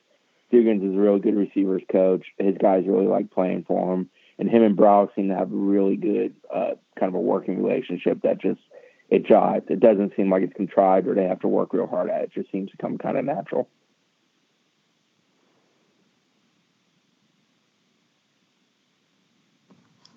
Dugans 0.52 0.86
is 0.86 0.94
a 0.94 1.00
really 1.00 1.20
good 1.20 1.36
receivers 1.36 1.82
coach. 1.90 2.26
His 2.38 2.56
guys 2.60 2.84
really 2.86 3.06
like 3.06 3.30
playing 3.30 3.64
for 3.66 3.94
him, 3.94 4.10
and 4.38 4.50
him 4.50 4.62
and 4.62 4.76
Brow 4.76 5.10
seem 5.16 5.28
to 5.28 5.34
have 5.34 5.50
a 5.50 5.56
really 5.56 5.96
good 5.96 6.34
uh, 6.54 6.72
kind 6.98 7.08
of 7.08 7.14
a 7.14 7.20
working 7.20 7.62
relationship 7.62 8.20
that 8.22 8.40
just 8.40 8.60
it 9.08 9.24
jives. 9.24 9.70
It 9.70 9.80
doesn't 9.80 10.14
seem 10.16 10.30
like 10.30 10.42
it's 10.42 10.54
contrived 10.54 11.06
or 11.06 11.14
they 11.14 11.24
have 11.24 11.40
to 11.40 11.48
work 11.48 11.72
real 11.72 11.86
hard 11.86 12.10
at 12.10 12.22
it. 12.22 12.24
It 12.24 12.32
just 12.32 12.52
seems 12.52 12.70
to 12.70 12.76
come 12.76 12.98
kind 12.98 13.16
of 13.16 13.24
natural. 13.24 13.68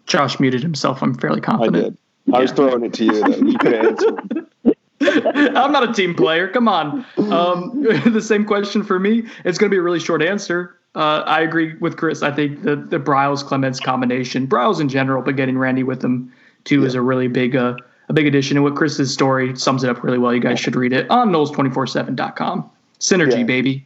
Josh 0.06 0.40
muted 0.40 0.62
himself. 0.62 1.02
I'm 1.02 1.16
fairly 1.16 1.42
confident. 1.42 1.76
I 1.76 1.82
did. 1.82 1.98
I 2.36 2.40
was 2.42 2.52
throwing 2.52 2.86
it 2.86 2.94
to 2.94 3.06
you. 3.06 3.22
Though. 3.22 3.38
You 3.38 3.58
could 3.58 3.74
answer. 3.74 4.18
I'm 5.56 5.72
not 5.72 5.90
a 5.90 5.94
team 5.94 6.16
player. 6.16 6.48
Come 6.48 6.68
on. 6.68 7.06
Um, 7.18 7.84
the 8.06 8.22
same 8.22 8.46
question 8.46 8.84
for 8.84 9.00
me. 9.00 9.24
It's 9.44 9.58
going 9.58 9.70
to 9.70 9.74
be 9.74 9.78
a 9.78 9.82
really 9.82 10.00
short 10.00 10.22
answer. 10.22 10.78
Uh, 10.96 11.24
I 11.26 11.42
agree 11.42 11.76
with 11.80 11.98
Chris. 11.98 12.24
I 12.24 12.32
think 12.32 12.64
the 12.64 12.78
the 12.78 13.00
Briles 13.00 13.46
Clements 13.46 13.82
combination, 13.82 14.48
Briles 14.48 14.80
in 14.80 14.88
general, 14.88 15.22
but 15.22 15.36
getting 15.36 15.58
Randy 15.58 15.84
with 15.84 16.00
them 16.00 16.32
too 16.64 16.82
yeah. 16.82 16.88
is 16.88 16.96
a 16.96 17.02
really 17.02 17.28
big 17.28 17.56
uh, 17.56 17.76
a 18.08 18.14
big 18.14 18.28
addition. 18.28 18.56
And 18.56 18.64
what 18.64 18.76
Chris's 18.76 19.12
story 19.12 19.58
sums 19.58 19.84
it 19.84 19.90
up 19.90 20.04
really 20.04 20.18
well. 20.18 20.34
You 20.34 20.40
guys 20.40 20.60
should 20.60 20.76
read 20.76 20.94
it 20.94 21.10
on 21.10 21.32
Noles247.com. 21.32 22.70
Synergy, 23.00 23.40
yeah. 23.40 23.44
baby. 23.44 23.86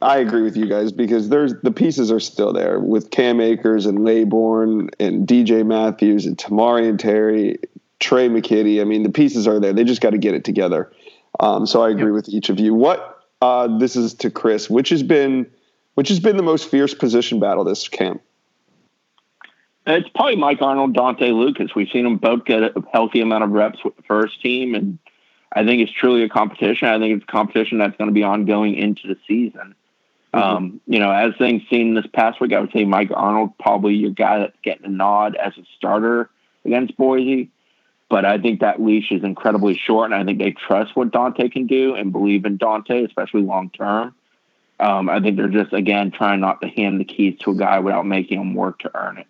I 0.00 0.18
agree 0.18 0.42
with 0.42 0.56
you 0.56 0.66
guys 0.66 0.92
because 0.92 1.28
there's 1.28 1.54
the 1.62 1.72
pieces 1.72 2.10
are 2.10 2.20
still 2.20 2.52
there 2.52 2.78
with 2.78 3.10
Cam 3.10 3.40
Akers 3.40 3.86
and 3.86 4.00
Laybourne 4.00 4.90
and 5.00 5.26
DJ 5.26 5.66
Matthews 5.66 6.26
and 6.26 6.36
Tamorrion 6.36 6.98
Terry. 6.98 7.58
Tre' 8.00 8.28
McKitty. 8.28 8.80
I 8.80 8.84
mean, 8.84 9.02
the 9.02 9.10
pieces 9.10 9.46
are 9.46 9.58
there. 9.58 9.72
They 9.72 9.84
just 9.84 10.00
got 10.00 10.10
to 10.10 10.18
get 10.18 10.34
it 10.34 10.44
together. 10.44 10.90
Um, 11.40 11.66
so 11.66 11.82
I 11.82 11.90
agree 11.90 12.06
yep. 12.06 12.14
with 12.14 12.28
each 12.28 12.48
of 12.48 12.58
you. 12.58 12.74
What 12.74 13.24
uh, 13.42 13.78
this 13.78 13.96
is 13.96 14.14
to 14.14 14.30
Chris, 14.30 14.68
which 14.70 14.88
has 14.90 15.02
been 15.02 15.46
which 15.94 16.08
has 16.08 16.20
been 16.20 16.36
the 16.36 16.42
most 16.42 16.70
fierce 16.70 16.94
position 16.94 17.40
battle 17.40 17.64
this 17.64 17.88
camp? 17.88 18.22
It's 19.86 20.08
probably 20.10 20.36
Mike 20.36 20.60
Arnold, 20.60 20.94
Dontae 20.94 21.32
Lucas. 21.32 21.74
We've 21.74 21.88
seen 21.88 22.04
them 22.04 22.18
both 22.18 22.44
get 22.44 22.62
a 22.62 22.72
healthy 22.92 23.20
amount 23.20 23.44
of 23.44 23.50
reps 23.50 23.82
with 23.82 23.96
the 23.96 24.02
first 24.02 24.40
team, 24.42 24.74
and 24.74 24.98
I 25.52 25.64
think 25.64 25.80
it's 25.80 25.92
truly 25.92 26.22
a 26.22 26.28
competition. 26.28 26.88
I 26.88 26.98
think 26.98 27.16
it's 27.16 27.24
a 27.24 27.32
competition 27.32 27.78
that's 27.78 27.96
going 27.96 28.08
to 28.08 28.14
be 28.14 28.22
ongoing 28.22 28.74
into 28.74 29.08
the 29.08 29.16
season. 29.26 29.74
Mm-hmm. 30.34 30.38
Um, 30.38 30.80
you 30.86 30.98
know, 30.98 31.10
as 31.10 31.32
things 31.38 31.62
seen 31.70 31.94
this 31.94 32.06
past 32.12 32.40
week, 32.40 32.52
I 32.52 32.60
would 32.60 32.70
say 32.72 32.84
Mike 32.84 33.10
Arnold 33.14 33.56
probably 33.58 33.94
your 33.94 34.10
guy 34.10 34.40
that's 34.40 34.56
getting 34.62 34.84
a 34.84 34.90
nod 34.90 35.36
as 35.36 35.56
a 35.56 35.64
starter 35.76 36.28
against 36.66 36.96
Boise. 36.98 37.50
But 38.10 38.24
I 38.24 38.38
think 38.38 38.60
that 38.60 38.80
leash 38.80 39.12
is 39.12 39.22
incredibly 39.22 39.76
short, 39.76 40.10
and 40.10 40.14
I 40.14 40.24
think 40.24 40.38
they 40.38 40.52
trust 40.52 40.96
what 40.96 41.10
Dontae 41.10 41.52
can 41.52 41.66
do 41.66 41.94
and 41.94 42.10
believe 42.10 42.46
in 42.46 42.58
Dontae, 42.58 43.06
especially 43.06 43.42
long 43.42 43.70
term. 43.70 44.14
Um, 44.80 45.10
I 45.10 45.20
think 45.20 45.36
they're 45.36 45.48
just 45.48 45.72
again 45.72 46.10
trying 46.10 46.40
not 46.40 46.60
to 46.62 46.68
hand 46.68 47.00
the 47.00 47.04
keys 47.04 47.38
to 47.40 47.50
a 47.50 47.54
guy 47.54 47.80
without 47.80 48.06
making 48.06 48.40
him 48.40 48.54
work 48.54 48.78
to 48.80 48.90
earn 48.96 49.18
it. 49.18 49.26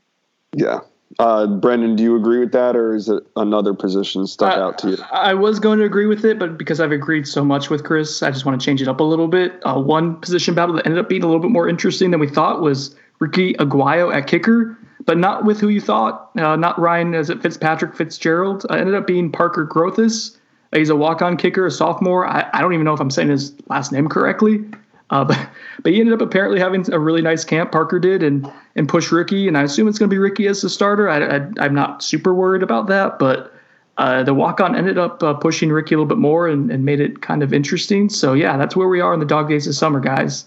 Yeah. 0.54 0.80
Uh, 1.18 1.46
Brendan, 1.46 1.96
do 1.96 2.02
you 2.02 2.16
agree 2.16 2.38
with 2.38 2.52
that, 2.52 2.76
or 2.76 2.94
is 2.94 3.08
it 3.08 3.26
another 3.34 3.72
position 3.72 4.26
stuck 4.26 4.56
uh, 4.56 4.60
out 4.60 4.78
to 4.78 4.90
you? 4.90 4.98
I 5.10 5.34
was 5.34 5.58
going 5.58 5.78
to 5.78 5.84
agree 5.84 6.06
with 6.06 6.24
it, 6.24 6.38
but 6.38 6.58
because 6.58 6.80
I've 6.80 6.92
agreed 6.92 7.26
so 7.26 7.44
much 7.44 7.70
with 7.70 7.82
Chris, 7.82 8.22
I 8.22 8.30
just 8.30 8.44
want 8.44 8.60
to 8.60 8.64
change 8.64 8.82
it 8.82 8.88
up 8.88 9.00
a 9.00 9.04
little 9.04 9.26
bit. 9.26 9.54
Uh, 9.64 9.80
one 9.80 10.16
position 10.16 10.54
battle 10.54 10.74
that 10.76 10.86
ended 10.86 11.00
up 11.00 11.08
being 11.08 11.22
a 11.22 11.26
little 11.26 11.40
bit 11.40 11.50
more 11.50 11.68
interesting 11.68 12.10
than 12.10 12.20
we 12.20 12.28
thought 12.28 12.60
was 12.60 12.94
Ricky 13.20 13.54
Aguayo 13.54 14.14
at 14.14 14.26
kicker 14.26 14.78
but 15.08 15.16
not 15.16 15.46
with 15.46 15.58
who 15.58 15.68
you 15.68 15.80
thought. 15.80 16.30
Uh, 16.36 16.54
not 16.54 16.78
Ryan 16.78 17.14
as 17.14 17.30
it 17.30 17.40
Fitzpatrick 17.40 17.96
Fitzgerald. 17.96 18.66
Uh, 18.68 18.74
ended 18.74 18.94
up 18.94 19.06
being 19.06 19.32
Parker 19.32 19.64
Grothaus. 19.64 20.36
Uh, 20.70 20.76
he's 20.76 20.90
a 20.90 20.96
walk-on 20.96 21.38
kicker, 21.38 21.64
a 21.64 21.70
sophomore. 21.70 22.26
I, 22.26 22.46
I, 22.52 22.60
don't 22.60 22.74
even 22.74 22.84
know 22.84 22.92
if 22.92 23.00
I'm 23.00 23.10
saying 23.10 23.30
his 23.30 23.54
last 23.68 23.90
name 23.90 24.08
correctly. 24.08 24.66
Uh, 25.08 25.24
but 25.28 25.48
but 25.82 25.92
he 25.92 26.00
ended 26.00 26.12
up 26.12 26.20
apparently 26.20 26.60
having 26.60 26.92
a 26.92 26.98
really 26.98 27.22
nice 27.22 27.42
camp. 27.42 27.72
Parker 27.72 27.98
did 27.98 28.22
and 28.22 28.52
and 28.76 28.86
push 28.86 29.10
Ricky, 29.10 29.48
and 29.48 29.56
I 29.56 29.62
assume 29.62 29.88
it's 29.88 29.98
going 29.98 30.10
to 30.10 30.14
be 30.14 30.18
Ricky 30.18 30.46
as 30.46 30.60
the 30.60 30.68
starter. 30.68 31.08
I, 31.08 31.38
I 31.58 31.64
am 31.64 31.74
not 31.74 32.02
super 32.02 32.34
worried 32.34 32.62
about 32.62 32.88
that, 32.88 33.18
but 33.18 33.54
uh, 33.96 34.22
the 34.24 34.34
walk-on 34.34 34.76
ended 34.76 34.98
up 34.98 35.22
uh, 35.22 35.32
pushing 35.32 35.70
Ricky 35.70 35.94
a 35.94 35.98
little 35.98 36.06
bit 36.06 36.18
more 36.18 36.48
and, 36.48 36.70
and 36.70 36.84
made 36.84 37.00
it 37.00 37.22
kind 37.22 37.42
of 37.42 37.54
interesting. 37.54 38.10
So 38.10 38.34
yeah, 38.34 38.58
that's 38.58 38.76
where 38.76 38.88
we 38.88 39.00
are 39.00 39.14
in 39.14 39.20
the 39.20 39.26
dog 39.26 39.48
days 39.48 39.66
of 39.66 39.74
summer, 39.74 40.00
guys. 40.00 40.44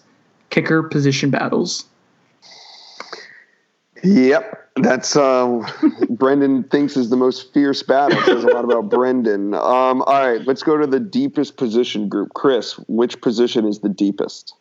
Kicker 0.52 0.84
position 0.84 1.32
battles. 1.32 1.86
Yep, 4.04 4.70
that's 4.78 5.16
uh, 5.16 5.62
Brendan 6.10 6.64
thinks 6.64 6.98
is 6.98 7.10
the 7.10 7.18
most 7.18 7.54
fierce 7.54 7.84
battle. 7.84 8.18
It 8.18 8.26
says 8.26 8.44
a 8.44 8.48
lot 8.48 8.66
about 8.66 8.90
Brendan. 8.90 9.54
Um, 9.54 10.02
all 10.02 10.06
right, 10.06 10.42
let's 10.46 10.64
go 10.64 10.78
to 10.78 10.88
the 10.88 11.00
deepest 11.00 11.58
position 11.58 12.10
group. 12.10 12.34
Chris, 12.34 12.74
which 12.88 13.22
position 13.22 13.66
is 13.68 13.80
the 13.80 13.90
deepest? 13.90 14.56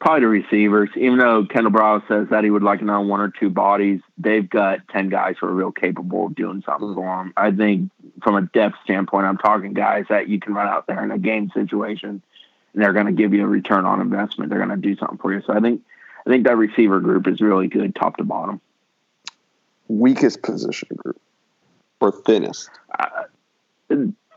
Probably 0.00 0.20
the 0.20 0.28
receivers. 0.28 0.90
Even 0.96 1.18
though 1.18 1.44
Kendall 1.46 1.72
Briles 1.72 2.06
says 2.06 2.28
that 2.30 2.44
he 2.44 2.50
would 2.50 2.62
like 2.62 2.82
another 2.82 3.04
one 3.04 3.20
or 3.20 3.30
two 3.30 3.50
bodies, 3.50 4.00
they've 4.16 4.48
got 4.48 4.86
ten 4.88 5.08
guys 5.08 5.36
who 5.40 5.46
are 5.46 5.54
real 5.54 5.72
capable 5.72 6.26
of 6.26 6.36
doing 6.36 6.62
something 6.64 6.94
for 6.94 7.16
them. 7.16 7.32
I 7.36 7.50
think 7.50 7.90
from 8.22 8.36
a 8.36 8.42
depth 8.42 8.76
standpoint, 8.84 9.26
I'm 9.26 9.38
talking 9.38 9.72
guys 9.72 10.04
that 10.08 10.28
you 10.28 10.38
can 10.38 10.54
run 10.54 10.68
out 10.68 10.86
there 10.86 11.02
in 11.02 11.10
a 11.10 11.18
game 11.18 11.50
situation, 11.52 12.22
and 12.74 12.82
they're 12.82 12.92
going 12.92 13.06
to 13.06 13.12
give 13.12 13.34
you 13.34 13.42
a 13.42 13.48
return 13.48 13.86
on 13.86 14.00
investment. 14.00 14.50
They're 14.50 14.64
going 14.64 14.80
to 14.80 14.88
do 14.88 14.94
something 14.96 15.18
for 15.18 15.32
you. 15.32 15.42
So 15.44 15.54
I 15.54 15.60
think 15.60 15.82
I 16.26 16.30
think 16.30 16.46
that 16.46 16.56
receiver 16.56 17.00
group 17.00 17.26
is 17.26 17.40
really 17.40 17.68
good, 17.68 17.94
top 17.94 18.16
to 18.18 18.24
bottom. 18.24 18.60
Weakest 19.88 20.42
position 20.42 20.88
group 20.96 21.20
or 22.00 22.12
thinnest? 22.12 22.70
Uh, 22.98 23.24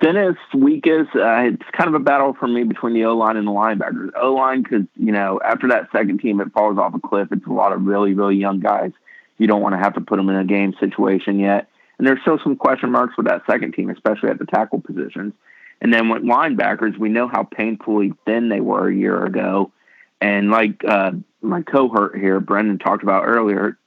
thinnest, 0.02 0.40
weakest. 0.54 1.16
Uh, 1.16 1.52
it's 1.52 1.70
kind 1.74 1.88
of 1.88 1.94
a 1.94 2.00
battle 2.00 2.34
for 2.34 2.48
me 2.48 2.64
between 2.64 2.94
the 2.94 3.06
O 3.06 3.16
line 3.16 3.38
and 3.38 3.48
the 3.48 3.52
linebackers. 3.52 4.12
O 4.16 4.34
line, 4.34 4.64
because 4.64 4.86
you 4.98 5.12
know 5.12 5.40
after 5.44 5.68
that 5.70 5.90
second 5.92 6.20
team, 6.20 6.40
it 6.42 6.52
falls 6.54 6.78
off 6.78 6.94
a 6.94 7.00
cliff. 7.00 7.28
It's 7.32 7.46
a 7.46 7.52
lot 7.52 7.74
of 7.74 7.84
really, 7.84 8.14
really 8.14 8.36
young 8.36 8.60
guys. 8.60 8.92
You 9.38 9.48
don't 9.48 9.62
want 9.62 9.74
to 9.74 9.80
have 9.80 9.96
to 9.96 10.02
put 10.02 10.18
them 10.18 10.30
in 10.30 10.36
a 10.36 10.46
game 10.46 10.74
situation 10.80 11.40
yet. 11.40 11.68
And 11.98 12.08
there's 12.08 12.22
still 12.22 12.40
some 12.44 12.56
question 12.56 12.92
marks 12.92 13.16
with 13.18 13.28
that 13.28 13.44
second 13.46 13.74
team, 13.74 13.90
especially 13.90 14.30
at 14.30 14.40
the 14.40 14.46
tackle 14.46 14.82
positions. 14.82 15.34
And 15.82 15.94
then 15.94 16.10
with 16.10 16.24
linebackers, 16.24 16.98
we 16.98 17.10
know 17.10 17.28
how 17.28 17.44
painfully 17.44 18.14
thin 18.26 18.50
they 18.50 18.60
were 18.60 18.88
a 18.88 18.96
year 18.96 19.24
ago. 19.26 19.72
And 20.20 20.52
like 20.52 20.84
uh, 20.88 21.12
my 21.42 21.62
cohort 21.62 22.18
here, 22.18 22.40
Brendan 22.40 22.80
talked 22.80 23.04
about 23.04 23.26
earlier, 23.26 23.78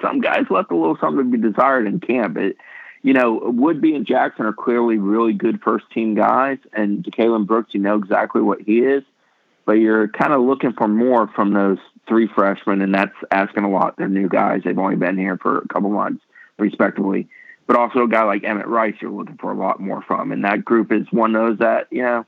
some 0.00 0.20
guys 0.20 0.44
left 0.50 0.70
a 0.70 0.76
little 0.76 0.96
something 1.00 1.30
to 1.30 1.38
be 1.38 1.50
desired 1.50 1.86
in 1.86 2.00
camp. 2.00 2.36
It, 2.36 2.56
you 3.02 3.12
know, 3.12 3.40
Woodby 3.40 3.96
and 3.96 4.06
Jackson 4.06 4.46
are 4.46 4.52
clearly 4.52 4.98
really 4.98 5.32
good 5.32 5.60
first 5.62 5.90
team 5.90 6.14
guys, 6.14 6.58
and 6.72 7.04
Jalen 7.04 7.46
Brooks, 7.46 7.74
you 7.74 7.80
know 7.80 7.96
exactly 7.96 8.42
what 8.42 8.60
he 8.60 8.78
is, 8.78 9.02
but 9.66 9.72
you're 9.72 10.08
kind 10.08 10.32
of 10.32 10.42
looking 10.42 10.72
for 10.72 10.86
more 10.86 11.28
from 11.34 11.52
those 11.52 11.78
three 12.08 12.28
freshmen, 12.28 12.80
and 12.80 12.94
that's 12.94 13.14
asking 13.30 13.64
a 13.64 13.70
lot. 13.70 13.96
They're 13.96 14.08
new 14.08 14.28
guys; 14.28 14.62
they've 14.64 14.78
only 14.78 14.96
been 14.96 15.18
here 15.18 15.36
for 15.36 15.58
a 15.58 15.68
couple 15.68 15.90
months, 15.90 16.22
respectively. 16.58 17.28
But 17.66 17.76
also 17.76 18.04
a 18.04 18.08
guy 18.08 18.24
like 18.24 18.44
Emmett 18.44 18.66
Rice, 18.66 18.94
you're 19.00 19.10
looking 19.10 19.38
for 19.38 19.52
a 19.52 19.56
lot 19.56 19.80
more 19.80 20.02
from, 20.02 20.30
and 20.32 20.44
that 20.44 20.64
group 20.64 20.92
is 20.92 21.06
one 21.10 21.34
of 21.34 21.48
those 21.48 21.58
that 21.58 21.88
you 21.90 22.02
know 22.02 22.24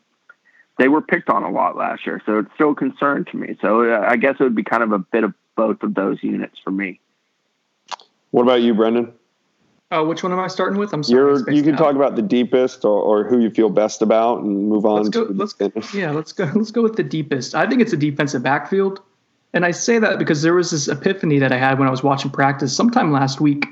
they 0.79 0.89
were 0.89 1.01
picked 1.01 1.29
on 1.29 1.43
a 1.43 1.51
lot 1.51 1.77
last 1.77 2.07
year, 2.07 2.20
so 2.27 2.39
it's 2.39 2.51
still 2.55 2.72
a 2.72 2.75
concern 2.75 3.25
to 3.27 3.37
me. 3.37 3.57
So 3.61 3.93
uh, 3.93 4.05
I 4.09 4.16
guess 4.16 4.37
it 4.41 4.43
would 4.43 4.55
be 4.55 4.64
kind 4.64 4.83
of 4.83 4.93
a 4.93 4.99
bit 4.99 5.25
of 5.25 5.35
both 5.57 5.83
of 5.83 5.95
those 5.95 6.22
units 6.22 6.59
for 6.62 6.70
me. 6.70 7.01
What 8.31 8.43
about 8.43 8.62
you, 8.62 8.75
Brendan? 8.75 9.12
Uh, 9.91 10.03
which 10.03 10.25
one 10.25 10.33
am 10.33 10.41
I 10.41 10.49
starting 10.49 10.79
with? 10.79 10.93
I'm 10.93 11.05
sorry. 11.05 11.20
You're, 11.20 11.51
you 11.51 11.62
can 11.62 11.75
out. 11.75 11.79
talk 11.79 11.95
about 11.95 12.16
the 12.16 12.22
deepest 12.22 12.85
or, 12.85 13.01
or, 13.01 13.22
who 13.22 13.39
you 13.39 13.51
feel 13.51 13.70
best 13.70 14.03
about 14.03 14.41
and 14.41 14.68
move 14.68 14.85
on. 14.85 15.05
Let's 15.05 15.09
go, 15.11 15.22
let's, 15.31 15.95
yeah, 15.95 16.11
let's 16.11 16.33
go. 16.33 16.45
Let's 16.55 16.72
go 16.72 16.83
with 16.83 16.97
the 16.97 17.05
deepest. 17.05 17.55
I 17.55 17.68
think 17.68 17.81
it's 17.81 17.93
a 17.93 17.97
defensive 17.97 18.43
backfield, 18.43 19.01
and 19.53 19.64
I 19.64 19.70
say 19.70 20.01
that 20.01 20.18
because 20.18 20.43
there 20.43 20.55
was 20.55 20.72
this 20.72 20.89
epiphany 20.89 21.39
that 21.39 21.53
I 21.53 21.59
had 21.59 21.79
when 21.79 21.87
I 21.87 21.93
was 21.93 22.03
watching 22.03 22.31
practice 22.31 22.75
sometime 22.75 23.12
last 23.12 23.41
week, 23.41 23.66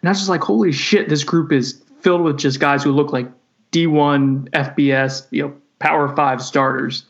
and 0.00 0.08
I 0.08 0.10
was 0.10 0.18
just 0.18 0.30
like, 0.30 0.42
"Holy 0.42 0.72
shit! 0.72 1.08
This 1.08 1.22
group 1.22 1.52
is 1.52 1.80
filled 2.00 2.22
with 2.22 2.38
just 2.38 2.58
guys 2.58 2.82
who 2.82 2.90
look 2.90 3.12
like 3.12 3.28
D1 3.70 4.48
FBS, 4.50 5.26
you 5.30 5.42
know, 5.42 5.59
Power 5.80 6.14
Five 6.14 6.40
starters." 6.40 7.04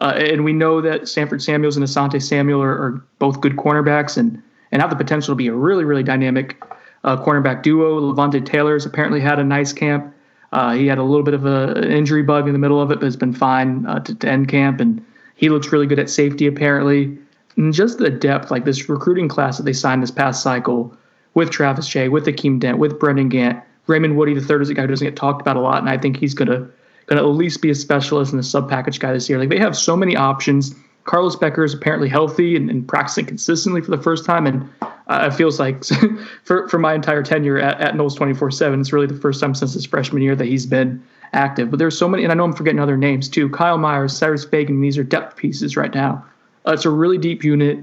Uh, 0.00 0.12
and 0.16 0.44
we 0.44 0.52
know 0.52 0.80
that 0.80 1.06
Stanford 1.06 1.40
Samuels 1.40 1.76
and 1.76 1.86
Asante 1.86 2.20
Samuel 2.20 2.60
are, 2.60 2.72
are 2.72 3.04
both 3.20 3.40
good 3.40 3.56
cornerbacks 3.56 4.16
and 4.16 4.42
and 4.72 4.82
have 4.82 4.90
the 4.90 4.96
potential 4.96 5.32
to 5.32 5.36
be 5.36 5.46
a 5.46 5.54
really 5.54 5.84
really 5.84 6.02
dynamic 6.02 6.60
uh, 7.04 7.16
cornerback 7.16 7.62
duo. 7.62 8.00
Levonta 8.00 8.44
Taylor's 8.44 8.84
apparently 8.84 9.20
had 9.20 9.38
a 9.38 9.44
nice 9.44 9.72
camp. 9.72 10.12
Uh, 10.52 10.72
he 10.72 10.86
had 10.86 10.98
a 10.98 11.02
little 11.02 11.24
bit 11.24 11.34
of 11.34 11.46
a, 11.46 11.72
an 11.74 11.90
injury 11.90 12.22
bug 12.22 12.46
in 12.46 12.52
the 12.52 12.58
middle 12.58 12.80
of 12.80 12.90
it, 12.90 13.00
but 13.00 13.04
has 13.04 13.16
been 13.16 13.32
fine 13.32 13.84
uh, 13.86 13.98
to, 14.00 14.14
to, 14.14 14.28
end 14.28 14.48
camp. 14.48 14.80
And 14.80 15.04
he 15.34 15.48
looks 15.48 15.72
really 15.72 15.86
good 15.86 15.98
at 15.98 16.08
safety, 16.08 16.46
apparently. 16.46 17.18
And 17.56 17.72
just 17.72 17.98
the 17.98 18.10
depth, 18.10 18.50
like 18.50 18.64
this 18.64 18.88
recruiting 18.88 19.28
class 19.28 19.56
that 19.56 19.64
they 19.64 19.72
signed 19.72 20.02
this 20.02 20.12
past 20.12 20.42
cycle 20.42 20.96
with 21.34 21.50
Travis 21.50 21.88
Jay, 21.88 22.08
with 22.08 22.26
Akeem 22.26 22.60
Dent, 22.60 22.78
with 22.78 22.98
Brendan 23.00 23.28
Gant. 23.28 23.62
Raymond 23.88 24.16
Woodie, 24.16 24.34
the 24.34 24.40
third, 24.40 24.62
is 24.62 24.70
a 24.70 24.74
guy 24.74 24.82
who 24.82 24.88
doesn't 24.88 25.06
get 25.06 25.16
talked 25.16 25.40
about 25.40 25.56
a 25.56 25.60
lot. 25.60 25.78
And 25.78 25.90
I 25.90 25.98
think 25.98 26.16
he's 26.16 26.34
going 26.34 26.48
to 26.48 26.70
going 27.06 27.22
to 27.22 27.28
at 27.28 27.34
least 27.34 27.60
be 27.62 27.70
a 27.70 27.74
specialist 27.74 28.32
and 28.32 28.40
a 28.40 28.44
sub 28.44 28.68
package 28.68 28.98
guy 28.98 29.12
this 29.12 29.28
year. 29.28 29.38
Like 29.38 29.48
they 29.48 29.58
have 29.58 29.76
so 29.76 29.96
many 29.96 30.16
options. 30.16 30.74
Carlos 31.04 31.36
Becker 31.36 31.64
is 31.64 31.74
apparently 31.74 32.08
healthy 32.08 32.56
and, 32.56 32.70
and 32.70 32.86
practicing 32.86 33.26
consistently 33.26 33.80
for 33.80 33.90
the 33.90 34.02
first 34.02 34.24
time. 34.24 34.46
And 34.46 34.68
uh, 35.08 35.28
it 35.30 35.34
feels 35.34 35.60
like 35.60 35.84
for, 36.44 36.68
for 36.68 36.78
my 36.78 36.94
entire 36.94 37.22
tenure 37.22 37.58
at, 37.58 37.80
at 37.80 37.94
Noles 37.94 38.16
24 38.16 38.50
7, 38.50 38.80
it's 38.80 38.92
really 38.92 39.06
the 39.06 39.14
first 39.14 39.40
time 39.40 39.54
since 39.54 39.74
his 39.74 39.84
freshman 39.84 40.22
year 40.22 40.34
that 40.34 40.46
he's 40.46 40.66
been 40.66 41.02
active. 41.32 41.70
But 41.70 41.78
there's 41.78 41.98
so 41.98 42.08
many, 42.08 42.22
and 42.22 42.32
I 42.32 42.34
know 42.36 42.44
I'm 42.44 42.54
forgetting 42.54 42.80
other 42.80 42.96
names 42.96 43.28
too. 43.28 43.50
Kyle 43.50 43.76
Myers, 43.76 44.16
Cyrus 44.16 44.44
Fagan, 44.44 44.80
these 44.80 44.96
are 44.96 45.04
depth 45.04 45.36
pieces 45.36 45.76
right 45.76 45.92
now. 45.92 46.24
Uh, 46.66 46.72
it's 46.72 46.86
a 46.86 46.90
really 46.90 47.18
deep 47.18 47.44
unit. 47.44 47.78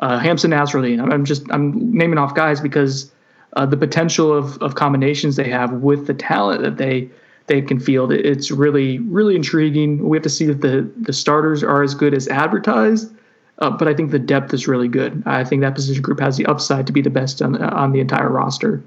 Uh, 0.00 0.18
I'm, 0.22 1.12
I'm 1.12 1.24
just, 1.24 1.44
I'm 1.50 1.92
naming 1.92 2.18
off 2.18 2.34
guys 2.34 2.60
because 2.60 3.12
uh, 3.54 3.66
the 3.66 3.76
potential 3.76 4.32
of, 4.32 4.56
of 4.62 4.74
combinations 4.74 5.36
they 5.36 5.48
have 5.50 5.72
with 5.74 6.06
the 6.06 6.14
talent 6.14 6.62
that 6.62 6.78
they 6.78 7.10
they 7.46 7.62
can 7.62 7.80
field. 7.80 8.12
It's 8.12 8.50
really, 8.50 8.98
really 9.00 9.36
intriguing. 9.36 10.08
We 10.08 10.16
have 10.16 10.22
to 10.22 10.30
see 10.30 10.46
that 10.46 10.60
the 10.60 10.90
the 11.00 11.12
starters 11.12 11.62
are 11.62 11.82
as 11.82 11.94
good 11.94 12.14
as 12.14 12.28
advertised 12.28 13.12
uh, 13.62 13.70
but 13.70 13.86
I 13.86 13.94
think 13.94 14.10
the 14.10 14.18
depth 14.18 14.52
is 14.52 14.66
really 14.66 14.88
good. 14.88 15.22
I 15.24 15.44
think 15.44 15.62
that 15.62 15.74
position 15.74 16.02
group 16.02 16.18
has 16.18 16.36
the 16.36 16.46
upside 16.46 16.86
to 16.88 16.92
be 16.92 17.00
the 17.00 17.10
best 17.10 17.40
on, 17.40 17.62
on 17.62 17.92
the 17.92 18.00
entire 18.00 18.28
roster. 18.28 18.82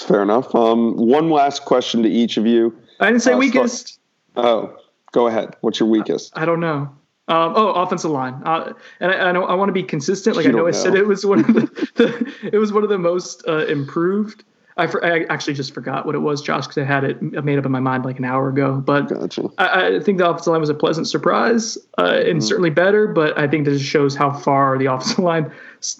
Fair 0.00 0.22
enough. 0.22 0.54
Um, 0.54 0.96
one 0.96 1.30
last 1.30 1.64
question 1.64 2.02
to 2.02 2.08
each 2.08 2.36
of 2.36 2.46
you. 2.46 2.76
I 2.98 3.06
didn't 3.06 3.22
say 3.22 3.32
uh, 3.32 3.38
weakest. 3.38 4.00
Start, 4.32 4.46
oh, 4.46 4.76
go 5.12 5.28
ahead. 5.28 5.56
What's 5.60 5.78
your 5.78 5.88
weakest? 5.88 6.36
I, 6.36 6.42
I 6.42 6.44
don't 6.46 6.60
know. 6.60 6.90
Um, 7.28 7.52
oh, 7.56 7.72
offensive 7.74 8.10
line. 8.10 8.42
Uh, 8.44 8.72
and 9.00 9.12
I, 9.12 9.28
I, 9.28 9.32
know 9.32 9.44
I 9.44 9.54
want 9.54 9.68
to 9.68 9.72
be 9.72 9.84
consistent. 9.84 10.34
Like 10.34 10.44
you 10.44 10.50
I 10.50 10.54
know, 10.54 10.62
know 10.62 10.68
I 10.68 10.72
said 10.72 10.94
it 10.94 11.06
was 11.06 11.26
one 11.26 11.40
of 11.40 11.46
the, 11.46 11.88
the 11.94 12.50
it 12.52 12.58
was 12.58 12.72
one 12.72 12.82
of 12.82 12.88
the 12.88 12.98
most 12.98 13.44
uh, 13.46 13.66
improved. 13.66 14.42
I, 14.78 14.86
for, 14.86 15.04
I 15.04 15.24
actually 15.28 15.54
just 15.54 15.74
forgot 15.74 16.06
what 16.06 16.14
it 16.14 16.20
was, 16.20 16.40
Josh, 16.40 16.66
because 16.66 16.78
I 16.78 16.84
had 16.84 17.02
it 17.02 17.20
made 17.20 17.58
up 17.58 17.66
in 17.66 17.72
my 17.72 17.80
mind 17.80 18.04
like 18.04 18.18
an 18.18 18.24
hour 18.24 18.48
ago. 18.48 18.80
But 18.80 19.08
gotcha. 19.08 19.50
I, 19.58 19.96
I, 19.96 20.00
think 20.00 20.18
the 20.18 20.28
offensive 20.28 20.52
line 20.52 20.60
was 20.60 20.70
a 20.70 20.74
pleasant 20.74 21.08
surprise 21.08 21.76
uh, 21.98 22.22
and 22.24 22.38
mm. 22.38 22.42
certainly 22.42 22.70
better. 22.70 23.08
But 23.08 23.36
I 23.36 23.48
think 23.48 23.64
this 23.64 23.82
shows 23.82 24.14
how 24.14 24.32
far 24.32 24.78
the 24.78 24.86
offensive 24.86 25.18
line 25.18 25.52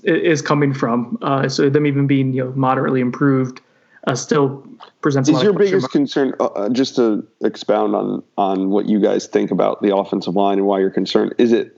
is 0.04 0.40
coming 0.40 0.72
from. 0.72 1.18
Uh, 1.22 1.48
so 1.48 1.68
them 1.68 1.86
even 1.86 2.06
being 2.06 2.32
you 2.32 2.44
know 2.44 2.52
moderately 2.52 3.00
improved 3.00 3.60
uh, 4.06 4.14
still 4.14 4.64
presents. 5.00 5.28
Is 5.28 5.42
your 5.42 5.52
biggest 5.52 5.90
concern 5.90 6.34
uh, 6.38 6.46
uh, 6.46 6.68
just 6.68 6.94
to 6.96 7.26
expound 7.42 7.96
on 7.96 8.22
on 8.36 8.70
what 8.70 8.88
you 8.88 9.00
guys 9.00 9.26
think 9.26 9.50
about 9.50 9.82
the 9.82 9.94
offensive 9.94 10.36
line 10.36 10.58
and 10.58 10.68
why 10.68 10.78
you're 10.78 10.90
concerned? 10.90 11.34
Is 11.38 11.50
it 11.50 11.76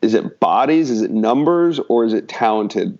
is 0.00 0.14
it 0.14 0.40
bodies? 0.40 0.90
Is 0.90 1.02
it 1.02 1.10
numbers? 1.10 1.78
Or 1.90 2.06
is 2.06 2.14
it 2.14 2.26
talented? 2.26 2.98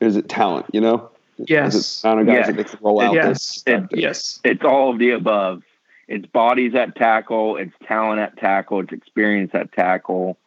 Is 0.00 0.16
it 0.16 0.28
talent? 0.28 0.66
You 0.72 0.82
know. 0.82 1.10
Yes. 1.38 2.04
Amount 2.04 2.20
of 2.20 2.26
guys 2.26 2.34
yes. 2.34 2.46
that 2.46 2.56
they 2.56 2.64
can 2.64 2.78
roll 2.82 3.00
out. 3.00 3.14
Yes. 3.14 3.62
It, 3.66 3.84
yes. 3.92 4.40
It's 4.44 4.64
all 4.64 4.92
of 4.92 4.98
the 4.98 5.10
above. 5.10 5.62
It's 6.06 6.26
bodies 6.26 6.74
at 6.74 6.96
tackle. 6.96 7.56
It's 7.56 7.72
talent 7.86 8.20
at 8.20 8.36
tackle. 8.36 8.80
It's 8.80 8.92
experience 8.92 9.50
at 9.54 9.72
tackle. 9.72 10.38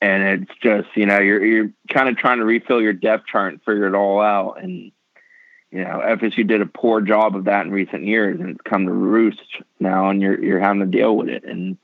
And 0.00 0.42
it's 0.42 0.52
just 0.62 0.88
you 0.94 1.06
know 1.06 1.18
you're 1.18 1.44
you're 1.44 1.70
kind 1.92 2.08
of 2.08 2.16
trying 2.16 2.38
to 2.38 2.44
refill 2.44 2.82
your 2.82 2.92
depth 2.92 3.26
chart 3.26 3.52
and 3.52 3.62
figure 3.62 3.86
it 3.86 3.94
all 3.94 4.20
out. 4.20 4.62
And 4.62 4.92
you 5.70 5.84
know 5.84 6.02
FSU 6.04 6.46
did 6.46 6.60
a 6.60 6.66
poor 6.66 7.00
job 7.00 7.34
of 7.34 7.44
that 7.44 7.66
in 7.66 7.72
recent 7.72 8.04
years, 8.04 8.38
and 8.38 8.50
it's 8.50 8.60
come 8.62 8.86
to 8.86 8.92
roost 8.92 9.62
now, 9.80 10.10
and 10.10 10.20
you're 10.20 10.42
you're 10.42 10.60
having 10.60 10.80
to 10.80 10.86
deal 10.86 11.16
with 11.16 11.28
it. 11.28 11.44
And 11.44 11.78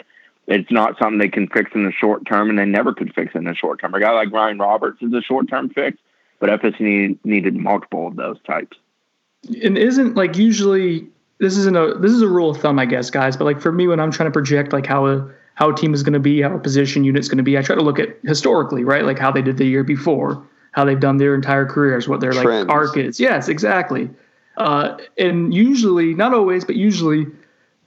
it's 0.47 0.71
not 0.71 0.99
something 0.99 1.19
they 1.19 1.29
can 1.29 1.49
fix 1.49 1.71
in 1.75 1.85
the 1.85 1.93
short 1.93 2.27
term, 2.27 2.51
and 2.51 2.59
they 2.59 2.67
never 2.67 2.93
could 2.93 3.15
fix 3.15 3.35
in 3.35 3.45
the 3.45 3.55
short 3.55 3.81
term. 3.81 3.95
A 3.95 4.01
guy 4.01 4.11
like 4.11 4.31
Ryan 4.31 4.59
Roberts 4.59 5.01
is 5.01 5.13
a 5.15 5.23
short 5.23 5.49
term 5.49 5.71
fix 5.71 5.97
but 6.43 6.61
FSU 6.61 7.17
needed 7.23 7.55
multiple 7.55 8.09
of 8.09 8.17
those 8.17 8.37
types. 8.45 8.77
And 9.63 9.79
isn't 9.79 10.17
like 10.17 10.37
usually 10.37 11.07
this 11.39 11.57
isn't 11.57 11.77
a 11.77 11.95
this 12.01 12.11
is 12.11 12.21
a 12.21 12.27
rule 12.27 12.51
of 12.51 12.57
thumb, 12.57 12.81
I 12.81 12.85
guess, 12.85 13.11
guys. 13.11 13.37
But 13.37 13.45
like 13.45 13.61
for 13.61 13.71
me, 13.71 13.87
when 13.87 14.01
I'm 14.01 14.11
trying 14.11 14.27
to 14.27 14.33
project 14.33 14.73
like 14.73 14.85
how 14.85 15.07
a 15.07 15.31
how 15.55 15.71
a 15.71 15.77
team 15.77 15.95
is 15.95 16.03
going 16.03 16.15
to 16.15 16.21
be, 16.21 16.43
how 16.43 16.53
a 16.53 16.59
position 16.59 17.05
unit 17.05 17.21
is 17.21 17.29
going 17.29 17.39
to 17.39 17.45
be, 17.45 17.57
I 17.57 17.63
try 17.63 17.77
to 17.77 17.83
look 17.83 18.01
at 18.01 18.19
historically, 18.25 18.83
right? 18.83 19.05
Like 19.05 19.21
how 19.21 19.31
they 19.31 19.41
did 19.41 19.57
the 19.57 19.67
year 19.67 19.85
before, 19.85 20.45
how 20.73 20.85
they've 20.85 20.99
done 20.99 21.19
their 21.19 21.37
entire 21.37 21.65
careers, 21.65 22.09
what 22.09 22.21
their 22.21 22.33
like 22.33 22.69
arc 22.69 22.97
is. 22.97 23.21
Yes, 23.21 23.49
exactly. 23.49 24.11
Uh, 24.57 24.99
and 25.19 25.55
usually, 25.55 26.13
not 26.13 26.35
always, 26.35 26.65
but 26.65 26.75
usually, 26.75 27.27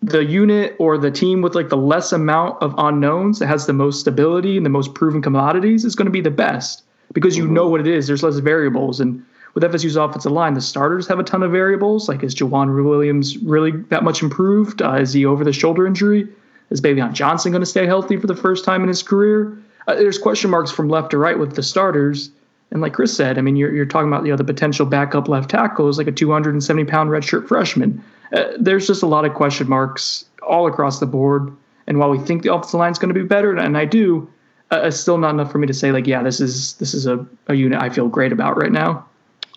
the 0.01 0.24
unit 0.24 0.78
or 0.80 0.97
the 0.97 1.12
team 1.12 1.41
with 1.41 1.56
like 1.56 1.68
the 1.68 1.78
less 1.78 2.14
amount 2.14 2.62
of 2.62 2.74
unknowns 2.78 3.39
that 3.39 3.47
has 3.47 3.66
the 3.66 3.74
most 3.74 3.99
stability 3.99 4.56
and 4.56 4.66
the 4.66 4.70
most 4.70 4.93
proven 4.93 5.22
commodities 5.22 5.84
is 5.84 5.93
going 5.93 6.06
to 6.06 6.12
be 6.12 6.22
the 6.22 6.32
best 6.32 6.84
because 7.14 7.38
you 7.38 7.47
know 7.47 7.68
what 7.68 7.82
it 7.82 7.88
is. 7.88 8.08
There's 8.08 8.24
less 8.24 8.38
variables. 8.38 8.99
And 8.99 9.24
with 9.53 9.64
FSU's 9.64 9.95
offensive 9.95 10.32
line, 10.32 10.53
the 10.53 10.62
starters 10.62 11.08
have 11.08 11.20
a 11.20 11.24
ton 11.24 11.43
of 11.43 11.51
variables. 11.51 12.10
Like, 12.10 12.24
is 12.24 12.36
Jauan 12.36 12.84
Williams 12.84 13.38
really 13.38 13.72
that 13.89 14.03
much 14.03 14.22
improved? 14.22 14.82
Uh, 14.82 14.95
is 14.95 15.14
he 15.14 15.26
over 15.26 15.43
the 15.43 15.53
shoulder 15.53 15.88
injury? 15.88 16.28
Is 16.70 16.82
Baveon 16.82 17.14
Johnson 17.14 17.51
going 17.51 17.62
to 17.62 17.66
stay 17.66 17.86
healthy 17.86 18.18
for 18.18 18.28
the 18.28 18.36
first 18.36 18.66
time 18.66 18.82
in 18.82 18.88
his 18.88 19.03
career? 19.03 19.58
Uh, 19.88 19.95
there's 19.95 20.18
question 20.18 20.49
marks 20.49 20.72
from 20.72 20.89
left 20.89 21.12
to 21.12 21.18
right 21.18 21.38
with 21.38 21.56
the 21.56 21.64
starters. 21.64 22.32
And 22.72 22.82
like 22.82 22.93
Chris 22.93 23.16
said, 23.16 23.38
I 23.38 23.41
mean, 23.41 23.56
you're, 23.56 23.74
you're 23.74 23.86
talking 23.86 24.08
about 24.08 24.26
you 24.26 24.32
know 24.32 24.38
the 24.38 24.43
potential 24.43 24.86
backup 24.86 25.28
left 25.28 25.49
tackle 25.49 25.88
is 25.88 25.97
like 25.97 26.08
a 26.08 26.12
270 26.12 26.84
pound 26.86 27.10
redshirt 27.10 27.47
freshman. 27.47 28.03
Uh, 28.34 28.45
there's 28.60 28.88
just 28.88 29.03
a 29.03 29.08
lot 29.08 29.24
of 29.24 29.34
question 29.34 29.70
marks 29.70 30.26
all 30.41 30.68
across 30.68 30.99
the 30.99 31.06
board. 31.06 31.56
And 31.88 31.99
while 31.99 32.10
we 32.10 32.18
think 32.18 32.41
the 32.41 32.53
offensive 32.53 32.80
line 32.80 32.91
is 32.91 32.97
going 32.97 33.14
to 33.14 33.20
be 33.20 33.26
better, 33.26 33.56
and 33.56 33.78
I 33.78 33.86
do, 33.86 34.28
uh, 34.72 34.82
it's 34.84 34.99
still 34.99 35.18
not 35.18 35.32
enough 35.32 35.51
for 35.51 35.57
me 35.57 35.68
to 35.68 35.74
say 35.74 35.91
like, 35.91 36.07
yeah, 36.07 36.24
this 36.24 36.39
is 36.39 36.74
this 36.74 36.93
is 36.93 37.05
a, 37.05 37.26
a 37.47 37.53
unit 37.53 37.82
I 37.82 37.89
feel 37.89 38.07
great 38.07 38.32
about 38.32 38.57
right 38.57 38.72
now. 38.72 39.05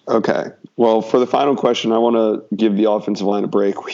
Okay. 0.09 0.47
Well, 0.77 1.03
for 1.03 1.19
the 1.19 1.27
final 1.27 1.57
question, 1.57 1.93
I 1.93 1.99
want 1.99 2.17
to 2.17 2.57
give 2.57 2.77
the 2.77 2.91
offensive 2.91 3.27
line 3.27 3.45
a 3.45 3.49
break. 3.49 3.75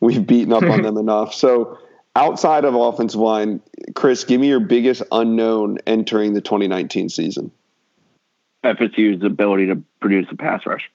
We 0.00 0.14
we've 0.14 0.26
beaten 0.26 0.52
up 0.54 0.62
on 0.62 0.80
them 0.80 0.96
enough. 0.96 1.34
So, 1.34 1.78
outside 2.16 2.64
of 2.64 2.74
offensive 2.74 3.20
line, 3.20 3.60
Chris, 3.94 4.24
give 4.24 4.40
me 4.40 4.48
your 4.48 4.60
biggest 4.60 5.02
unknown 5.12 5.78
entering 5.86 6.32
the 6.32 6.40
2019 6.40 7.10
season. 7.10 7.50
FSU's 8.64 9.22
ability 9.22 9.66
to 9.66 9.82
produce 10.00 10.26
a 10.30 10.36
pass 10.36 10.64
rush. 10.64 10.90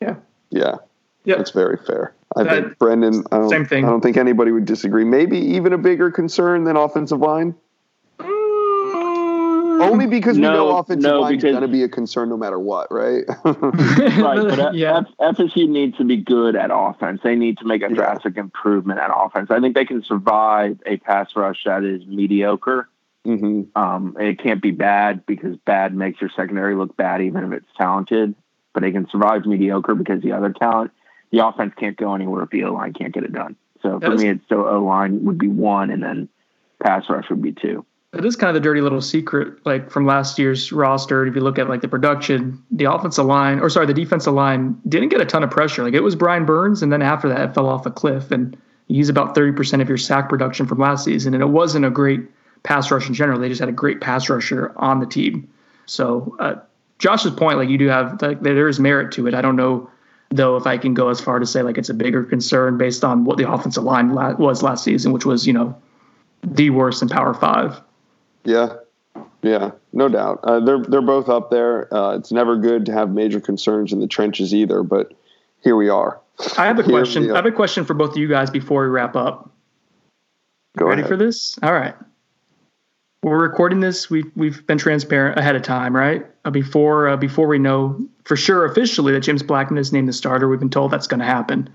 Yeah. 0.00 0.16
Yeah. 0.50 0.76
Yeah. 1.24 1.36
That's 1.36 1.52
very 1.52 1.78
fair. 1.86 2.14
I 2.36 2.42
that, 2.42 2.50
think 2.50 2.78
Brendan. 2.78 3.24
I 3.30 3.38
don't, 3.38 3.48
same 3.48 3.64
thing. 3.64 3.84
I 3.84 3.88
don't 3.88 4.00
think 4.00 4.16
anybody 4.16 4.50
would 4.50 4.64
disagree. 4.64 5.04
Maybe 5.04 5.38
even 5.38 5.72
a 5.72 5.78
bigger 5.78 6.10
concern 6.10 6.64
than 6.64 6.76
offensive 6.76 7.20
line. 7.20 7.54
Only 9.80 10.06
because 10.06 10.36
No, 10.38 10.50
we 10.50 10.56
know 10.56 10.78
offensive 10.78 11.02
no, 11.10 11.20
line's 11.20 11.36
because- 11.42 11.52
going 11.52 11.62
to 11.62 11.68
be 11.68 11.82
a 11.82 11.88
concern 11.88 12.28
no 12.28 12.36
matter 12.36 12.58
what, 12.58 12.88
right? 12.90 13.24
right, 13.44 14.48
but 14.48 14.74
yeah. 14.74 15.02
F- 15.20 15.36
FSU 15.36 15.68
needs 15.68 15.96
to 15.98 16.04
be 16.04 16.16
good 16.16 16.56
at 16.56 16.70
offense. 16.72 17.20
They 17.22 17.36
need 17.36 17.58
to 17.58 17.64
make 17.66 17.82
a 17.82 17.88
drastic 17.88 18.36
improvement 18.36 18.98
at 19.00 19.10
offense. 19.14 19.50
I 19.50 19.60
think 19.60 19.74
they 19.74 19.84
can 19.84 20.02
survive 20.02 20.78
a 20.86 20.96
pass 20.98 21.30
rush 21.36 21.62
that 21.64 21.84
is 21.84 22.06
mediocre. 22.06 22.88
hmm 23.24 23.62
Um, 23.74 24.16
it 24.18 24.38
can't 24.42 24.62
be 24.62 24.70
bad 24.70 25.24
because 25.26 25.56
bad 25.64 25.94
makes 25.94 26.20
your 26.20 26.30
secondary 26.36 26.74
look 26.74 26.96
bad, 26.96 27.22
even 27.22 27.44
if 27.44 27.52
it's 27.52 27.68
talented. 27.76 28.34
But 28.74 28.82
they 28.82 28.92
can 28.92 29.08
survive 29.08 29.46
mediocre 29.46 29.94
because 29.94 30.22
the 30.22 30.32
other 30.32 30.52
talent, 30.52 30.90
the 31.30 31.46
offense 31.46 31.72
can't 31.78 31.96
go 31.96 32.14
anywhere 32.14 32.42
if 32.42 32.50
the 32.50 32.64
O 32.64 32.74
line 32.74 32.92
can't 32.92 33.12
get 33.14 33.24
it 33.24 33.32
done. 33.32 33.56
So 33.82 33.98
for 34.00 34.10
That 34.10 34.12
is- 34.14 34.22
me, 34.22 34.28
it's 34.30 34.44
still 34.44 34.66
O 34.66 34.82
line 34.84 35.24
would 35.24 35.38
be 35.38 35.48
one, 35.48 35.90
and 35.90 36.02
then 36.02 36.28
pass 36.82 37.08
rush 37.08 37.30
would 37.30 37.40
be 37.42 37.52
two. 37.52 37.84
It 38.18 38.24
is 38.24 38.36
kind 38.36 38.48
of 38.48 38.54
the 38.54 38.66
dirty 38.66 38.80
little 38.80 39.00
secret, 39.00 39.64
like 39.66 39.90
from 39.90 40.06
last 40.06 40.38
year's 40.38 40.72
roster. 40.72 41.26
If 41.26 41.34
you 41.34 41.40
look 41.40 41.58
at 41.58 41.68
like 41.68 41.80
the 41.80 41.88
production, 41.88 42.62
the 42.70 42.84
offensive 42.84 43.26
line, 43.26 43.60
or 43.60 43.68
sorry, 43.68 43.86
the 43.86 43.94
defensive 43.94 44.34
line 44.34 44.80
didn't 44.88 45.08
get 45.08 45.20
a 45.20 45.26
ton 45.26 45.42
of 45.42 45.50
pressure. 45.50 45.82
Like 45.82 45.94
it 45.94 46.00
was 46.00 46.16
Brian 46.16 46.44
Burns, 46.46 46.82
and 46.82 46.92
then 46.92 47.02
after 47.02 47.28
that, 47.28 47.50
it 47.50 47.54
fell 47.54 47.68
off 47.68 47.86
a 47.86 47.90
cliff. 47.90 48.30
And 48.30 48.56
use 48.88 49.08
about 49.08 49.34
thirty 49.34 49.52
percent 49.52 49.82
of 49.82 49.88
your 49.88 49.98
sack 49.98 50.28
production 50.28 50.66
from 50.66 50.78
last 50.78 51.04
season, 51.04 51.34
and 51.34 51.42
it 51.42 51.48
wasn't 51.48 51.84
a 51.84 51.90
great 51.90 52.20
pass 52.62 52.90
rush 52.90 53.08
in 53.08 53.14
general. 53.14 53.38
They 53.38 53.48
just 53.48 53.60
had 53.60 53.68
a 53.68 53.72
great 53.72 54.00
pass 54.00 54.28
rusher 54.28 54.72
on 54.76 55.00
the 55.00 55.06
team. 55.06 55.48
So 55.86 56.36
uh, 56.38 56.56
Josh's 56.98 57.32
point, 57.32 57.58
like 57.58 57.68
you 57.68 57.78
do 57.78 57.88
have, 57.88 58.20
like 58.22 58.42
there 58.42 58.68
is 58.68 58.80
merit 58.80 59.12
to 59.12 59.26
it. 59.26 59.34
I 59.34 59.40
don't 59.40 59.56
know 59.56 59.90
though 60.30 60.56
if 60.56 60.66
I 60.66 60.76
can 60.76 60.92
go 60.92 61.08
as 61.08 61.20
far 61.20 61.38
to 61.38 61.46
say 61.46 61.62
like 61.62 61.78
it's 61.78 61.88
a 61.88 61.94
bigger 61.94 62.24
concern 62.24 62.78
based 62.78 63.04
on 63.04 63.24
what 63.24 63.38
the 63.38 63.50
offensive 63.50 63.84
line 63.84 64.12
la- 64.12 64.34
was 64.34 64.62
last 64.62 64.82
season, 64.82 65.12
which 65.12 65.24
was 65.24 65.46
you 65.46 65.52
know 65.52 65.76
the 66.42 66.70
worst 66.70 67.02
in 67.02 67.08
Power 67.08 67.34
Five. 67.34 67.80
Yeah, 68.46 68.76
yeah, 69.42 69.72
no 69.92 70.08
doubt. 70.08 70.40
Uh, 70.42 70.60
they're 70.60 70.82
they're 70.82 71.02
both 71.02 71.28
up 71.28 71.50
there. 71.50 71.92
Uh, 71.92 72.16
it's 72.16 72.32
never 72.32 72.56
good 72.56 72.86
to 72.86 72.92
have 72.92 73.10
major 73.10 73.40
concerns 73.40 73.92
in 73.92 74.00
the 74.00 74.06
trenches 74.06 74.54
either, 74.54 74.82
but 74.82 75.12
here 75.62 75.76
we 75.76 75.88
are. 75.88 76.20
I 76.56 76.66
have 76.66 76.78
a 76.78 76.82
Here 76.82 76.90
question. 76.90 77.30
I 77.30 77.36
have 77.36 77.46
a 77.46 77.52
question 77.52 77.84
for 77.84 77.94
both 77.94 78.10
of 78.10 78.18
you 78.18 78.28
guys 78.28 78.50
before 78.50 78.82
we 78.82 78.88
wrap 78.88 79.16
up. 79.16 79.50
Go 80.76 80.86
Ready 80.86 81.02
ahead. 81.02 81.08
for 81.08 81.16
this? 81.16 81.58
All 81.62 81.72
right. 81.72 81.94
We're 83.22 83.40
recording 83.40 83.80
this. 83.80 84.10
We've 84.10 84.30
we've 84.36 84.66
been 84.66 84.78
transparent 84.78 85.38
ahead 85.38 85.56
of 85.56 85.62
time, 85.62 85.96
right? 85.96 86.26
Uh, 86.44 86.50
before 86.50 87.08
uh, 87.08 87.16
before 87.16 87.48
we 87.48 87.58
know 87.58 87.98
for 88.24 88.36
sure 88.36 88.64
officially 88.64 89.12
that 89.12 89.20
James 89.20 89.42
Blackman 89.42 89.78
is 89.78 89.92
named 89.92 90.08
the 90.08 90.12
starter, 90.12 90.48
we've 90.48 90.60
been 90.60 90.70
told 90.70 90.92
that's 90.92 91.06
going 91.06 91.20
to 91.20 91.26
happen. 91.26 91.68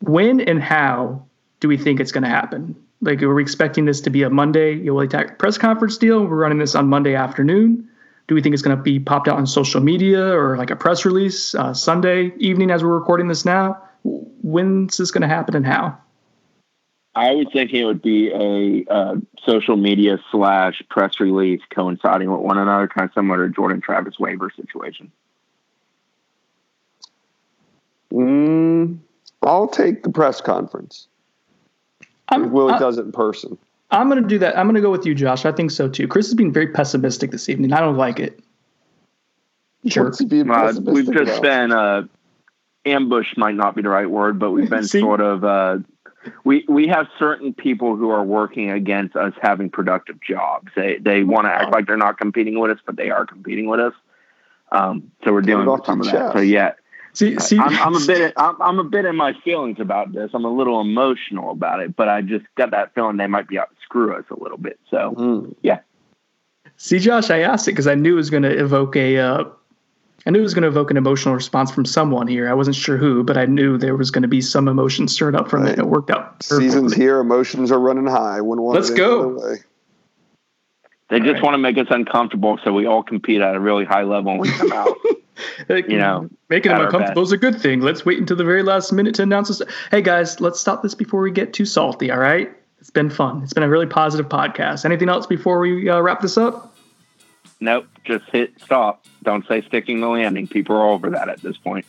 When 0.00 0.40
and 0.40 0.62
how 0.62 1.26
do 1.64 1.68
we 1.68 1.78
think 1.78 1.98
it's 1.98 2.12
going 2.12 2.22
to 2.22 2.28
happen? 2.28 2.76
Like, 3.00 3.22
are 3.22 3.34
we 3.34 3.40
expecting 3.40 3.86
this 3.86 4.02
to 4.02 4.10
be 4.10 4.22
a 4.22 4.28
Monday 4.28 4.78
Yoli 4.78 5.08
Tech 5.08 5.38
press 5.38 5.56
conference 5.56 5.96
deal? 5.96 6.22
We're 6.26 6.36
running 6.36 6.58
this 6.58 6.74
on 6.74 6.88
Monday 6.88 7.14
afternoon. 7.14 7.88
Do 8.28 8.34
we 8.34 8.42
think 8.42 8.52
it's 8.52 8.60
going 8.60 8.76
to 8.76 8.82
be 8.82 9.00
popped 9.00 9.28
out 9.28 9.38
on 9.38 9.46
social 9.46 9.80
media 9.80 10.22
or 10.36 10.58
like 10.58 10.68
a 10.68 10.76
press 10.76 11.06
release 11.06 11.54
uh, 11.54 11.72
Sunday 11.72 12.34
evening 12.36 12.70
as 12.70 12.84
we're 12.84 12.92
recording 12.92 13.28
this 13.28 13.46
now? 13.46 13.82
When's 14.02 14.98
this 14.98 15.10
going 15.10 15.22
to 15.22 15.26
happen 15.26 15.56
and 15.56 15.64
how? 15.64 15.96
I 17.14 17.32
would 17.32 17.50
think 17.50 17.72
it 17.72 17.86
would 17.86 18.02
be 18.02 18.28
a 18.28 18.84
uh, 18.92 19.14
social 19.42 19.78
media 19.78 20.18
slash 20.30 20.82
press 20.90 21.18
release 21.18 21.62
coinciding 21.74 22.30
with 22.30 22.40
one 22.40 22.58
another, 22.58 22.88
kind 22.88 23.08
of 23.08 23.14
similar 23.14 23.48
to 23.48 23.54
Jordan 23.54 23.80
Travis 23.80 24.18
waiver 24.18 24.50
situation. 24.54 25.10
Mm, 28.12 28.98
I'll 29.42 29.68
take 29.68 30.02
the 30.02 30.10
press 30.10 30.42
conference. 30.42 31.08
I'm, 32.34 32.52
Willie 32.52 32.74
I- 32.74 32.78
does 32.78 32.98
it 32.98 33.04
in 33.06 33.12
person. 33.12 33.58
I'm 33.90 34.08
going 34.08 34.20
to 34.20 34.28
do 34.28 34.38
that. 34.38 34.58
I'm 34.58 34.66
going 34.66 34.74
to 34.74 34.80
go 34.80 34.90
with 34.90 35.06
you, 35.06 35.14
Josh. 35.14 35.44
I 35.44 35.52
think 35.52 35.70
so 35.70 35.88
too. 35.88 36.08
Chris 36.08 36.26
has 36.26 36.34
been 36.34 36.52
very 36.52 36.66
pessimistic 36.68 37.30
this 37.30 37.48
evening. 37.48 37.72
I 37.72 37.80
don't 37.80 37.96
like 37.96 38.18
it. 38.18 38.40
Sure. 39.86 40.04
What's 40.04 40.18
he 40.18 40.40
Uh, 40.40 40.72
we've 40.82 41.12
just 41.12 41.38
about? 41.38 41.42
been 41.42 41.72
uh, 41.72 42.02
ambushed 42.86 43.36
might 43.36 43.54
not 43.54 43.76
be 43.76 43.82
the 43.82 43.90
right 43.90 44.08
word, 44.08 44.38
but 44.38 44.50
we've 44.50 44.70
been 44.70 44.82
sort 44.88 45.20
of 45.20 45.44
uh, 45.44 45.78
we 46.44 46.64
we 46.68 46.88
have 46.88 47.06
certain 47.18 47.52
people 47.52 47.94
who 47.96 48.10
are 48.10 48.24
working 48.24 48.70
against 48.70 49.14
us 49.14 49.34
having 49.42 49.68
productive 49.70 50.20
jobs. 50.22 50.72
They 50.74 50.96
they 50.98 51.22
want 51.22 51.46
to 51.46 51.50
act 51.50 51.70
like 51.70 51.86
they're 51.86 51.96
not 51.96 52.18
competing 52.18 52.58
with 52.58 52.70
us, 52.70 52.78
but 52.86 52.96
they 52.96 53.10
are 53.10 53.26
competing 53.26 53.68
with 53.68 53.80
us. 53.80 53.92
Um, 54.72 55.12
so 55.22 55.32
we're 55.32 55.42
dealing 55.42 55.68
off 55.68 55.80
with 55.80 55.86
some 55.86 56.00
of 56.00 56.06
your 56.06 56.12
that. 56.14 56.18
chest. 56.28 56.36
So 56.36 56.40
yeah, 56.40 56.72
See, 57.14 57.38
see, 57.38 57.58
I'm, 57.58 57.78
I'm 57.78 57.94
a 57.94 58.04
bit 58.04 58.32
I'm, 58.36 58.60
I'm 58.60 58.78
a 58.80 58.84
bit 58.84 59.04
in 59.04 59.14
my 59.14 59.34
feelings 59.44 59.78
about 59.78 60.12
this. 60.12 60.30
I'm 60.34 60.44
a 60.44 60.50
little 60.50 60.80
emotional 60.80 61.52
about 61.52 61.80
it, 61.80 61.94
but 61.94 62.08
I 62.08 62.22
just 62.22 62.44
got 62.56 62.72
that 62.72 62.92
feeling 62.94 63.16
they 63.16 63.28
might 63.28 63.46
be 63.46 63.56
out 63.56 63.70
to 63.70 63.76
screw 63.82 64.14
us 64.16 64.24
a 64.30 64.42
little 64.42 64.58
bit. 64.58 64.80
So 64.90 65.14
Mm. 65.16 65.54
yeah, 65.62 65.78
see, 66.76 66.98
Josh. 66.98 67.30
I 67.30 67.40
asked 67.40 67.68
it 67.68 67.72
because 67.72 67.86
I 67.86 67.94
knew 67.94 68.14
it 68.14 68.16
was 68.16 68.30
going 68.30 68.42
to 68.42 68.50
evoke 68.58 68.96
a. 68.96 69.16
Uh, 69.18 69.44
I 70.26 70.30
knew 70.30 70.40
it 70.40 70.42
was 70.42 70.54
going 70.54 70.62
to 70.62 70.68
evoke 70.68 70.90
an 70.90 70.96
emotional 70.96 71.34
response 71.34 71.70
from 71.70 71.84
someone 71.84 72.26
here. 72.26 72.48
I 72.48 72.54
wasn't 72.54 72.76
sure 72.76 72.96
who, 72.96 73.22
but 73.22 73.36
I 73.36 73.44
knew 73.44 73.78
there 73.78 73.94
was 73.94 74.10
going 74.10 74.22
to 74.22 74.28
be 74.28 74.40
some 74.40 74.66
emotion 74.68 75.06
stirred 75.06 75.36
up 75.36 75.48
from 75.48 75.66
it. 75.66 75.70
Right. 75.70 75.78
It 75.78 75.86
worked 75.86 76.10
out. 76.10 76.42
Season's 76.42 76.94
here, 76.94 77.20
emotions 77.20 77.70
are 77.70 77.78
running 77.78 78.06
high. 78.06 78.40
Wouldn't 78.40 78.64
want 78.64 78.74
Let's 78.74 78.90
it 78.90 78.96
go. 78.96 79.38
Any 81.10 81.20
other 81.20 81.24
way. 81.24 81.26
they 81.26 81.32
just 81.32 81.34
right. 81.34 81.42
want 81.42 81.54
to 81.54 81.58
make 81.58 81.78
us 81.78 81.86
uncomfortable, 81.90 82.58
so 82.64 82.72
we 82.72 82.86
all 82.86 83.02
compete 83.02 83.40
at 83.40 83.54
a 83.54 83.60
really 83.60 83.84
high 83.84 84.02
level 84.02 84.32
and 84.32 84.40
we 84.40 84.50
come 84.50 84.72
out. 84.72 84.96
You 85.68 85.98
know, 85.98 86.28
making 86.48 86.70
them 86.70 86.82
uncomfortable 86.82 87.22
is 87.22 87.32
a 87.32 87.36
good 87.36 87.60
thing. 87.60 87.80
Let's 87.80 88.06
wait 88.06 88.18
until 88.18 88.36
the 88.36 88.44
very 88.44 88.62
last 88.62 88.92
minute 88.92 89.16
to 89.16 89.22
announce 89.22 89.48
this. 89.48 89.62
Hey 89.90 90.00
guys, 90.00 90.40
let's 90.40 90.60
stop 90.60 90.82
this 90.84 90.94
before 90.94 91.22
we 91.22 91.32
get 91.32 91.52
too 91.52 91.64
salty. 91.64 92.10
All 92.10 92.18
right, 92.18 92.52
it's 92.78 92.90
been 92.90 93.10
fun. 93.10 93.42
It's 93.42 93.52
been 93.52 93.64
a 93.64 93.68
really 93.68 93.86
positive 93.86 94.28
podcast. 94.28 94.84
Anything 94.84 95.08
else 95.08 95.26
before 95.26 95.58
we 95.58 95.88
uh, 95.88 96.00
wrap 96.00 96.20
this 96.20 96.38
up? 96.38 96.76
Nope, 97.60 97.86
just 98.04 98.24
hit 98.30 98.52
stop. 98.60 99.04
Don't 99.24 99.46
say 99.48 99.62
sticking 99.62 100.00
the 100.00 100.08
landing. 100.08 100.46
People 100.46 100.76
are 100.76 100.88
over 100.88 101.10
that 101.10 101.28
at 101.28 101.40
this 101.40 101.56
point. 101.56 101.84